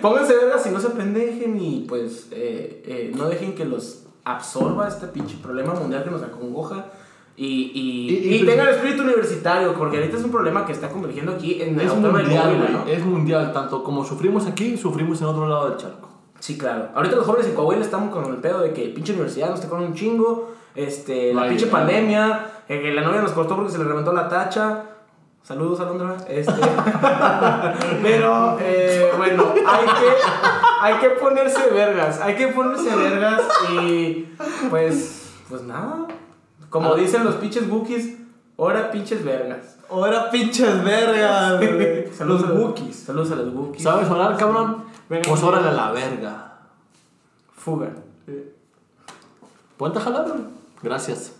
Pónganse 0.00 0.36
vergas 0.36 0.66
y 0.66 0.70
no 0.70 0.80
se 0.80 0.90
pendejen 0.90 1.60
y 1.60 1.84
pues 1.88 2.28
eh, 2.30 2.82
eh, 2.86 3.12
no 3.16 3.28
dejen 3.28 3.54
que 3.54 3.64
los 3.64 4.04
absorba 4.24 4.88
este 4.88 5.06
pinche 5.08 5.36
problema 5.42 5.74
mundial 5.74 6.04
que 6.04 6.10
nos 6.10 6.22
acongoja. 6.22 6.86
Y, 7.36 7.46
y, 7.74 8.14
Y- 8.14 8.28
y- 8.28 8.42
y 8.42 8.46
tengan 8.46 8.68
espíritu 8.68 9.02
universitario, 9.02 9.74
porque 9.74 9.96
ahorita 9.98 10.18
es 10.18 10.24
un 10.24 10.30
problema 10.30 10.64
que 10.64 10.72
está 10.72 10.88
convergiendo 10.88 11.32
aquí 11.32 11.60
en 11.60 11.78
el 11.80 11.86
Es 11.86 11.90
de 11.94 12.08
mundial, 12.08 12.42
Coahuila. 12.42 12.68
¿no? 12.70 12.86
Es 12.86 13.04
mundial. 13.04 13.52
Tanto 13.52 13.82
como 13.82 14.04
sufrimos 14.04 14.46
aquí, 14.46 14.76
sufrimos 14.76 15.20
en 15.20 15.26
otro 15.26 15.48
lado 15.48 15.70
del 15.70 15.78
charco. 15.78 16.08
Sí, 16.38 16.56
claro. 16.56 16.90
Ahorita 16.94 17.16
los 17.16 17.26
jóvenes 17.26 17.48
en 17.48 17.54
Coahuila 17.54 17.82
estamos 17.82 18.12
con 18.14 18.24
el 18.32 18.36
pedo 18.40 18.60
de 18.60 18.72
que 18.72 18.84
pinche 18.90 19.12
universidad 19.14 19.50
nos 19.50 19.60
tocó 19.60 19.76
un 19.76 19.94
chingo, 19.94 20.52
este, 20.76 21.34
la 21.34 21.48
pinche 21.48 21.66
pandemia, 21.66 22.46
eh, 22.68 22.80
que 22.80 22.92
la 22.92 23.02
novia 23.02 23.20
nos 23.22 23.32
cortó 23.32 23.56
porque 23.56 23.72
se 23.72 23.78
le 23.78 23.84
reventó 23.84 24.12
la 24.12 24.28
tacha. 24.28 24.84
Saludos, 25.44 25.78
Alondra. 25.80 26.16
Este, 26.26 26.52
pero, 28.02 28.56
eh, 28.60 29.12
bueno, 29.18 29.52
hay 29.66 29.84
que, 29.84 30.08
hay 30.80 30.94
que 31.00 31.10
ponerse 31.10 31.68
vergas, 31.70 32.18
hay 32.20 32.34
que 32.34 32.48
ponerse 32.48 32.96
vergas 32.96 33.42
y 33.70 34.26
pues, 34.70 35.34
pues 35.50 35.62
nada. 35.62 36.06
Como 36.70 36.94
Ah. 36.94 36.96
dicen 36.96 37.24
los 37.24 37.34
pinches 37.36 37.68
bookies, 37.68 38.16
ahora 38.58 38.90
pinches 38.90 39.22
vergas. 39.22 39.76
Ahora 39.90 40.30
pinches 40.30 40.82
vergas. 40.82 41.60
Saludos 42.16 42.40
Los 42.42 42.50
a 42.50 42.52
bookies. 42.54 42.96
Saludos 42.96 43.30
a 43.32 43.36
los 43.36 43.52
bookies. 43.54 43.82
¿Sabes 43.82 44.08
orar, 44.08 44.36
cabrón? 44.38 44.84
Venga. 45.10 45.28
Pues 45.28 45.42
órale 45.42 45.68
a 45.68 45.72
la 45.72 45.90
verga. 45.92 46.52
Fuga. 47.54 47.90
Ponte 49.76 49.98
a 49.98 50.02
jalar. 50.02 50.26
Gracias. 50.82 51.33